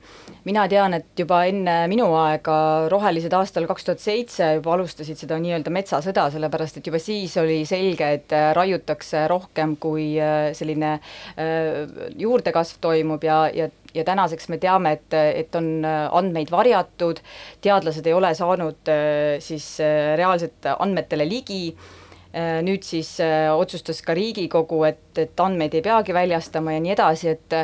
mina 0.47 0.65
tean, 0.71 0.95
et 0.97 1.09
juba 1.19 1.43
enne 1.49 1.81
minu 1.91 2.09
aega 2.19 2.59
rohelised 2.91 3.33
aastal 3.35 3.67
kaks 3.69 3.87
tuhat 3.87 4.03
seitse 4.03 4.53
juba 4.57 4.75
alustasid 4.75 5.19
seda 5.19 5.37
nii-öelda 5.41 5.73
metsasõda, 5.73 6.29
sellepärast 6.33 6.79
et 6.79 6.89
juba 6.89 7.01
siis 7.01 7.35
oli 7.41 7.61
selge, 7.69 8.11
et 8.19 8.35
äh, 8.35 8.49
raiutakse 8.69 9.27
rohkem, 9.29 9.75
kui 9.81 10.13
äh, 10.21 10.51
selline 10.53 10.97
äh, 11.37 11.87
juurdekasv 12.17 12.79
toimub 12.81 13.23
ja, 13.23 13.47
ja 13.53 13.69
ja 13.89 14.03
tänaseks 14.05 14.51
me 14.53 14.59
teame, 14.61 14.91
et, 14.99 15.13
et 15.17 15.55
on 15.57 15.79
äh, 15.81 16.03
andmeid 16.13 16.51
varjatud, 16.53 17.23
teadlased 17.65 18.05
ei 18.05 18.13
ole 18.13 18.29
saanud 18.37 18.91
siis 19.41 19.65
reaalselt 20.19 20.67
andmetele 20.75 21.25
ligi, 21.25 21.73
nüüd 22.61 22.85
siis 22.85 23.15
otsustas 23.57 24.03
ka 24.05 24.13
Riigikogu, 24.13 24.83
et, 24.85 25.01
et 25.17 25.41
andmeid 25.41 25.73
ei 25.73 25.81
peagi 25.81 26.13
väljastama 26.13 26.75
ja 26.75 26.85
nii 26.85 26.93
edasi, 26.93 27.33
et 27.33 27.57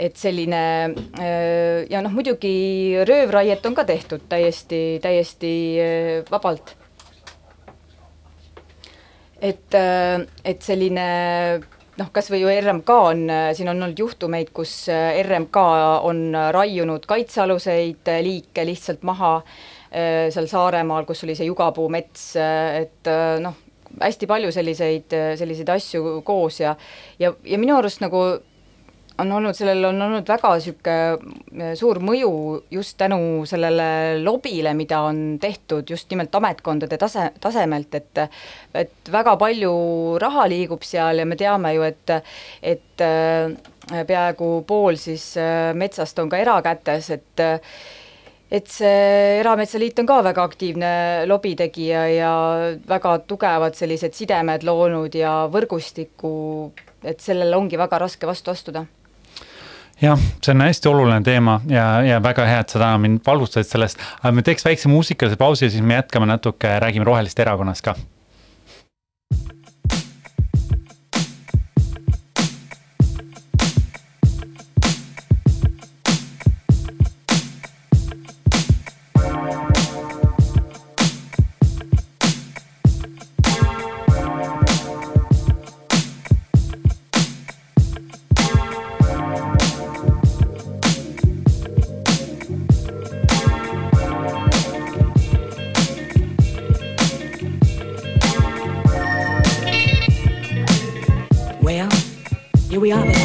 et 0.00 0.16
selline 0.16 0.62
ja 1.90 2.04
noh, 2.06 2.14
muidugi 2.14 3.02
röövraiet 3.10 3.66
on 3.66 3.74
ka 3.74 3.82
tehtud 3.90 4.30
täiesti, 4.30 5.00
täiesti 5.02 5.50
vabalt 6.30 6.76
et, 9.40 9.74
äh, 9.74 10.20
et 10.44 10.62
selline 10.62 11.06
noh, 12.00 12.10
kas 12.14 12.30
või 12.32 12.42
ju 12.44 12.52
RMK 12.52 12.92
on, 12.96 13.24
siin 13.56 13.68
on 13.72 13.82
olnud 13.82 13.98
juhtumeid, 13.98 14.52
kus 14.56 14.74
äh, 14.92 15.18
RMK 15.24 15.64
on 16.08 16.22
raiunud 16.56 17.08
kaitsealuseid 17.08 18.12
liike 18.24 18.64
lihtsalt 18.68 19.04
maha, 19.08 19.40
seal 19.90 20.46
Saaremaal, 20.46 21.02
kus 21.02 21.24
oli 21.26 21.34
see 21.34 21.48
jugapuumets, 21.48 22.28
et 22.38 23.08
noh, 23.42 23.56
hästi 23.98 24.28
palju 24.30 24.52
selliseid, 24.54 25.16
selliseid 25.34 25.72
asju 25.74 26.20
koos 26.22 26.60
ja 26.60 26.76
ja, 27.18 27.32
ja 27.42 27.58
minu 27.58 27.74
arust 27.74 27.98
nagu 28.04 28.20
on 29.20 29.32
olnud, 29.36 29.56
sellel 29.56 29.84
on 29.90 30.02
olnud 30.06 30.28
väga 30.28 30.52
niisugune 30.56 31.74
suur 31.78 32.00
mõju 32.04 32.32
just 32.72 32.96
tänu 33.00 33.44
sellele 33.48 34.18
lobile, 34.22 34.72
mida 34.78 35.02
on 35.06 35.38
tehtud 35.42 35.90
just 35.90 36.10
nimelt 36.12 36.34
ametkondade 36.34 36.98
tase, 37.00 37.30
tasemelt, 37.40 37.94
et 37.94 38.24
et 38.74 39.12
väga 39.12 39.36
palju 39.40 39.72
raha 40.22 40.46
liigub 40.50 40.84
seal 40.86 41.22
ja 41.22 41.28
me 41.28 41.38
teame 41.40 41.74
ju, 41.76 41.86
et 41.86 42.16
et 42.62 43.06
peaaegu 43.90 44.50
pool 44.66 44.98
siis 45.00 45.32
metsast 45.74 46.18
on 46.22 46.30
ka 46.30 46.40
erakätes, 46.40 47.10
et 47.16 47.46
et 48.50 48.66
see 48.66 49.40
Erametsaliit 49.40 49.98
on 50.02 50.08
ka 50.10 50.20
väga 50.26 50.42
aktiivne 50.42 50.92
lobitegija 51.30 52.06
ja 52.10 52.32
väga 52.88 53.18
tugevad 53.30 53.78
sellised 53.78 54.16
sidemed 54.18 54.66
loonud 54.66 55.14
ja 55.14 55.44
võrgustiku, 55.52 56.32
et 57.06 57.22
sellele 57.22 57.56
ongi 57.56 57.78
väga 57.78 58.02
raske 58.02 58.26
vastu 58.26 58.50
astuda 58.50 58.84
jah, 60.00 60.22
see 60.44 60.54
on 60.54 60.64
hästi 60.64 60.88
oluline 60.88 61.20
teema 61.26 61.58
ja, 61.68 61.88
ja 62.06 62.22
väga 62.22 62.46
hea, 62.48 62.62
et 62.64 62.72
sa 62.72 62.80
täna 62.80 63.00
mind 63.02 63.20
valgustasid 63.26 63.68
sellest, 63.70 64.00
me 64.32 64.44
teeks 64.46 64.64
väikse 64.64 64.88
muusikalise 64.92 65.40
pausi 65.40 65.70
siis 65.70 65.84
me 65.84 65.98
jätkame 65.98 66.28
natuke, 66.30 66.78
räägime 66.80 67.08
Rohelist 67.08 67.40
erakonnast 67.40 67.84
ka 67.84 67.96
we 102.80 102.92
are. 102.92 103.19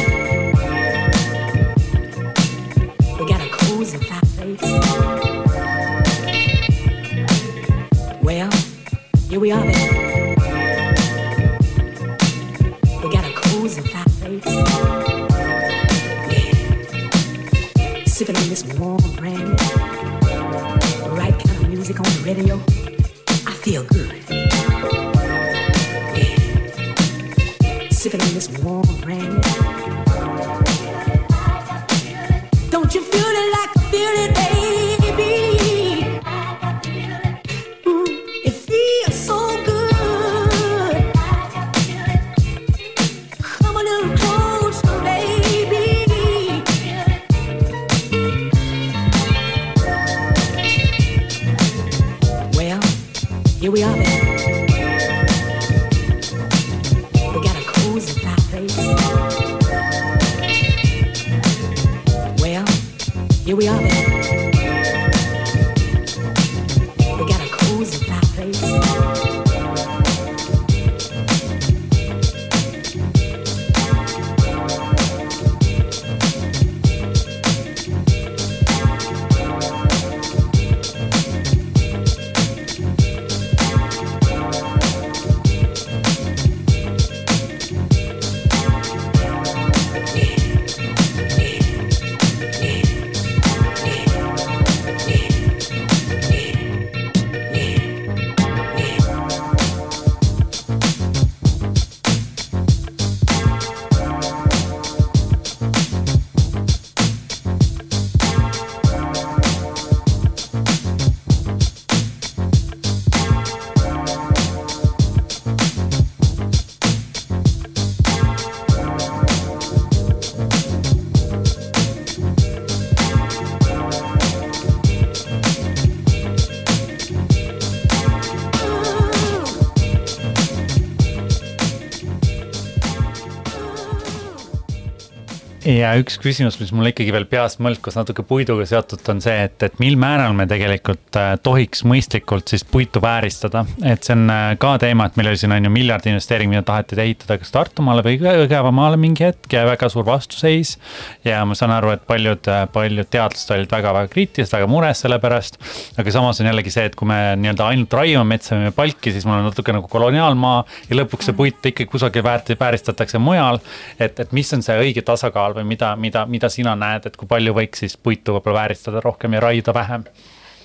Ja 135.76 135.92
üks 136.00 136.16
küsimus, 136.22 136.56
mis 136.60 136.70
mul 136.74 136.90
ikkagi 136.90 137.12
veel 137.14 137.26
peas 137.28 137.58
mõlkus 137.62 137.96
natuke 137.98 138.24
puiduga 138.26 138.64
seotud, 138.68 139.02
on 139.12 139.20
see, 139.24 139.34
et, 139.46 139.56
et 139.66 139.78
mil 139.82 139.96
määral 140.00 140.34
me 140.36 140.46
tegelikult 140.48 141.18
äh, 141.20 141.34
tohiks 141.42 141.82
mõistlikult 141.88 142.48
siis 142.52 142.64
puitu 142.68 143.02
vääristada. 143.02 143.64
et 143.84 144.06
see 144.06 144.14
on 144.16 144.30
äh, 144.32 144.44
ka 144.60 144.76
teema, 144.82 145.08
et 145.08 145.18
meil 145.18 145.30
oli 145.32 145.40
siin 145.40 145.54
on 145.56 145.68
ju 145.68 145.72
miljard 145.72 146.06
investeering, 146.08 146.52
mida 146.52 146.64
taheti 146.66 146.98
ehitada 147.02 147.38
kas 147.40 147.52
Tartumaale 147.54 148.04
või 148.06 148.16
Jõgevamaale 148.20 148.98
mingi 149.00 149.26
hetk 149.26 149.52
ja 149.52 149.64
väga 149.68 149.90
suur 149.92 150.06
vastuseis. 150.06 150.76
ja 151.24 151.42
ma 151.44 151.56
saan 151.58 151.74
aru, 151.76 151.92
et 151.96 152.06
paljud, 152.08 152.48
äh, 152.52 152.64
paljud 152.72 153.10
teadlased 153.10 153.52
olid 153.56 153.72
väga-väga 153.72 154.12
kriitilised, 154.12 154.54
väga 154.56 154.70
mures 154.70 155.04
selle 155.04 155.20
pärast. 155.22 155.60
aga 155.98 156.14
samas 156.14 156.40
on 156.40 156.50
jällegi 156.50 156.72
see, 156.72 156.86
et 156.90 156.96
kui 156.96 157.08
me 157.10 157.20
nii-öelda 157.42 157.68
ainult 157.72 157.98
raiume 158.00 158.24
metsa, 158.36 158.56
müüme 158.56 158.74
palki, 158.76 159.12
siis 159.12 159.28
mul 159.28 159.40
on 159.40 159.50
natuke 159.50 159.74
nagu 159.76 159.90
koloniaalmaa 159.92 160.64
ja 160.90 161.00
lõpuks 161.02 161.30
see 161.30 161.36
puit 161.36 161.70
ikkagi 161.72 161.90
kusagil 161.90 162.24
väärt-, 162.24 162.54
vääristatakse 162.60 163.20
mujal. 163.22 163.60
et, 164.00 164.18
et 164.20 164.32
mis 164.32 164.52
on 164.54 164.64
see 164.64 164.76
õige 164.80 165.04
tasakaal 165.06 165.54
või 165.56 165.65
mida, 165.68 165.92
mida, 166.00 166.24
mida 166.30 166.50
sina 166.52 166.74
näed, 166.78 167.08
et 167.10 167.16
kui 167.18 167.28
palju 167.30 167.54
võiks 167.56 167.84
siis 167.84 167.96
puitu 167.96 168.36
võib-olla 168.36 168.62
vääristada 168.62 169.02
rohkem 169.04 169.36
ja 169.36 169.44
raiuda 169.48 169.74
vähem? 169.76 170.08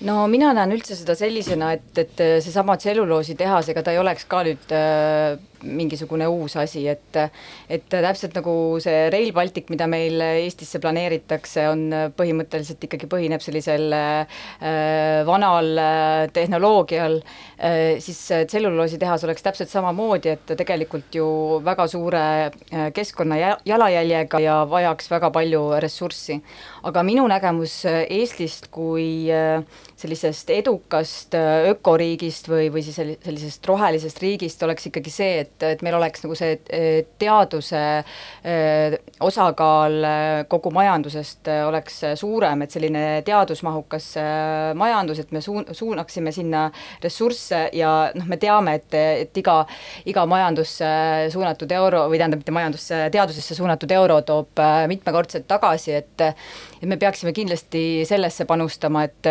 no 0.08 0.26
mina 0.32 0.54
näen 0.58 0.74
üldse 0.78 0.98
seda 0.98 1.16
sellisena, 1.18 1.74
et, 1.78 1.92
et 1.98 2.26
seesama 2.42 2.78
tselluloositehas, 2.82 3.70
ega 3.74 3.84
ta 3.86 3.94
ei 3.94 4.02
oleks 4.02 4.26
ka 4.30 4.44
nüüd 4.48 4.76
äh, 4.76 5.38
mingisugune 5.64 6.28
uus 6.28 6.56
asi, 6.60 6.86
et 6.88 7.18
et 7.70 7.86
täpselt 7.92 8.36
nagu 8.38 8.54
see 8.84 9.10
Rail 9.14 9.32
Baltic, 9.36 9.70
mida 9.72 9.88
meil 9.92 10.22
Eestisse 10.22 10.80
planeeritakse, 10.84 11.66
on 11.72 11.84
põhimõtteliselt 12.18 12.84
ikkagi 12.88 13.10
põhineb 13.12 13.44
sellisel 13.44 13.92
äh, 13.96 14.42
vanal 15.28 15.72
äh, 15.78 16.26
tehnoloogial 16.34 17.20
äh,, 17.22 18.00
siis 18.04 18.20
tselluloositehas 18.48 19.26
oleks 19.28 19.46
täpselt 19.46 19.72
samamoodi, 19.72 20.36
et 20.36 20.56
tegelikult 20.58 21.16
ju 21.16 21.28
väga 21.66 21.88
suure 21.92 22.24
keskkonna 22.96 23.38
jalajäljega 23.66 24.42
ja 24.42 24.62
vajaks 24.70 25.12
väga 25.12 25.32
palju 25.34 25.64
ressurssi. 25.84 26.42
aga 26.84 27.04
minu 27.04 27.28
nägemus 27.28 27.82
Eestist 27.86 28.68
kui 28.72 29.30
sellisest 30.02 30.50
edukast 30.54 31.36
äh, 31.38 31.68
ökoriigist 31.72 32.50
või, 32.50 32.70
või 32.74 32.84
siis 32.86 32.98
sellisest 32.98 33.68
rohelisest 33.70 34.22
riigist 34.24 34.64
oleks 34.66 34.88
ikkagi 34.90 35.14
see, 35.14 35.32
et 35.44 35.66
et, 35.68 35.84
meil 35.86 35.96
oleks 35.98 36.24
nagu 36.26 36.36
see 36.38 36.58
teaduse 37.22 37.82
eh, 38.02 38.96
osakaal 39.24 39.98
eh, 40.08 40.42
kogu 40.52 40.72
majandusest 40.74 41.50
oleks 41.68 42.00
suurem, 42.20 42.66
et 42.66 42.74
selline 42.74 43.04
teadusmahukas 43.28 44.08
majandus, 44.78 45.22
et 45.22 45.32
me 45.36 45.42
suun-, 45.44 45.68
suunaksime 45.76 46.34
sinna 46.36 46.66
ressursse 47.04 47.64
ja 47.78 47.94
noh, 48.18 48.28
me 48.30 48.40
teame, 48.42 48.76
et, 48.82 48.98
et 49.26 49.42
iga, 49.42 49.62
iga 50.10 50.26
majandusse 50.30 50.90
suunatud 51.34 51.72
euro 51.78 52.06
või 52.12 52.22
tähendab, 52.22 52.42
mitte 52.42 52.56
majandusse, 52.56 53.04
teadusesse 53.14 53.58
suunatud 53.58 53.92
euro 53.96 54.22
toob 54.26 54.62
mitmekordselt 54.92 55.48
tagasi, 55.50 55.98
et 56.02 56.28
et 56.82 56.90
me 56.90 56.98
peaksime 56.98 57.30
kindlasti 57.34 57.82
sellesse 58.10 58.48
panustama, 58.50 59.04
et 59.06 59.30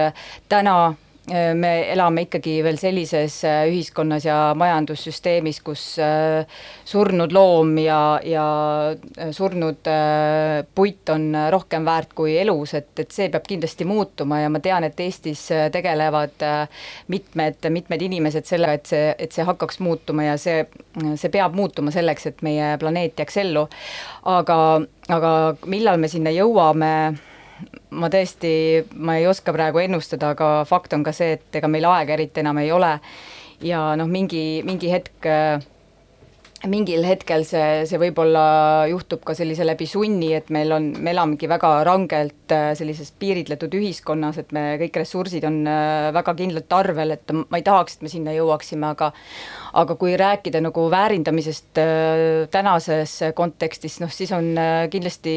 täna 0.60 0.94
eh, 1.30 1.54
me 1.56 1.70
elame 1.92 2.26
ikkagi 2.26 2.58
veel 2.64 2.78
sellises 2.80 3.38
eh, 3.48 3.62
ühiskonnas 3.70 4.26
ja 4.26 4.36
majandussüsteemis, 4.58 5.60
kus 5.64 5.84
eh, 6.02 6.58
surnud 6.88 7.32
loom 7.32 7.78
ja, 7.80 8.00
ja 8.26 8.44
surnud 9.36 9.88
puit 10.74 11.12
on 11.14 11.30
rohkem 11.54 11.86
väärt 11.86 12.12
kui 12.18 12.36
elus, 12.42 12.74
et, 12.76 12.92
et 13.00 13.14
see 13.14 13.30
peab 13.32 13.46
kindlasti 13.48 13.86
muutuma 13.88 14.42
ja 14.42 14.50
ma 14.52 14.60
tean, 14.64 14.84
et 14.84 15.00
Eestis 15.00 15.46
tegelevad 15.72 16.44
mitmed, 17.12 17.70
mitmed 17.72 18.04
inimesed 18.10 18.48
sellega, 18.50 18.76
et 18.76 18.92
see, 18.92 19.08
et 19.16 19.32
see 19.32 19.46
hakkaks 19.48 19.80
muutuma 19.84 20.28
ja 20.28 20.36
see, 20.40 20.66
see 21.14 21.32
peab 21.32 21.56
muutuma 21.56 21.94
selleks, 21.94 22.28
et 22.32 22.44
meie 22.46 22.74
planeet 22.82 23.20
jääks 23.22 23.40
ellu. 23.46 23.68
aga, 24.28 24.60
aga 25.08 25.34
millal 25.70 26.00
me 26.02 26.10
sinna 26.10 26.32
jõuame, 26.34 26.94
ma 27.90 28.10
tõesti, 28.12 28.52
ma 28.94 29.18
ei 29.18 29.26
oska 29.30 29.54
praegu 29.56 29.82
ennustada, 29.82 30.34
aga 30.36 30.52
fakt 30.68 30.94
on 30.96 31.04
ka 31.06 31.12
see, 31.16 31.36
et 31.38 31.60
ega 31.60 31.68
meil 31.68 31.88
aega 31.90 32.16
eriti 32.16 32.44
enam 32.44 32.58
ei 32.62 32.72
ole. 32.72 32.98
ja 33.60 33.90
noh, 33.96 34.08
mingi, 34.08 34.62
mingi 34.64 34.88
hetk, 34.88 35.26
mingil 36.68 37.04
hetkel 37.08 37.44
see, 37.48 37.84
see 37.88 38.00
võib-olla 38.00 38.86
juhtub 38.90 39.22
ka 39.24 39.34
sellise 39.36 39.64
läbi 39.64 39.86
sunni, 39.88 40.32
et 40.36 40.50
meil 40.52 40.72
on, 40.76 40.90
me 41.00 41.14
elamegi 41.14 41.48
väga 41.48 41.70
rangelt 41.88 42.52
äh, 42.52 42.72
sellises 42.76 43.12
piiritletud 43.20 43.72
ühiskonnas, 43.78 44.40
et 44.42 44.52
me 44.52 44.64
kõik 44.82 45.00
ressursid 45.00 45.46
on 45.48 45.62
äh, 45.64 46.10
väga 46.16 46.34
kindlalt 46.36 46.76
arvel, 46.76 47.16
et 47.16 47.32
ma 47.40 47.60
ei 47.60 47.64
tahaks, 47.64 47.96
et 47.96 48.04
me 48.04 48.12
sinna 48.12 48.36
jõuaksime, 48.36 48.92
aga 48.92 49.12
aga 49.78 49.94
kui 49.98 50.16
rääkida 50.18 50.60
nagu 50.62 50.86
väärindamisest 50.90 51.78
äh, 51.78 52.24
tänases 52.50 53.18
kontekstis, 53.38 54.00
noh 54.02 54.10
siis 54.12 54.32
on 54.34 54.52
äh, 54.58 54.86
kindlasti, 54.90 55.34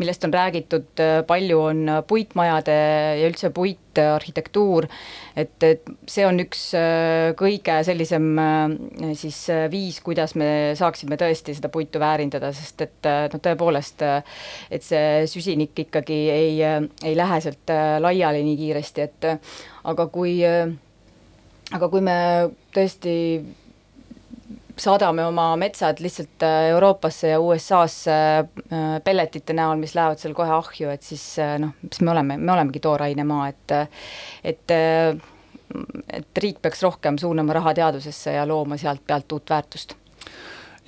millest 0.00 0.24
on 0.24 0.34
räägitud 0.34 1.02
äh, 1.02 1.20
palju, 1.26 1.60
on 1.60 1.90
puitmajade 2.08 2.76
ja 3.20 3.28
üldse 3.28 3.50
puitarhitektuur, 3.54 4.88
et, 5.36 5.56
et 5.62 5.90
see 6.10 6.24
on 6.26 6.40
üks 6.42 6.64
kõige 7.38 7.76
sellisem 7.86 8.30
siis 9.18 9.38
viis, 9.70 10.00
kuidas 10.04 10.34
me 10.38 10.48
saaksime 10.78 11.18
tõesti 11.20 11.54
seda 11.56 11.70
puitu 11.72 12.00
väärindada, 12.02 12.52
sest 12.56 12.86
et 12.86 13.10
noh, 13.32 13.42
tõepoolest, 13.42 14.02
et 14.70 14.86
see 14.86 15.26
süsinik 15.30 15.84
ikkagi 15.86 16.20
ei, 16.32 16.56
ei 16.64 17.14
lähe 17.18 17.40
sealt 17.44 17.74
laiali 18.02 18.42
nii 18.46 18.56
kiiresti, 18.62 19.06
et 19.08 19.28
aga 19.84 20.08
kui 20.12 20.40
aga 21.72 21.88
kui 21.90 22.02
me 22.04 22.16
tõesti 22.74 23.14
saadame 24.80 25.24
oma 25.26 25.54
metsad 25.56 26.00
lihtsalt 26.02 26.42
äh, 26.42 26.68
Euroopasse 26.70 27.28
ja 27.28 27.40
USA-sse 27.40 28.14
äh, 28.14 29.00
pelletite 29.04 29.54
näol, 29.56 29.78
mis 29.80 29.94
lähevad 29.94 30.20
seal 30.20 30.34
kohe 30.36 30.50
ahju, 30.56 30.90
et 30.90 31.06
siis 31.06 31.24
äh, 31.42 31.56
noh, 31.62 31.74
mis 31.82 32.00
me 32.02 32.14
oleme, 32.14 32.38
me 32.38 32.54
olemegi 32.56 32.82
toorainemaa, 32.84 33.48
et 33.52 33.76
et 34.44 34.76
et 36.14 36.40
riik 36.42 36.60
peaks 36.62 36.82
rohkem 36.84 37.16
suunama 37.18 37.56
raha 37.56 37.72
teadusesse 37.74 38.34
ja 38.36 38.44
looma 38.46 38.76
sealt 38.78 39.02
pealt 39.06 39.32
uut 39.32 39.50
väärtust 39.50 39.96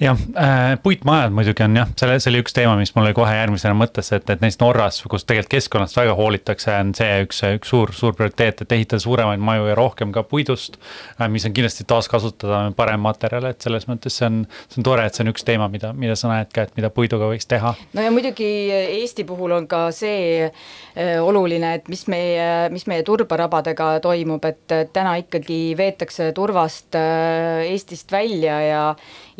jah 0.00 0.18
äh,, 0.36 0.78
puitmajad 0.82 1.32
muidugi 1.32 1.62
on 1.64 1.76
jah, 1.76 1.88
selle, 1.96 2.18
see 2.20 2.28
oli 2.32 2.42
üks 2.44 2.52
teema, 2.56 2.74
mis 2.76 2.92
mul 2.94 3.06
oli 3.06 3.16
kohe 3.16 3.32
järgmisena 3.32 3.72
mõttesse, 3.78 4.18
et, 4.18 4.28
et 4.28 4.42
näiteks 4.44 4.60
Norras, 4.60 4.98
kus 5.08 5.24
tegelikult 5.24 5.54
keskkonnast 5.54 5.96
väga 5.96 6.12
hoolitakse, 6.18 6.72
on 6.76 6.90
see 6.96 7.22
üks, 7.24 7.40
üks 7.56 7.72
suur, 7.72 7.92
suur 7.96 8.16
prioriteet, 8.18 8.60
et 8.64 8.74
ehitada 8.76 9.00
suuremaid 9.00 9.40
maju 9.40 9.70
ja 9.70 9.76
rohkem 9.78 10.12
ka 10.12 10.26
puidust 10.28 10.76
äh,. 10.76 11.30
mis 11.32 11.48
on 11.48 11.54
kindlasti 11.56 11.86
taaskasutada 11.88 12.60
parem 12.76 13.00
materjal, 13.06 13.48
et 13.48 13.64
selles 13.64 13.88
mõttes 13.88 14.18
see 14.20 14.28
on, 14.28 14.42
see 14.68 14.82
on 14.82 14.88
tore, 14.90 15.06
et 15.08 15.16
see 15.16 15.24
on 15.24 15.32
üks 15.32 15.46
teema, 15.48 15.70
mida, 15.72 15.94
mida 15.96 16.16
sa 16.18 16.28
näed 16.32 16.52
ka, 16.52 16.66
et 16.68 16.76
mida 16.76 16.92
puiduga 16.92 17.30
võiks 17.32 17.48
teha. 17.48 17.72
no 17.96 18.04
ja 18.04 18.12
muidugi 18.12 18.50
Eesti 18.76 19.24
puhul 19.24 19.56
on 19.56 19.68
ka 19.70 19.86
see 19.96 20.44
äh, 20.44 21.16
oluline, 21.24 21.72
et 21.80 21.88
mis 21.88 22.04
meie, 22.12 22.68
mis 22.74 22.84
meie 22.90 23.06
turbarabadega 23.06 23.94
toimub, 24.04 24.44
et 24.44 24.76
täna 24.92 25.16
ikkagi 25.24 25.60
veetakse 25.78 26.34
turvast 26.36 27.00
äh, 27.00 27.64
Eestist 27.70 28.12
välja 28.12 28.60
ja 28.60 28.82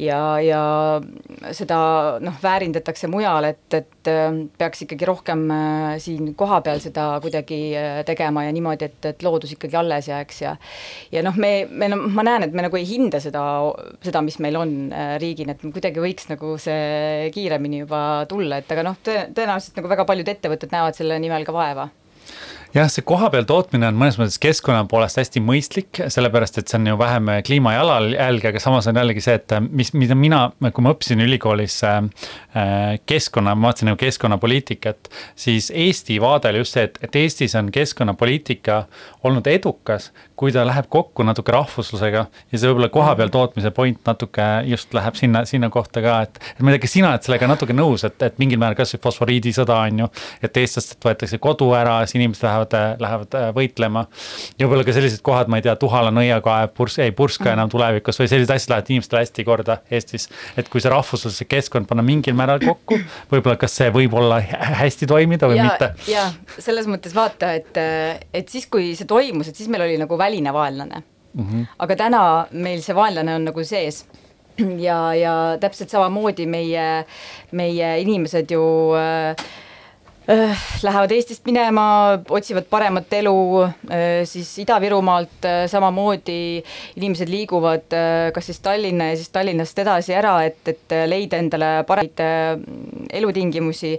ja, 0.01 0.19
ja 0.45 0.61
seda 1.57 1.79
noh, 2.23 2.37
väärindatakse 2.43 3.09
mujal, 3.11 3.49
et, 3.49 3.65
et 3.75 4.11
äh, 4.11 4.39
peaks 4.59 4.85
ikkagi 4.85 5.09
rohkem 5.09 5.45
äh, 5.53 5.97
siin 6.03 6.35
kohapeal 6.39 6.81
seda 6.85 7.09
kuidagi 7.25 7.61
äh, 7.79 8.01
tegema 8.09 8.47
ja 8.47 8.55
niimoodi, 8.55 8.91
et, 8.91 9.11
et 9.13 9.27
loodus 9.27 9.57
ikkagi 9.57 9.79
alles 9.81 10.11
jääks 10.11 10.43
ja 10.45 10.57
ja 11.13 11.25
noh, 11.27 11.37
me, 11.41 11.53
me, 11.71 11.91
ma 11.97 12.27
näen, 12.27 12.47
et 12.47 12.57
me 12.57 12.67
nagu 12.67 12.81
ei 12.81 12.87
hinda 12.89 13.21
seda, 13.25 13.43
seda, 14.05 14.23
mis 14.27 14.39
meil 14.45 14.61
on 14.61 14.75
riigina, 15.21 15.57
et 15.57 15.65
kuidagi 15.65 16.03
võiks 16.03 16.29
nagu 16.31 16.57
see 16.61 17.31
kiiremini 17.35 17.85
juba 17.85 18.01
tulla, 18.29 18.61
et 18.61 18.73
aga 18.73 18.85
noh, 18.91 18.99
tõenäoliselt 19.05 19.81
nagu 19.81 19.93
väga 19.93 20.09
paljud 20.09 20.35
ettevõtted 20.37 20.75
näevad 20.75 20.99
selle 20.99 21.21
nimel 21.23 21.47
ka 21.47 21.57
vaeva 21.57 21.89
jah, 22.75 22.89
see 22.91 23.05
kohapeal 23.07 23.47
tootmine 23.49 23.89
on 23.89 23.99
mõnes 23.99 24.19
mõttes 24.21 24.39
keskkonna 24.43 24.85
poolest 24.91 25.21
hästi 25.21 25.43
mõistlik, 25.45 26.01
sellepärast 26.13 26.61
et 26.61 26.71
see 26.71 26.79
on 26.81 26.91
ju 26.91 26.99
vähem 27.01 27.31
kliimajalajälge, 27.47 28.51
aga 28.53 28.63
samas 28.63 28.89
on 28.91 28.99
jällegi 29.01 29.23
see, 29.25 29.37
et 29.39 29.55
mis, 29.71 29.93
mida 29.97 30.17
mina, 30.19 30.43
kui 30.67 30.85
ma 30.85 30.93
õppisin 30.95 31.23
ülikoolis 31.25 31.79
äh, 31.87 32.03
keskkonna, 33.07 33.55
ma 33.57 33.71
vaatasin 33.71 33.91
nagu 33.93 34.01
keskkonnapoliitikat, 34.01 35.11
siis 35.39 35.71
Eesti 35.75 36.19
vaade 36.23 36.51
oli 36.53 36.65
just 36.65 36.77
see, 36.77 36.87
et, 36.89 36.99
et 37.07 37.21
Eestis 37.23 37.57
on 37.59 37.71
keskkonnapoliitika 37.75 38.83
olnud 39.27 39.47
edukas, 39.51 40.11
kui 40.37 40.53
ta 40.53 40.67
läheb 40.69 40.91
kokku 40.93 41.25
natuke 41.27 41.55
rahvuslusega 41.55 42.27
ja 42.29 42.59
see 42.59 42.69
võib-olla 42.69 42.91
kohapeal 42.93 43.33
tootmise 43.33 43.73
point 43.75 44.01
natuke 44.07 44.45
just 44.69 44.93
läheb 44.97 45.17
sinna, 45.17 45.45
sinna 45.49 45.71
kohta 45.73 46.03
ka, 46.05 46.19
et, 46.27 46.41
et 46.53 46.61
ma 46.61 46.73
ei 46.73 46.77
tea, 46.77 46.85
kas 46.85 46.97
sina 46.99 47.13
oled 47.13 47.25
sellega 47.25 47.49
natuke 47.51 47.77
nõus, 47.77 48.05
et, 48.09 48.19
et 48.27 48.37
mingil 48.43 48.61
määral 48.61 48.77
kasvõi 48.79 49.01
fosforiidisõda 49.07 49.79
on 49.87 50.05
ju, 50.05 50.11
et 50.45 50.61
eestlastelt 50.61 51.09
võetakse 51.09 51.41
kodu 51.43 51.71
ära, 51.77 51.99
siis 52.05 52.21
inimesed 52.21 52.45
lähevad 52.47 52.56
lähevad, 52.57 53.01
lähevad 53.01 53.35
äh, 53.35 53.49
võitlema. 53.55 54.07
ja 54.59 54.67
võib-olla 54.67 54.85
ka 54.87 54.95
sellised 54.97 55.23
kohad, 55.25 55.51
ma 55.53 55.61
ei 55.61 55.67
tea, 55.67 55.77
Tuhala 55.77 56.11
nõiakaev, 56.15 56.73
purs-, 56.77 56.99
ei 57.03 57.13
purska 57.17 57.53
enam 57.53 57.71
tulevikus 57.73 58.21
või 58.21 58.31
sellised 58.31 58.53
asjad 58.55 58.75
lähevad 58.75 58.91
inimestele 58.91 59.23
hästi 59.25 59.45
korda 59.45 59.79
Eestis. 59.91 60.29
et 60.57 60.69
kui 60.73 60.81
see 60.81 60.93
rahvusluslik 60.93 61.51
keskkond 61.53 61.89
panna 61.91 62.05
mingil 62.07 62.37
määral 62.39 62.63
kokku, 62.65 62.99
võib-olla 63.33 63.57
kas 63.61 63.77
see 63.77 63.91
võib 63.95 64.15
olla 64.17 64.41
hästi 64.83 65.09
toimida 65.11 65.51
või 65.51 65.61
ja, 65.61 65.71
mitte? 65.71 65.93
jaa, 66.11 66.31
selles 66.59 66.89
mõttes 66.91 67.15
vaata, 67.17 67.53
et, 67.57 67.83
et 68.33 68.49
siis, 68.49 68.69
kui 68.71 68.95
see 68.99 69.09
toimus, 69.09 69.51
et 69.51 69.59
siis 69.59 69.71
meil 69.73 69.87
oli 69.87 69.99
nagu 70.01 70.19
väline 70.19 70.53
vaenlane 70.53 71.03
mm. 71.03 71.43
-hmm. 71.43 71.67
aga 71.79 71.97
täna 71.97 72.23
meil 72.53 72.83
see 72.83 72.95
vaenlane 72.97 73.35
on 73.35 73.51
nagu 73.51 73.65
sees 73.65 74.05
ja, 74.89 75.15
ja 75.15 75.35
täpselt 75.61 75.93
samamoodi 75.93 76.47
meie, 76.47 77.05
meie 77.53 78.01
inimesed 78.01 78.51
ju 78.51 78.65
Äh, 78.97 79.35
lähevad 80.83 81.13
Eestist 81.15 81.45
minema, 81.47 82.19
otsivad 82.31 82.67
paremat 82.71 83.13
elu, 83.15 83.35
äh, 83.63 84.25
siis 84.27 84.51
Ida-Virumaalt 84.65 85.47
äh, 85.47 85.59
samamoodi 85.71 86.63
inimesed 86.97 87.31
liiguvad 87.31 87.95
kas 88.35 88.51
siis 88.51 88.61
Tallinna 88.61 89.11
ja 89.13 89.17
siis 89.17 89.31
Tallinnast 89.35 89.79
edasi 89.79 90.17
ära, 90.19 90.39
et, 90.47 90.63
et 90.69 90.97
leida 91.07 91.39
endale 91.39 91.71
paremaid 91.87 92.25
elutingimusi. 93.15 93.97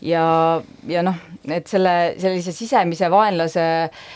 Ja, 0.00 0.22
ja 0.88 1.02
noh, 1.04 1.16
et 1.52 1.68
selle, 1.68 1.92
sellise 2.20 2.54
sisemise 2.56 3.10
vaenlase 3.12 3.62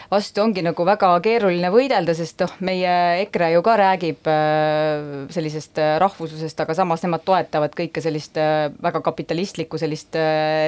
vastu 0.08 0.40
ongi 0.40 0.62
nagu 0.64 0.86
väga 0.88 1.10
keeruline 1.24 1.68
võidelda, 1.72 2.14
sest 2.16 2.40
noh, 2.40 2.54
meie 2.64 2.94
EKRE 3.26 3.50
ju 3.52 3.60
ka 3.66 3.74
räägib 3.80 4.30
äh, 4.32 5.28
sellisest 5.34 5.80
äh, 5.82 5.94
rahvuslusest, 6.00 6.62
aga 6.64 6.76
samas 6.78 7.04
nemad 7.04 7.24
toetavad 7.28 7.76
kõike 7.76 8.00
sellist 8.04 8.40
äh, 8.40 8.70
väga 8.84 9.02
kapitalistlikku 9.04 9.80
sellist 9.80 10.16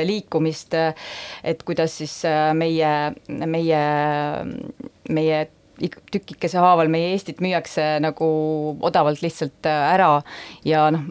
liikumist, 0.04 0.76
et 1.44 1.62
kuidas 1.66 1.98
siis 2.00 2.16
meie, 2.56 2.94
meie, 3.28 3.84
meie 5.10 5.44
tükikese 5.76 6.60
haaval 6.62 6.88
meie 6.92 7.12
Eestit 7.14 7.42
müüakse 7.44 7.96
nagu 8.00 8.26
odavalt 8.86 9.22
lihtsalt 9.24 9.68
ära 9.68 10.10
ja 10.64 10.88
noh, 10.94 11.10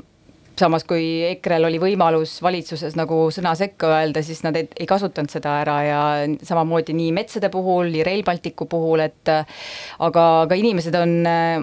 samas 0.59 0.85
kui 0.87 1.03
EKRE-l 1.27 1.67
oli 1.67 1.79
võimalus 1.81 2.37
valitsuses 2.43 2.95
nagu 2.97 3.25
sõna 3.33 3.53
sekka 3.59 3.89
öelda, 3.91 4.23
siis 4.25 4.41
nad 4.45 4.55
ei, 4.57 4.67
ei 4.79 4.87
kasutanud 4.89 5.31
seda 5.31 5.57
ära 5.63 5.77
ja 5.85 6.01
samamoodi 6.47 6.95
nii 6.95 7.11
metsade 7.15 7.51
puhul, 7.53 7.91
nii 7.93 8.05
Rail 8.07 8.23
Balticu 8.27 8.67
puhul, 8.71 9.03
et 9.05 9.31
aga, 9.31 10.25
aga 10.45 10.59
inimesed 10.59 10.95
on, 10.99 11.17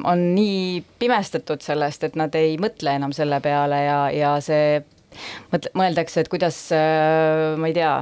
on 0.09 0.27
nii 0.37 0.83
pimestatud 1.01 1.65
sellest, 1.65 2.09
et 2.09 2.19
nad 2.21 2.35
ei 2.39 2.59
mõtle 2.61 2.97
enam 2.99 3.15
selle 3.17 3.41
peale 3.45 3.85
ja, 3.87 4.01
ja 4.15 4.35
see 4.45 4.83
mõtle, 5.53 5.73
mõeldakse, 5.79 6.23
et 6.23 6.31
kuidas 6.33 6.59
ma 6.73 7.71
ei 7.71 7.77
tea, 7.77 7.95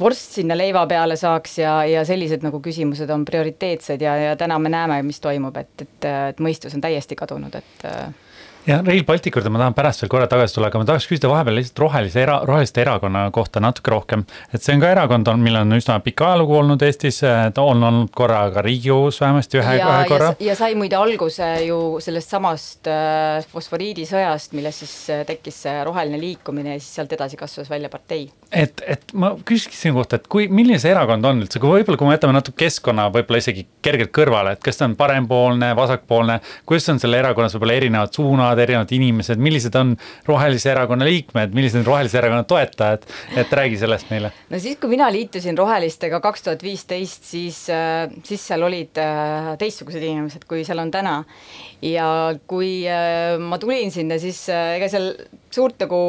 vorst 0.00 0.36
sinna 0.38 0.56
leiva 0.58 0.84
peale 0.90 1.16
saaks 1.16 1.58
ja, 1.62 1.78
ja 1.88 2.04
sellised 2.08 2.44
nagu 2.44 2.60
küsimused 2.64 3.10
on 3.12 3.24
prioriteetsed 3.28 4.02
ja, 4.02 4.16
ja 4.20 4.36
täna 4.36 4.58
me 4.62 4.72
näeme, 4.72 5.00
mis 5.06 5.20
toimub, 5.24 5.56
et, 5.60 5.86
et, 5.86 6.08
et 6.32 6.42
mõistus 6.42 6.76
on 6.76 6.84
täiesti 6.84 7.18
kadunud, 7.18 7.54
et 7.56 7.86
ja 8.66 8.80
Rail 8.86 9.04
Balticu 9.06 9.38
juurde 9.38 9.52
ma 9.52 9.60
tahan 9.62 9.74
pärast 9.76 10.02
veel 10.02 10.10
korra 10.10 10.26
tagasi 10.30 10.56
tulla, 10.56 10.70
aga 10.70 10.80
ma 10.80 10.86
tahaks 10.88 11.06
küsida 11.08 11.30
vahepeal 11.30 11.58
lihtsalt 11.60 11.82
rohelise 11.84 12.22
era, 12.22 12.38
roheliste 12.48 12.82
erakonna 12.82 13.26
kohta 13.34 13.60
natuke 13.62 13.92
rohkem. 13.92 14.24
et 14.52 14.62
see 14.62 14.74
on 14.74 14.82
ka 14.82 14.90
erakond, 14.90 15.28
on, 15.30 15.42
millel 15.42 15.62
on 15.66 15.76
üsna 15.78 15.98
pikk 16.02 16.24
ajalugu 16.26 16.56
olnud 16.60 16.82
Eestis, 16.82 17.20
ta 17.22 17.62
on 17.62 17.84
olnud 17.86 18.10
korra 18.16 18.42
ka 18.54 18.64
Riigikogus 18.66 19.20
vähemasti 19.22 19.60
ühe, 19.60 19.76
ühe 19.78 20.08
korra. 20.10 20.32
ja 20.42 20.56
sai 20.58 20.74
muide 20.78 20.98
alguse 20.98 21.50
ju 21.66 21.78
sellest 22.02 22.34
samast 22.34 22.90
äh, 22.90 23.46
fosforiidisõjast, 23.52 24.56
millest 24.58 24.84
siis 24.84 24.96
äh, 25.14 25.22
tekkis 25.28 25.62
see 25.66 25.76
roheline 25.86 26.20
liikumine 26.20 26.76
ja 26.76 26.82
siis 26.82 26.98
sealt 26.98 27.14
edasi 27.14 27.38
kasvas 27.38 27.70
välja 27.70 27.90
partei. 27.92 28.28
et, 28.50 28.82
et 28.86 29.14
ma 29.14 29.34
küsiksin 29.46 29.88
sinu 29.88 30.00
kohta, 30.00 30.18
et 30.18 30.26
kui, 30.32 30.48
milline 30.50 30.80
see 30.82 30.90
erakond 30.90 31.24
on 31.28 31.44
üldse, 31.44 31.62
kui 31.62 31.70
võib-olla, 31.76 32.00
kui 32.00 32.10
me 32.10 32.18
jätame 32.18 32.36
natuke 32.36 32.64
keskkonna 32.66 33.08
võib-olla 33.14 33.42
isegi 33.44 33.66
kergelt 33.84 34.14
kõrvale, 34.16 34.56
et 34.56 34.64
kas 34.64 34.80
ta 34.80 34.88
on 34.88 34.96
parempoolne, 34.98 35.70
vasakpoolne, 35.78 36.40
kuidas 36.66 36.88
on 36.90 37.02
selle 37.02 37.20
erakonnas 37.22 37.54
võib-olla 37.54 37.78
erinevad 37.78 38.14
suunad, 38.16 38.55
needsamad 38.56 38.62
erinevad 38.64 38.92
inimesed, 38.92 39.40
millised 39.40 39.76
on 39.76 39.94
Rohelise 40.26 40.70
Erakonna 40.72 41.06
liikmed, 41.06 41.54
millised 41.54 41.80
on 41.80 41.86
Rohelise 41.86 42.18
Erakonna 42.18 42.44
toetajad, 42.48 43.06
et 43.36 43.52
räägi 43.52 43.78
sellest 43.78 44.10
meile. 44.10 44.32
no 44.50 44.58
siis, 44.58 44.78
kui 44.80 44.90
mina 44.90 45.10
liitusin 45.12 45.58
Rohelistega 45.58 46.20
kaks 46.20 46.46
tuhat 46.46 46.62
viisteist, 46.62 47.24
siis, 47.24 47.66
äh, 47.70 48.08
siis 48.24 48.46
seal 48.46 48.62
olid 48.66 48.98
äh, 48.98 49.54
teistsugused 49.58 50.02
inimesed, 50.02 50.46
kui 50.48 50.64
seal 50.64 50.78
on 50.82 50.90
täna. 50.90 51.22
ja 51.82 52.34
kui 52.46 52.86
äh, 52.88 53.36
ma 53.38 53.58
tulin 53.58 53.92
sinna, 53.92 54.18
siis 54.18 54.46
ega 54.50 54.88
seal 54.88 55.12
suurt 55.56 55.80
nagu 55.82 56.00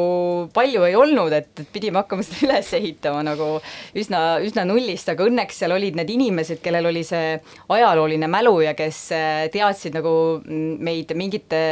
palju 0.54 0.84
ei 0.88 0.96
olnud, 0.98 1.32
et, 1.34 1.50
et 1.62 1.70
pidime 1.72 2.02
hakkama 2.02 2.24
seda 2.26 2.40
üles 2.48 2.72
ehitama 2.78 3.24
nagu 3.26 3.50
üsna, 3.98 4.22
üsna 4.44 4.66
nullist, 4.68 5.08
aga 5.12 5.26
õnneks 5.28 5.62
seal 5.62 5.74
olid 5.76 5.98
need 5.98 6.12
inimesed, 6.14 6.62
kellel 6.64 6.90
oli 6.90 7.04
see 7.06 7.36
ajalooline 7.74 8.28
mälu 8.30 8.58
ja 8.64 8.74
kes 8.78 9.00
teadsid 9.54 9.96
nagu 9.98 10.12
meid 10.44 11.12
mingite, 11.18 11.62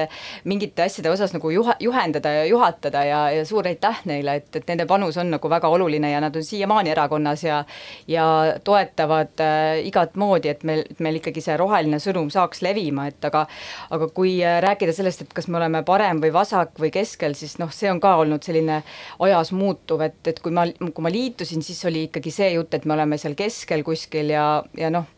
mingite 0.49 0.87
asjade 0.87 1.13
osas 1.13 1.35
nagu 1.37 1.53
juha-, 1.53 1.79
juhendada 1.83 2.33
ja 2.41 2.45
juhatada 2.49 3.05
ja, 3.07 3.21
ja 3.35 3.45
suur 3.49 3.69
aitäh 3.69 4.03
neile, 4.09 4.39
et, 4.41 4.51
et 4.57 4.69
nende 4.71 4.87
panus 4.89 5.19
on 5.21 5.31
nagu 5.35 5.51
väga 5.51 5.71
oluline 5.73 6.11
ja 6.13 6.21
nad 6.23 6.37
on 6.37 6.45
siiamaani 6.45 6.93
erakonnas 6.95 7.45
ja 7.45 7.63
ja 8.09 8.25
toetavad 8.65 9.41
äh, 9.41 9.87
igat 9.87 10.17
moodi, 10.17 10.49
et 10.49 10.65
meil, 10.65 10.85
et 10.91 11.01
meil 11.03 11.19
ikkagi 11.21 11.43
see 11.45 11.57
roheline 11.59 11.99
sõnum 12.03 12.29
saaks 12.33 12.63
levima, 12.65 13.09
et 13.11 13.25
aga 13.29 13.47
aga 13.95 14.09
kui 14.15 14.37
äh, 14.45 14.59
rääkida 14.65 14.95
sellest, 14.97 15.25
et 15.25 15.35
kas 15.37 15.49
me 15.49 15.61
oleme 15.61 15.83
parem 15.87 16.21
või 16.23 16.33
vasak 16.35 16.79
või 16.81 16.93
keskel, 16.95 17.37
siis 17.39 17.57
noh, 17.63 17.66
noh, 17.67 17.75
see 17.75 17.91
on 17.91 18.01
ka 18.03 18.15
olnud 18.23 18.45
selline 18.47 18.81
ajas 19.27 19.53
muutuv, 19.57 20.05
et, 20.07 20.21
et 20.31 20.39
kui 20.43 20.55
ma, 20.55 20.67
kui 20.67 21.05
ma 21.05 21.13
liitusin, 21.13 21.65
siis 21.67 21.83
oli 21.89 22.07
ikkagi 22.09 22.33
see 22.35 22.53
jutt, 22.55 22.75
et 22.77 22.87
me 22.87 22.97
oleme 22.97 23.19
seal 23.21 23.37
keskel 23.39 23.85
kuskil 23.87 24.31
ja, 24.35 24.47
ja 24.79 24.93
noh, 24.95 25.09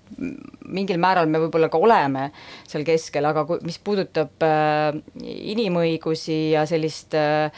mingil 0.68 1.00
määral 1.00 1.28
me 1.28 1.40
võib-olla 1.42 1.68
ka 1.72 1.80
oleme 1.80 2.30
seal 2.68 2.86
keskel, 2.88 3.28
aga 3.28 3.44
kui, 3.48 3.60
mis 3.68 3.78
puudutab 3.84 4.46
äh, 4.46 4.96
inimõigusi 5.54 6.40
ja 6.54 6.64
sellist 6.68 7.16
äh, 7.18 7.52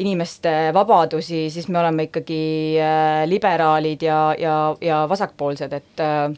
inimeste 0.00 0.70
vabadusi, 0.72 1.48
siis 1.52 1.66
me 1.68 1.80
oleme 1.82 2.06
ikkagi 2.08 2.44
äh, 2.80 3.24
liberaalid 3.28 4.06
ja, 4.06 4.20
ja, 4.38 4.54
ja 4.80 5.02
vasakpoolsed, 5.10 5.74
et 5.76 6.04
äh, 6.04 6.30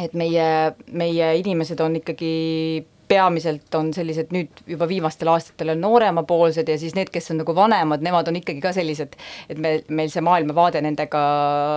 et 0.00 0.14
meie, 0.16 0.72
meie 0.96 1.26
inimesed 1.42 1.80
on 1.84 1.98
ikkagi 1.98 2.32
peamiselt 3.12 3.74
on 3.78 3.92
sellised 3.94 4.32
nüüd 4.34 4.62
juba 4.68 4.88
viimastel 4.88 5.30
aastatel 5.32 5.74
on 5.74 5.82
nooremapoolsed 5.84 6.68
ja 6.68 6.78
siis 6.80 6.96
need, 6.96 7.10
kes 7.12 7.32
on 7.34 7.42
nagu 7.42 7.54
vanemad, 7.56 8.04
nemad 8.04 8.28
on 8.30 8.38
ikkagi 8.40 8.62
ka 8.64 8.72
sellised, 8.76 9.16
et 9.52 9.60
me, 9.60 9.74
meil 9.92 10.10
see 10.12 10.24
maailmavaade 10.24 10.82
nendega 10.84 11.22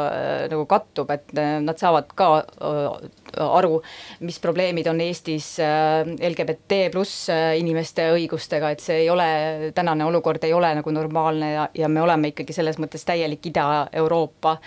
äh, 0.08 0.48
nagu 0.52 0.66
kattub, 0.72 1.12
et 1.16 1.36
äh, 1.38 1.58
nad 1.64 1.80
saavad 1.82 2.12
ka 2.18 2.30
äh, 2.40 3.08
aru, 3.46 3.82
mis 4.26 4.40
probleemid 4.44 4.88
on 4.88 5.02
Eestis 5.04 5.56
LGBT 5.60 6.86
pluss 6.94 7.28
inimeste 7.60 8.08
õigustega, 8.16 8.72
et 8.72 8.84
see 8.84 9.02
ei 9.04 9.10
ole, 9.12 9.28
tänane 9.76 10.06
olukord 10.08 10.44
ei 10.48 10.54
ole 10.56 10.72
nagu 10.80 10.94
normaalne 10.96 11.52
ja, 11.52 11.70
ja 11.76 11.90
me 11.92 12.04
oleme 12.04 12.32
ikkagi 12.32 12.56
selles 12.56 12.80
mõttes 12.82 13.04
täielik 13.08 13.52
Ida-Euroopa, 13.52 14.58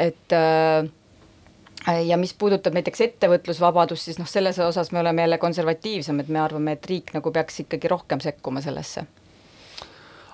et 0.00 0.36
äh, 0.36 0.86
ja 1.86 2.16
mis 2.18 2.34
puudutab 2.34 2.74
näiteks 2.74 3.04
ettevõtlusvabadust, 3.10 4.08
siis 4.08 4.18
noh, 4.18 4.28
selles 4.28 4.58
osas 4.58 4.90
me 4.92 5.00
oleme 5.00 5.22
jälle 5.22 5.38
konservatiivsemad, 5.38 6.28
me 6.28 6.42
arvame, 6.42 6.74
et 6.76 6.90
riik 6.90 7.14
nagu 7.14 7.32
peaks 7.32 7.62
ikkagi 7.66 7.88
rohkem 7.92 8.22
sekkuma 8.24 8.64
sellesse 8.64 9.06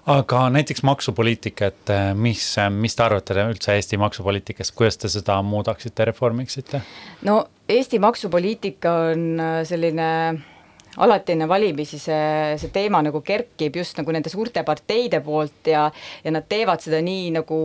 aga 0.06 0.46
näiteks 0.50 0.82
maksupoliitika, 0.82 1.66
et 1.70 1.90
eh, 1.94 2.12
mis, 2.18 2.44
mis 2.74 2.96
te 2.96 3.04
arvate 3.04 3.36
üldse 3.44 3.76
Eesti 3.76 3.98
maksupoliitikast, 4.02 4.74
kuidas 4.74 4.98
te 4.98 5.10
seda 5.12 5.38
muudaksite, 5.46 6.04
reformiksite? 6.10 6.80
no 7.28 7.44
Eesti 7.68 8.00
maksupoliitika 8.02 8.94
on 9.12 9.28
äh, 9.40 9.60
selline 9.68 10.08
alati 10.96 11.32
enne 11.32 11.48
valimisi 11.48 11.98
see, 12.00 12.56
see 12.60 12.72
teema 12.72 13.00
nagu 13.04 13.22
kerkib 13.24 13.78
just 13.80 13.96
nagu 13.96 14.12
nende 14.12 14.32
suurte 14.32 14.64
parteide 14.66 15.22
poolt 15.24 15.70
ja 15.70 15.86
ja 16.24 16.34
nad 16.34 16.48
teevad 16.48 16.82
seda 16.84 17.00
nii 17.04 17.30
nagu 17.38 17.60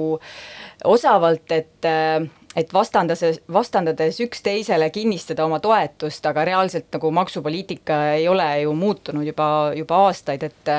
osavalt, 0.85 1.51
et 1.51 1.89
äh, 1.89 2.21
et 2.57 2.73
vastandades, 2.73 3.41
vastandades 3.53 4.19
üksteisele 4.23 4.89
kinnistada 4.93 5.45
oma 5.45 5.59
toetust, 5.63 6.25
aga 6.25 6.45
reaalselt 6.47 6.89
nagu 6.95 7.11
maksupoliitika 7.13 7.99
ei 8.17 8.27
ole 8.27 8.47
ju 8.63 8.73
muutunud 8.73 9.27
juba, 9.27 9.49
juba 9.77 10.01
aastaid, 10.07 10.43
et 10.43 10.71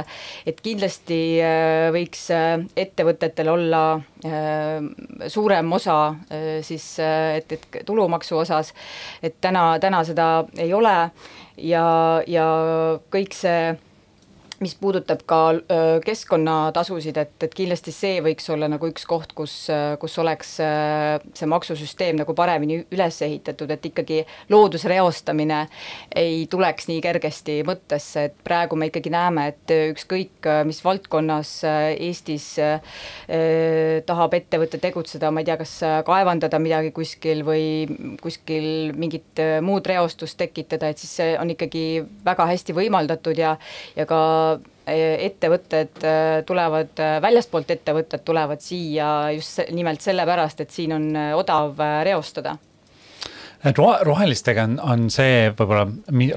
et 0.46 0.60
kindlasti 0.64 1.18
äh, 1.44 1.88
võiks 1.94 2.28
äh, 2.34 2.58
ettevõtetel 2.76 3.50
olla 3.52 3.82
äh, 4.26 4.84
suurem 5.28 5.72
osa 5.72 5.98
siis, 6.62 6.86
et, 7.00 7.52
et 7.52 7.82
tulumaksu 7.86 8.38
osas, 8.42 8.72
et 9.22 9.38
täna, 9.40 9.70
täna 9.82 10.02
seda 10.06 10.28
ei 10.58 10.72
ole 10.74 10.96
ja, 11.56 11.84
ja 12.26 12.46
kõik 13.12 13.36
see 13.36 13.76
mis 14.60 14.74
puudutab 14.78 15.22
ka 15.28 15.38
keskkonnatasusid, 16.04 17.18
et, 17.20 17.34
et 17.46 17.54
kindlasti 17.54 17.92
see 17.94 18.18
võiks 18.24 18.48
olla 18.52 18.68
nagu 18.70 18.88
üks 18.90 19.06
koht, 19.08 19.32
kus, 19.36 19.54
kus 20.00 20.18
oleks 20.18 20.54
see 20.58 21.48
maksusüsteem 21.50 22.18
nagu 22.18 22.34
paremini 22.36 22.80
üles 22.94 23.20
ehitatud, 23.22 23.70
et 23.70 23.86
ikkagi 23.90 24.22
looduse 24.50 24.90
reostamine 24.90 25.60
ei 26.16 26.46
tuleks 26.50 26.88
nii 26.90 27.02
kergesti 27.04 27.60
mõttesse, 27.68 28.28
et 28.28 28.38
praegu 28.44 28.78
me 28.78 28.90
ikkagi 28.90 29.12
näeme, 29.14 29.48
et 29.52 29.74
ükskõik 29.92 30.48
mis 30.68 30.80
valdkonnas 30.84 31.52
Eestis 31.98 32.48
eh, 32.62 34.02
tahab 34.06 34.34
ettevõte 34.38 34.80
tegutseda, 34.82 35.30
ma 35.30 35.42
ei 35.42 35.48
tea, 35.48 35.58
kas 35.60 35.74
kaevandada 36.06 36.60
midagi 36.62 36.92
kuskil 36.96 37.44
või 37.46 38.16
kuskil 38.22 38.92
mingit 38.98 39.42
muud 39.64 39.86
reostust 39.88 40.38
tekitada, 40.40 40.90
et 40.90 41.00
siis 41.00 41.14
see 41.20 41.34
on 41.40 41.52
ikkagi 41.54 41.84
väga 42.24 42.48
hästi 42.50 42.76
võimaldatud 42.76 43.38
ja, 43.38 43.54
ja 43.96 44.06
ka 44.08 44.20
ettevõtted 44.88 46.04
eh, 46.04 46.38
tulevad, 46.46 46.94
eh, 47.02 47.18
väljastpoolt 47.24 47.74
ettevõtted 47.76 48.24
tulevad 48.24 48.62
siia 48.64 49.10
just 49.36 49.60
nimelt 49.74 50.04
sellepärast, 50.04 50.64
et 50.64 50.74
siin 50.74 50.96
on 50.96 51.10
odav 51.38 51.78
reostada 52.06 52.58
rohelistega 54.06 54.62
on, 54.68 54.76
on 54.78 55.08
see 55.10 55.48
võib-olla 55.50 55.88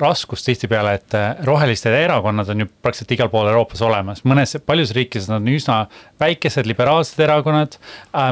raskus 0.02 0.42
tihtipeale, 0.46 0.94
et 0.98 1.16
roheliste 1.46 1.92
erakonnad 1.94 2.50
on 2.50 2.64
ju 2.64 2.68
praktiliselt 2.82 3.14
igal 3.14 3.30
pool 3.30 3.50
Euroopas 3.52 3.84
olemas, 3.86 4.24
mõnes, 4.26 4.56
paljudes 4.66 4.96
riikides 4.98 5.30
nad 5.30 5.38
on 5.38 5.52
üsna 5.54 5.78
väikesed 6.22 6.66
liberaalsed 6.66 7.22
erakonnad. 7.22 7.78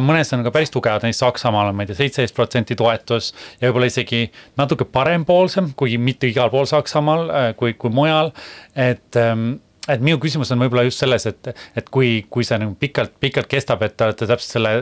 mõnes 0.01 0.33
on 0.33 0.43
ka 0.43 0.51
päris 0.55 0.73
tugevad, 0.73 1.05
näiteks 1.05 1.21
Saksamaal 1.21 1.69
on, 1.69 1.77
ma 1.77 1.85
ei 1.85 1.91
tea, 1.91 1.99
seitseteist 2.01 2.35
protsenti 2.35 2.75
toetus 2.75 3.33
ja 3.59 3.69
võib-olla 3.69 3.91
isegi 3.93 4.25
natuke 4.57 4.89
parempoolsem, 4.89 5.73
kuigi 5.77 6.01
mitte 6.01 6.33
igal 6.33 6.49
pool 6.49 6.65
Saksamaal 6.65 7.29
kui, 7.61 7.77
kui 7.77 7.93
mujal, 7.93 8.33
et 8.73 9.21
ähm, 9.21 9.59
et 9.89 10.03
minu 10.03 10.19
küsimus 10.21 10.51
on 10.53 10.61
võib-olla 10.63 10.85
just 10.87 11.01
selles, 11.03 11.25
et, 11.29 11.49
et 11.77 11.89
kui, 11.93 12.25
kui 12.31 12.45
see 12.47 12.59
nagu 12.61 12.75
pikalt, 12.79 13.15
pikalt 13.21 13.49
kestab, 13.51 13.83
et 13.85 13.95
te 13.97 14.07
olete 14.07 14.27
täpselt 14.29 14.55
selle, 14.57 14.73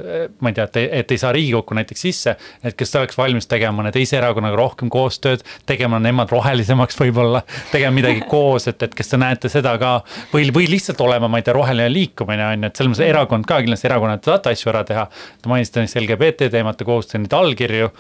ma 0.44 0.52
ei 0.52 0.58
tea, 0.58 0.68
et, 0.70 0.80
et 1.02 1.14
ei 1.14 1.22
saa 1.22 1.34
Riigikokku 1.36 1.78
näiteks 1.78 2.06
sisse. 2.08 2.36
et 2.64 2.78
kas 2.78 2.92
te 2.92 3.00
oleks 3.02 3.18
valmis 3.18 3.48
tegema 3.50 3.82
mõne 3.82 3.92
teise 3.96 4.18
erakonnaga 4.20 4.60
rohkem 4.60 4.92
koostööd, 4.94 5.44
tegema 5.70 6.00
nemad 6.04 6.32
rohelisemaks 6.34 7.00
võib-olla, 7.00 7.44
tegema 7.72 7.96
midagi 8.00 8.26
koos, 8.34 8.68
et, 8.72 8.84
et 8.84 8.96
kas 8.98 9.14
te 9.14 9.22
näete 9.22 9.52
seda 9.52 9.78
ka. 9.82 9.94
või, 10.34 10.50
või 10.54 10.70
lihtsalt 10.72 11.02
olema, 11.06 11.30
ma 11.32 11.42
ei 11.42 11.48
tea, 11.48 11.56
roheline 11.58 11.90
liikumine 11.94 12.52
on 12.52 12.68
ju, 12.68 12.72
et 12.72 12.80
selles 12.80 12.94
mõttes 12.94 13.08
erakond 13.08 13.48
ka 13.48 13.62
kindlasti 13.64 13.92
erakonnad 13.92 14.24
tahavad 14.24 14.52
asju 14.54 14.74
ära 14.74 14.84
teha. 14.88 15.08
Te 15.42 15.52
mainisite 15.52 15.84
näiteks 15.84 16.02
LGBT 16.04 16.52
teemat, 16.54 16.78
te 16.80 16.88
koostate 16.88 17.24
neid 17.24 17.36
allkirju 17.38 17.92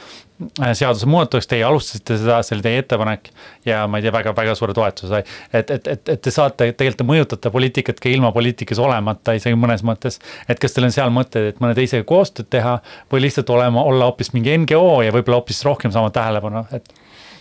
seadusemuudatust, 0.78 1.50
teie 1.50 1.64
alustasite 1.66 2.18
seda, 2.22 2.42
see 2.46 2.58
oli 2.58 2.66
teie 2.66 2.82
ettepanek 2.84 3.32
ja 3.66 3.86
ma 3.90 3.98
ei 3.98 4.06
tea 4.06 4.14
väga,, 4.14 4.36
väga-väga 4.38 4.56
suure 4.58 4.76
toetuse 4.78 5.10
sai. 5.10 5.24
et, 5.54 5.72
et, 5.72 5.88
et, 5.88 6.12
et 6.14 6.22
te 6.22 6.34
saate, 6.34 6.70
tegelikult 6.72 7.02
te 7.02 7.08
mõjutate 7.08 7.52
poliitikat 7.54 8.02
ka 8.04 8.12
ilma 8.12 8.32
poliitikas 8.36 8.82
olemata 8.82 9.36
isegi 9.38 9.58
mõnes 9.58 9.84
mõttes. 9.88 10.20
et 10.48 10.62
kas 10.62 10.76
teil 10.76 10.88
on 10.88 10.94
seal 10.94 11.14
mõtteid, 11.14 11.52
et 11.54 11.64
mõne 11.64 11.76
teisega 11.78 12.06
koostööd 12.08 12.50
teha 12.54 12.78
või 13.12 13.26
lihtsalt 13.26 13.50
olema, 13.54 13.84
olla 13.84 14.12
hoopis 14.12 14.34
mingi 14.38 14.56
NGO 14.64 15.02
ja 15.06 15.16
võib-olla 15.16 15.42
hoopis 15.42 15.64
rohkem 15.66 15.94
saama 15.94 16.14
tähelepanu, 16.14 16.68
et 16.72 16.94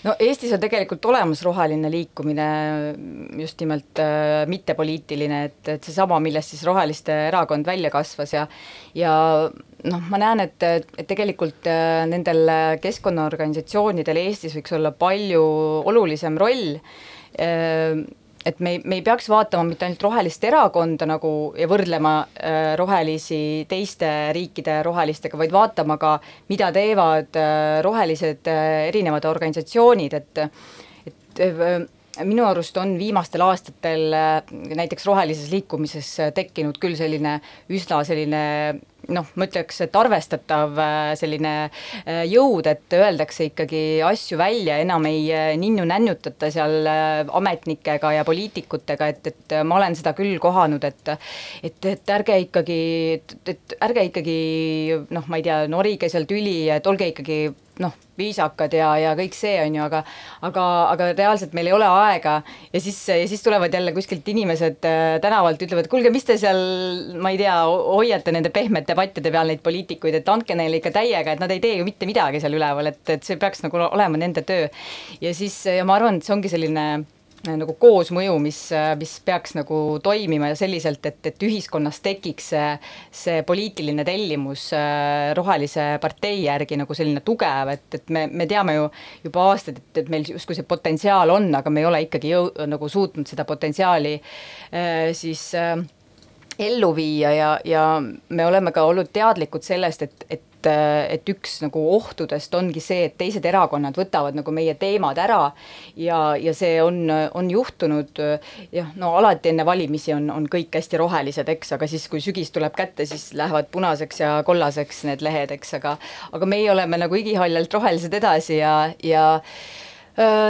no 0.06 0.14
Eestis 0.22 0.52
on 0.54 0.62
tegelikult 0.62 1.04
olemas 1.10 1.42
roheline 1.44 1.90
liikumine, 1.90 2.48
just 3.40 3.60
nimelt 3.62 4.02
äh, 4.02 4.44
mittepoliitiline, 4.50 5.42
et, 5.50 5.60
et 5.76 5.88
seesama, 5.88 6.20
millest 6.22 6.54
siis 6.54 6.64
Roheliste 6.66 7.14
Erakond 7.28 7.66
välja 7.66 7.90
kasvas 7.92 8.34
ja 8.36 8.46
ja 8.96 9.12
noh, 9.90 10.04
ma 10.10 10.20
näen, 10.20 10.44
et, 10.44 10.62
et 10.62 11.06
tegelikult 11.08 11.66
äh, 11.70 12.04
nendel 12.10 12.50
keskkonnaorganisatsioonidel 12.82 14.22
Eestis 14.26 14.56
võiks 14.58 14.76
olla 14.76 14.92
palju 14.96 15.42
olulisem 15.86 16.38
roll 16.40 16.76
äh, 16.76 18.06
et 18.46 18.60
me 18.60 18.76
ei, 18.76 18.80
me 18.84 19.00
ei 19.00 19.02
peaks 19.02 19.26
vaatama 19.30 19.66
mitte 19.66 19.86
ainult 19.86 20.04
rohelist 20.06 20.44
erakonda 20.46 21.08
nagu 21.08 21.30
ja 21.58 21.66
võrdlema 21.70 22.14
äh, 22.22 22.70
rohelisi 22.78 23.40
teiste 23.68 24.10
riikide 24.36 24.78
rohelistega, 24.86 25.38
vaid 25.40 25.54
vaatama 25.54 25.98
ka, 26.02 26.16
mida 26.52 26.70
teevad 26.74 27.38
äh, 27.40 27.80
rohelised 27.86 28.50
äh, 28.52 28.86
erinevad 28.92 29.26
organisatsioonid, 29.32 30.18
et 30.20 30.44
et 31.36 31.42
äh, 31.42 31.82
minu 32.24 32.46
arust 32.48 32.76
on 32.80 32.94
viimastel 32.98 33.42
aastatel 33.44 34.14
äh, 34.16 34.54
näiteks 34.78 35.04
rohelises 35.08 35.50
liikumises 35.52 36.12
äh, 36.22 36.32
tekkinud 36.36 36.78
küll 36.80 36.96
selline 36.96 37.40
üsna 37.68 38.02
selline 38.08 38.42
noh, 39.14 39.26
ma 39.38 39.46
ütleks, 39.46 39.80
et 39.84 39.96
arvestatav 39.98 40.78
äh, 40.82 41.10
selline 41.18 41.52
äh, 41.66 42.22
jõud, 42.30 42.66
et 42.70 42.96
öeldakse 42.96 43.48
ikkagi 43.50 43.82
asju 44.06 44.38
välja, 44.40 44.78
enam 44.82 45.06
ei 45.08 45.26
äh, 45.34 45.52
ninnu-nännutata 45.60 46.50
seal 46.54 46.88
ametnikega 47.40 48.12
ja 48.18 48.24
poliitikutega, 48.26 49.10
et, 49.12 49.30
et 49.32 49.56
ma 49.66 49.78
olen 49.80 49.96
seda 49.98 50.14
küll 50.16 50.38
kohanud, 50.42 50.84
et 50.84 51.12
et, 51.62 51.86
et 51.86 52.10
ärge 52.10 52.38
ikkagi, 52.46 52.80
et, 53.46 53.76
ärge 53.84 54.06
ikkagi 54.08 54.38
noh, 55.14 55.28
ma 55.30 55.38
ei 55.38 55.46
tea, 55.46 55.62
norige 55.70 56.10
seal 56.12 56.26
tüli, 56.28 56.58
et 56.72 56.86
olge 56.90 57.10
ikkagi 57.12 57.40
noh, 57.82 57.94
viisakad 58.16 58.72
ja, 58.72 58.88
ja 59.00 59.12
kõik 59.18 59.34
see, 59.36 59.56
on 59.60 59.74
ju, 59.76 59.82
aga 59.84 60.02
aga, 60.48 60.64
aga 60.92 61.08
reaalselt 61.12 61.56
meil 61.56 61.68
ei 61.70 61.74
ole 61.76 61.88
aega 61.88 62.38
ja 62.72 62.80
siis, 62.80 62.98
ja 63.10 63.26
siis 63.28 63.42
tulevad 63.44 63.74
jälle 63.74 63.92
kuskilt 63.96 64.28
inimesed 64.32 64.86
äh, 64.88 65.16
tänavalt, 65.22 65.62
ütlevad, 65.66 65.90
kuulge, 65.92 66.12
mis 66.14 66.24
te 66.28 66.38
seal, 66.40 66.60
ma 67.20 67.32
ei 67.34 67.40
tea, 67.40 67.56
hoiate 67.66 68.34
nende 68.34 68.52
pehmete 68.54 68.96
pattide 68.98 69.32
peal 69.34 69.52
neid 69.52 69.64
poliitikuid, 69.66 70.20
et 70.20 70.32
andke 70.32 70.56
neile 70.58 70.80
ikka 70.80 70.94
täiega, 70.96 71.36
et 71.36 71.42
nad 71.42 71.52
ei 71.52 71.60
tee 71.62 71.76
ju 71.80 71.88
mitte 71.88 72.08
midagi 72.08 72.40
seal 72.42 72.56
üleval, 72.56 72.92
et, 72.92 73.02
et 73.12 73.26
see 73.26 73.40
peaks 73.40 73.64
nagu 73.66 73.82
olema 73.90 74.20
nende 74.20 74.46
töö. 74.46 74.70
ja 75.20 75.34
siis, 75.36 75.58
ja 75.68 75.84
ma 75.84 75.98
arvan, 76.00 76.18
et 76.20 76.26
see 76.26 76.36
ongi 76.36 76.52
selline 76.52 76.86
nagu 77.44 77.76
koosmõju, 77.78 78.36
mis, 78.42 78.58
mis 78.98 79.12
peaks 79.26 79.54
nagu 79.58 79.78
toimima 80.02 80.50
ja 80.50 80.58
selliselt, 80.58 81.04
et, 81.06 81.20
et 81.30 81.44
ühiskonnas 81.46 82.00
tekiks 82.04 82.50
see, 82.54 82.68
see 83.14 83.42
poliitiline 83.46 84.04
tellimus 84.06 84.68
äh, 84.76 85.32
rohelise 85.36 85.88
partei 86.02 86.42
järgi 86.46 86.78
nagu 86.80 86.96
selline 86.96 87.22
tugev, 87.26 87.74
et, 87.76 87.86
et 88.00 88.14
me, 88.14 88.26
me 88.32 88.48
teame 88.50 88.76
ju 88.78 88.88
juba 89.28 89.50
aastaid, 89.52 89.82
et, 89.82 90.02
et 90.02 90.10
meil 90.12 90.26
justkui 90.32 90.58
see 90.58 90.66
potentsiaal 90.68 91.34
on, 91.36 91.50
aga 91.60 91.72
me 91.72 91.84
ei 91.84 91.90
ole 91.90 92.02
ikkagi 92.06 92.32
jõu-, 92.32 92.50
nagu 92.66 92.90
suutnud 92.90 93.28
seda 93.28 93.46
potentsiaali 93.48 94.16
äh, 94.16 95.12
siis 95.16 95.48
äh, 95.58 95.76
ellu 96.58 96.94
viia 96.96 97.32
ja, 97.36 97.50
ja 97.64 97.86
me 98.02 98.46
oleme 98.46 98.72
ka 98.72 98.86
olnud 98.88 99.12
teadlikud 99.12 99.64
sellest, 99.66 100.06
et, 100.06 100.28
et 100.30 100.45
et 100.66 101.28
üks 101.30 101.60
nagu 101.64 101.82
ohtudest 101.96 102.54
ongi 102.58 102.82
see, 102.84 103.06
et 103.08 103.16
teised 103.18 103.44
erakonnad 103.46 103.96
võtavad 103.98 104.36
nagu 104.38 104.54
meie 104.54 104.74
teemad 104.78 105.18
ära 105.22 105.40
ja, 105.96 106.20
ja 106.40 106.54
see 106.56 106.80
on, 106.82 107.04
on 107.10 107.50
juhtunud. 107.50 108.22
Jah, 108.74 108.92
no 109.00 109.14
alati 109.20 109.52
enne 109.52 109.66
valimisi 109.66 110.14
on, 110.16 110.30
on 110.32 110.48
kõik 110.50 110.76
hästi 110.78 111.00
rohelised, 111.00 111.48
eks, 111.56 111.74
aga 111.76 111.88
siis, 111.90 112.06
kui 112.12 112.22
sügis 112.24 112.52
tuleb 112.54 112.76
kätte, 112.76 113.06
siis 113.08 113.30
lähevad 113.36 113.70
punaseks 113.72 114.22
ja 114.22 114.36
kollaseks 114.46 115.04
need 115.08 115.24
lehed, 115.24 115.54
eks, 115.56 115.76
aga 115.80 115.96
aga 116.36 116.48
meie 116.48 116.70
oleme 116.72 117.00
nagu 117.00 117.18
igihaljalt 117.18 117.74
rohelised 117.76 118.14
edasi 118.16 118.60
ja, 118.60 118.76
ja 119.04 119.26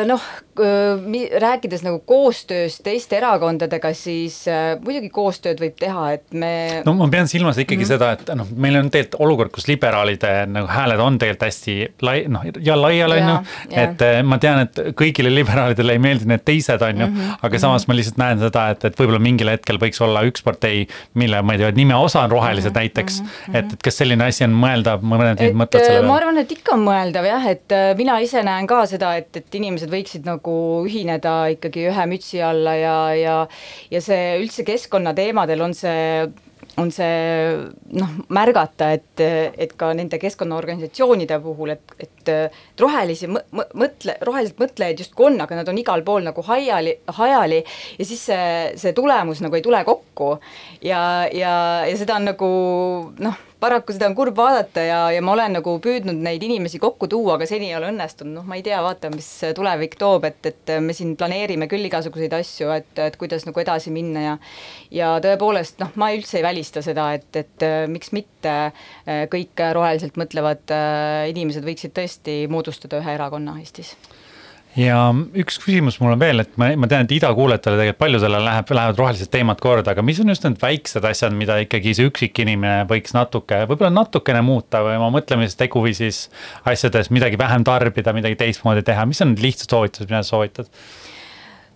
noh, 0.06 0.22
rääkides 1.40 1.82
nagu 1.84 1.98
koostööst 2.06 2.82
teiste 2.86 3.16
erakondadega, 3.18 3.90
siis 3.96 4.38
äh, 4.48 4.76
muidugi 4.82 5.10
koostööd 5.12 5.60
võib 5.60 5.76
teha, 5.78 6.04
et 6.16 6.24
me. 6.32 6.82
no 6.86 6.94
ma 6.96 7.08
pean 7.12 7.28
silmas 7.28 7.58
ikkagi 7.58 7.82
mm 7.82 7.84
-hmm. 7.84 7.88
seda, 7.88 8.12
et 8.12 8.30
noh, 8.38 8.46
meil 8.56 8.76
on 8.80 8.90
tegelikult 8.90 9.20
olukord, 9.26 9.52
kus 9.52 9.68
liberaalide 9.68 10.46
nagu 10.46 10.68
hääled 10.70 11.00
on 11.00 11.18
tegelikult 11.18 11.46
hästi 11.46 11.76
lai, 12.02 12.24
noh 12.28 12.44
ja 12.60 12.76
laial 12.80 13.12
on 13.12 13.28
ju. 13.28 13.36
et 13.70 14.02
äh, 14.02 14.22
ma 14.22 14.38
tean, 14.38 14.60
et 14.60 14.80
kõigile 14.96 15.34
liberaalidele 15.34 15.92
ei 15.92 15.98
meeldi 15.98 16.30
need 16.30 16.44
teised, 16.44 16.82
on 16.82 17.00
ju 17.00 17.06
mm, 17.06 17.16
-hmm. 17.16 17.38
aga 17.42 17.58
samas 17.58 17.82
mm 17.82 17.84
-hmm. 17.84 17.94
ma 17.94 17.96
lihtsalt 17.96 18.18
näen 18.18 18.38
seda, 18.38 18.68
et, 18.70 18.84
et 18.84 19.00
võib-olla 19.00 19.20
mingil 19.20 19.48
hetkel 19.48 19.78
võiks 19.78 20.02
olla 20.02 20.22
üks 20.22 20.44
partei, 20.44 20.86
mille 21.14 21.42
ma 21.42 21.52
ei 21.52 21.58
tea, 21.58 21.70
nime 21.70 21.94
osa 21.94 22.22
on 22.22 22.30
rohelised 22.30 22.70
mm 22.70 22.74
-hmm. 22.74 22.80
näiteks 22.80 23.20
mm. 23.20 23.26
-hmm. 23.26 23.58
et, 23.58 23.72
et 23.72 23.82
kas 23.82 23.96
selline 23.96 24.24
asi 24.24 24.44
on 24.44 24.54
mõeldav, 24.54 25.02
mõned 25.02 25.42
mõtted 25.52 25.80
selle 25.80 26.00
peale? 26.00 26.06
ma 26.06 26.16
arvan, 26.16 26.38
et 26.38 26.52
ikka 26.52 26.74
on 26.74 26.86
mõeldav 26.86 27.24
jah, 27.26 27.46
et 27.46 27.72
äh, 27.72 27.96
mina 27.96 28.18
ise 28.18 28.42
näen 28.42 28.66
ka 28.66 28.86
seda, 28.86 29.16
et, 29.16 29.36
et 29.36 29.54
inimesed 29.58 29.92
võiksid 29.92 30.26
nagu 30.28 30.56
ühineda 30.86 31.36
ikkagi 31.56 31.88
ühe 31.90 32.08
mütsi 32.10 32.42
alla 32.44 32.76
ja, 32.78 32.98
ja 33.16 33.36
ja 33.90 34.02
see 34.04 34.36
üldse 34.40 34.66
keskkonnateemadel 34.66 35.64
on 35.66 35.74
see 35.76 36.26
on 36.80 36.90
see 36.92 37.56
noh, 37.96 38.12
märgata, 38.36 38.90
et, 38.96 39.22
et 39.56 39.72
ka 39.78 39.92
nende 39.96 40.18
keskkonnaorganisatsioonide 40.20 41.38
puhul, 41.44 41.72
et, 41.72 41.94
et 42.02 42.32
rohelisi 42.80 43.28
mõtle, 43.30 44.16
rohelised 44.26 44.60
mõtlejaid 44.60 45.00
justkui 45.00 45.30
on, 45.30 45.40
aga 45.44 45.60
nad 45.60 45.72
on 45.72 45.80
igal 45.80 46.04
pool 46.06 46.26
nagu 46.26 46.44
haiali, 46.44 46.98
hajali 47.18 47.62
ja 47.62 48.08
siis 48.08 48.26
see, 48.28 48.52
see 48.80 48.92
tulemus 48.96 49.40
nagu 49.44 49.56
ei 49.56 49.64
tule 49.64 49.82
kokku. 49.88 50.36
ja, 50.84 51.00
ja, 51.32 51.56
ja 51.88 51.96
seda 51.96 52.20
on 52.20 52.28
nagu 52.32 52.50
noh, 53.24 53.45
paraku 53.60 53.94
seda 53.94 54.08
on 54.10 54.16
kurb 54.18 54.36
vaadata 54.36 54.82
ja, 54.84 54.98
ja 55.14 55.22
ma 55.24 55.32
olen 55.32 55.56
nagu 55.58 55.76
püüdnud 55.82 56.18
neid 56.24 56.42
inimesi 56.44 56.80
kokku 56.82 57.08
tuua, 57.10 57.36
aga 57.36 57.48
seni 57.48 57.70
ei 57.70 57.76
ole 57.78 57.90
õnnestunud, 57.92 58.34
noh, 58.38 58.46
ma 58.48 58.58
ei 58.58 58.64
tea, 58.66 58.78
vaatame, 58.84 59.20
mis 59.20 59.30
tulevik 59.56 59.96
toob, 60.00 60.26
et, 60.28 60.50
et 60.50 60.74
me 60.84 60.96
siin 60.96 61.14
planeerime 61.18 61.68
küll 61.70 61.88
igasuguseid 61.88 62.36
asju, 62.36 62.70
et, 62.76 62.92
et 63.06 63.16
kuidas 63.20 63.46
nagu 63.48 63.62
edasi 63.62 63.94
minna 63.94 64.26
ja 64.26 64.36
ja 64.94 65.14
tõepoolest, 65.24 65.80
noh, 65.82 65.94
ma 66.00 66.12
üldse 66.16 66.40
ei 66.40 66.46
välista 66.46 66.82
seda, 66.84 67.08
et, 67.16 67.30
et 67.36 67.66
miks 67.90 68.12
mitte 68.16 68.54
kõik 69.32 69.64
roheliselt 69.76 70.20
mõtlevad 70.20 70.76
inimesed 71.32 71.66
võiksid 71.66 71.96
tõesti 71.96 72.44
moodustada 72.52 73.00
ühe 73.02 73.16
erakonna 73.16 73.58
Eestis 73.62 73.96
ja 74.76 74.98
üks 75.40 75.56
küsimus 75.62 75.96
mul 76.02 76.14
on 76.14 76.20
veel, 76.20 76.42
et 76.44 76.52
ma, 76.60 76.68
ma 76.76 76.88
tean, 76.90 77.06
et 77.06 77.14
idakuulajatele 77.16 77.78
tegelikult 77.80 78.00
paljudele 78.02 78.40
läheb, 78.44 78.72
lähevad 78.78 79.00
rohelised 79.00 79.30
teemad 79.32 79.60
korda, 79.62 79.94
aga 79.94 80.04
mis 80.04 80.20
on 80.22 80.32
just 80.32 80.44
need 80.46 80.60
väiksed 80.60 81.08
asjad, 81.08 81.34
mida 81.36 81.58
ikkagi 81.64 81.94
see 81.96 82.10
üksikinimene 82.10 82.84
võiks 82.90 83.16
natuke, 83.16 83.62
võib-olla 83.70 83.92
natukene 83.96 84.44
muuta 84.46 84.82
või 84.84 84.98
oma 85.00 85.08
mõtlemises, 85.16 85.56
teguviisis 85.60 86.22
asjades 86.68 87.10
midagi 87.14 87.40
vähem 87.40 87.64
tarbida, 87.66 88.14
midagi 88.16 88.38
teistmoodi 88.44 88.84
teha, 88.86 89.08
mis 89.08 89.22
on 89.24 89.32
need 89.32 89.44
lihtsad 89.46 89.72
soovitused, 89.72 90.12
mida 90.12 90.22
sa 90.22 90.36
soovitad? 90.36 90.70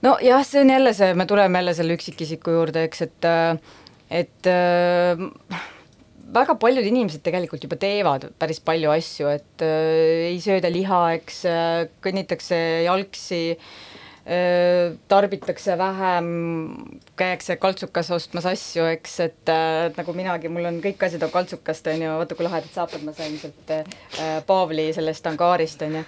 nojah, 0.05 0.45
see 0.47 0.63
on 0.63 0.73
jälle 0.73 0.95
see, 0.97 1.13
me 1.17 1.27
tuleme 1.29 1.61
jälle 1.61 1.77
selle 1.77 1.97
üksikisiku 1.97 2.57
juurde, 2.57 2.85
eks, 2.89 3.05
et, 3.09 3.31
et 4.23 4.49
äh, 4.49 5.69
väga 6.35 6.57
paljud 6.61 6.87
inimesed 6.87 7.23
tegelikult 7.25 7.65
juba 7.65 7.79
teevad 7.81 8.29
päris 8.41 8.61
palju 8.65 8.93
asju, 8.93 9.31
et 9.33 9.65
äh, 9.65 10.31
ei 10.31 10.41
sööda 10.43 10.71
liha, 10.73 11.01
eks 11.19 11.41
äh, 11.49 11.87
kõnnitakse 12.05 12.59
jalgsi 12.87 13.41
äh,, 13.55 14.93
tarbitakse 15.11 15.77
vähem, 15.81 16.29
käiakse 17.19 17.57
kaltsukas 17.63 18.13
ostmas 18.15 18.47
asju, 18.51 18.87
eks, 18.95 19.17
et 19.27 19.53
äh, 19.53 19.89
nagu 19.97 20.15
minagi, 20.17 20.53
mul 20.53 20.69
on 20.71 20.79
kõik 20.85 21.03
asjad 21.09 21.27
on 21.27 21.35
kaltsukast, 21.35 21.91
on 21.93 22.07
ju, 22.07 22.13
vaata 22.23 22.39
kui 22.39 22.47
lahedad 22.47 22.71
saapad 22.75 23.05
ma 23.07 23.17
sain 23.17 23.37
sealt 23.41 23.75
äh, 23.75 24.39
Paavli 24.47 24.91
sellest 24.97 25.27
angaarist, 25.31 25.83
on 25.87 26.01
ju. 26.01 26.07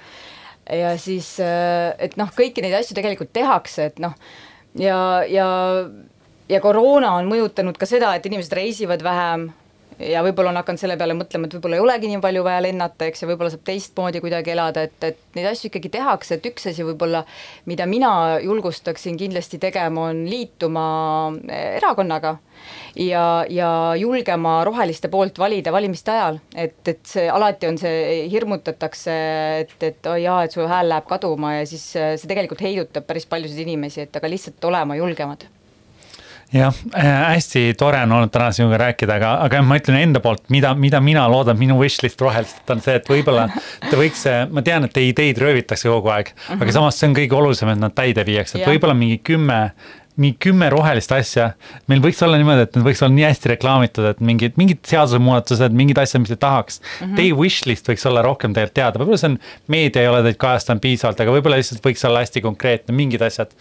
ja 0.83 0.95
siis 1.01 1.35
äh,, 1.43 1.91
et 1.99 2.17
noh, 2.21 2.31
kõiki 2.37 2.65
neid 2.65 2.79
asju 2.81 2.97
tegelikult 2.99 3.35
tehakse, 3.35 3.91
et 3.93 4.03
noh, 4.03 4.17
ja, 4.79 4.99
ja 5.29 5.51
ja 6.53 6.61
koroona 6.61 7.15
on 7.17 7.29
mõjutanud 7.31 7.79
ka 7.79 7.89
seda, 7.89 8.13
et 8.17 8.27
inimesed 8.29 8.53
reisivad 8.57 9.03
vähem, 9.05 9.51
ja 10.11 10.23
võib-olla 10.25 10.53
on 10.53 10.59
hakanud 10.61 10.81
selle 10.81 10.97
peale 11.01 11.17
mõtlema, 11.17 11.49
et 11.49 11.57
võib-olla 11.57 11.79
ei 11.79 11.85
olegi 11.85 12.11
nii 12.11 12.21
palju 12.23 12.45
vaja 12.47 12.63
lennata, 12.65 13.09
eks, 13.09 13.23
ja 13.25 13.29
võib-olla 13.31 13.53
saab 13.53 13.65
teistmoodi 13.67 14.23
kuidagi 14.25 14.55
elada, 14.55 14.85
et, 14.89 14.97
et 15.07 15.39
neid 15.39 15.49
asju 15.53 15.71
ikkagi 15.71 15.93
tehakse, 15.93 16.39
et 16.39 16.49
üks 16.51 16.69
asi 16.71 16.87
võib-olla, 16.87 17.25
mida 17.71 17.87
mina 17.91 18.13
julgustaksin 18.43 19.19
kindlasti 19.21 19.61
tegema, 19.63 20.09
on 20.11 20.25
liituma 20.29 20.85
erakonnaga 21.51 22.37
ja, 22.97 23.25
ja 23.51 23.71
julgema 23.99 24.59
roheliste 24.69 25.11
poolt 25.13 25.39
valida 25.43 25.73
valimiste 25.75 26.15
ajal, 26.15 26.43
et, 26.55 26.79
et 26.89 27.03
see 27.09 27.29
alati 27.31 27.71
on 27.71 27.81
see, 27.81 28.27
hirmutatakse, 28.33 29.17
et, 29.65 29.79
et 29.81 30.13
oi 30.13 30.21
oh 30.21 30.23
jaa, 30.27 30.43
et 30.47 30.55
su 30.55 30.69
hääl 30.69 30.93
läheb 30.93 31.09
kaduma 31.11 31.57
ja 31.59 31.67
siis 31.69 31.89
see 31.95 32.29
tegelikult 32.29 32.63
heidutab 32.65 33.09
päris 33.09 33.29
paljusid 33.31 33.65
inimesi, 33.67 34.07
et 34.07 34.23
aga 34.23 34.31
lihtsalt 34.31 34.71
olema 34.71 34.99
julgemad 34.99 35.49
jah 36.53 36.75
äh,, 36.95 37.07
hästi 37.35 37.75
tore 37.79 38.03
on 38.05 38.13
olnud 38.13 38.33
täna 38.33 38.51
sinuga 38.53 38.81
rääkida, 38.83 39.17
aga, 39.21 39.33
aga 39.47 39.63
ma 39.67 39.79
ütlen 39.81 39.99
enda 40.01 40.21
poolt, 40.25 40.45
mida, 40.53 40.75
mida 40.79 41.01
mina 41.05 41.25
loodan, 41.33 41.59
minu 41.61 41.79
wishlist 41.81 42.21
rohelist 42.21 42.71
on 42.73 42.83
see, 42.85 42.99
et 43.01 43.09
võib-olla 43.09 43.49
ta 43.89 43.99
võiks, 43.99 44.27
ma 44.53 44.65
tean, 44.67 44.89
et 44.89 45.01
ideid 45.03 45.41
röövitakse 45.43 45.91
kogu 45.91 46.13
aeg, 46.13 46.35
aga 46.51 46.61
mhm. 46.61 46.75
samas 46.77 47.01
see 47.01 47.11
on 47.11 47.17
kõige 47.19 47.39
olulisem, 47.39 47.73
et 47.73 47.83
nad 47.83 47.97
täide 47.97 48.27
viiakse, 48.29 48.61
et 48.61 48.69
võib-olla 48.69 48.97
mingi 48.99 49.21
kümme 49.25 49.63
nii 50.21 50.35
kümme 50.43 50.69
rohelist 50.73 51.13
asja. 51.17 51.53
meil 51.89 52.03
võiks 52.05 52.21
olla 52.25 52.37
niimoodi, 52.41 52.67
et 52.67 52.75
need 52.77 52.85
võiks 52.85 53.01
olla 53.05 53.15
nii 53.15 53.25
hästi 53.25 53.53
reklaamitud, 53.55 54.09
et 54.11 54.21
mingid, 54.21 54.59
mingid 54.61 54.83
seadusemuudatused, 54.89 55.73
mingid 55.77 56.01
asjad, 56.03 56.21
mis 56.25 56.33
te 56.35 56.37
tahaks 56.37 56.81
mm. 56.83 57.07
-hmm. 57.07 57.17
Teie 57.17 57.37
wish 57.37 57.67
list 57.69 57.89
võiks 57.89 58.05
olla 58.09 58.23
rohkem 58.25 58.53
tegelikult 58.53 58.77
teada, 58.77 59.01
võib-olla 59.01 59.21
see 59.21 59.31
on, 59.33 59.39
meedia 59.73 60.03
ei 60.03 60.11
ole 60.11 60.23
teid 60.27 60.39
kajastanud 60.43 60.83
piisavalt, 60.85 61.21
aga 61.25 61.37
võib-olla 61.37 61.61
lihtsalt 61.61 61.85
võiks 61.85 62.05
olla 62.09 62.23
hästi 62.25 62.43
konkreetne, 62.45 62.95
mingid 62.97 63.25
asjad. 63.25 63.55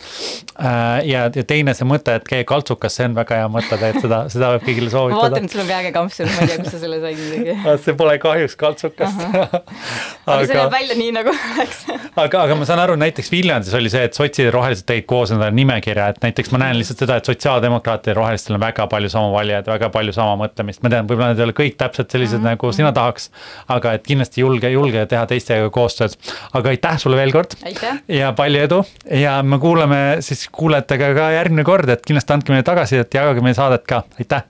Äh, 0.60 1.08
ja, 1.08 1.24
ja 1.36 1.44
teine 1.48 1.74
see 1.78 1.88
mõte, 1.88 2.16
et 2.20 2.28
käi 2.28 2.44
kaltsukas, 2.48 2.96
see 3.00 3.08
on 3.08 3.16
väga 3.16 3.42
hea 3.42 3.48
mõte, 3.52 3.72
tegelikult 3.72 4.08
seda, 4.08 4.22
seda 4.34 4.52
võib 4.56 4.68
kõigile 4.68 4.90
ma 4.90 4.96
soovitada 4.96 5.22
vaatan, 5.22 5.48
et 5.48 5.56
sul 5.56 5.64
on 5.64 5.72
peaga 5.72 5.94
kampsun, 5.96 6.32
ma 6.36 6.46
ei 6.46 6.52
tea, 6.52 6.60
kust 6.62 6.76
sa 6.76 6.82
selle 6.84 7.00
said 7.04 7.20
muidugi. 7.22 7.58
see 7.86 7.98
pole 8.00 8.18
kahjuks 8.22 8.58
kaltsukas 8.60 9.16
aga 10.28 10.46
see 10.46 10.58
näeb 10.58 10.74
välja 10.74 10.98
nii, 11.00 11.12
nagu 11.16 11.34
oleks. 11.34 11.84
aga, 12.16 12.44
aga 12.46 12.58
ma 12.60 12.68
saan 12.68 12.82
aru, 12.84 12.98
näiteks 13.02 13.32
Viljandis 13.34 13.76
oli 13.78 13.92
see, 13.94 14.04
et 14.08 14.18
sotsid 14.18 14.48
ja 14.48 14.54
rohelised 14.56 14.88
tegid 14.90 15.08
koos 15.10 15.34
endale 15.34 15.54
nimekirja, 15.56 16.12
et 16.16 16.22
näiteks 16.24 16.41
ma 16.52 16.62
näen 16.64 16.80
lihtsalt 16.80 17.04
seda, 17.04 17.18
et 17.20 17.28
sotsiaaldemokraatidel 17.30 18.18
rohelistel 18.18 18.58
on 18.58 18.64
väga 18.64 18.88
palju 18.92 19.10
sama 19.14 19.30
valijaid, 19.36 19.68
väga 19.70 19.90
palju 19.94 20.16
sama 20.16 20.38
mõtlemist, 20.42 20.82
ma 20.82 20.92
tean, 20.94 21.10
võib-olla 21.10 21.32
need 21.32 21.42
ei 21.44 21.48
ole 21.48 21.56
kõik 21.58 21.78
täpselt 21.78 22.12
sellised 22.12 22.40
mm 22.40 22.46
-hmm. 22.48 22.58
nagu 22.58 22.72
sina 22.74 22.92
tahaks. 22.92 23.30
aga 23.68 23.94
et 23.94 24.08
kindlasti 24.08 24.42
julge, 24.42 24.70
julge 24.70 25.06
teha 25.06 25.26
teistega 25.26 25.70
koostööd, 25.70 26.16
aga 26.54 26.70
aitäh 26.70 26.98
sulle 26.98 27.18
veel 27.18 27.32
kord 27.32 27.54
ja 28.08 28.32
palju 28.34 28.60
edu! 28.60 28.84
Ja 29.12 29.44
me 29.44 29.60
kuulame 29.60 30.18
siis 30.20 30.48
kuulajatega 30.52 31.14
ka 31.14 31.32
järgmine 31.32 31.64
kord, 31.64 31.90
et 31.90 32.06
kindlasti 32.06 32.34
andke 32.34 32.52
meile 32.52 32.64
tagasisidet, 32.64 33.14
jagage 33.14 33.42
meie 33.42 33.54
saadet 33.54 33.86
ka, 33.88 34.04
aitäh 34.20 34.44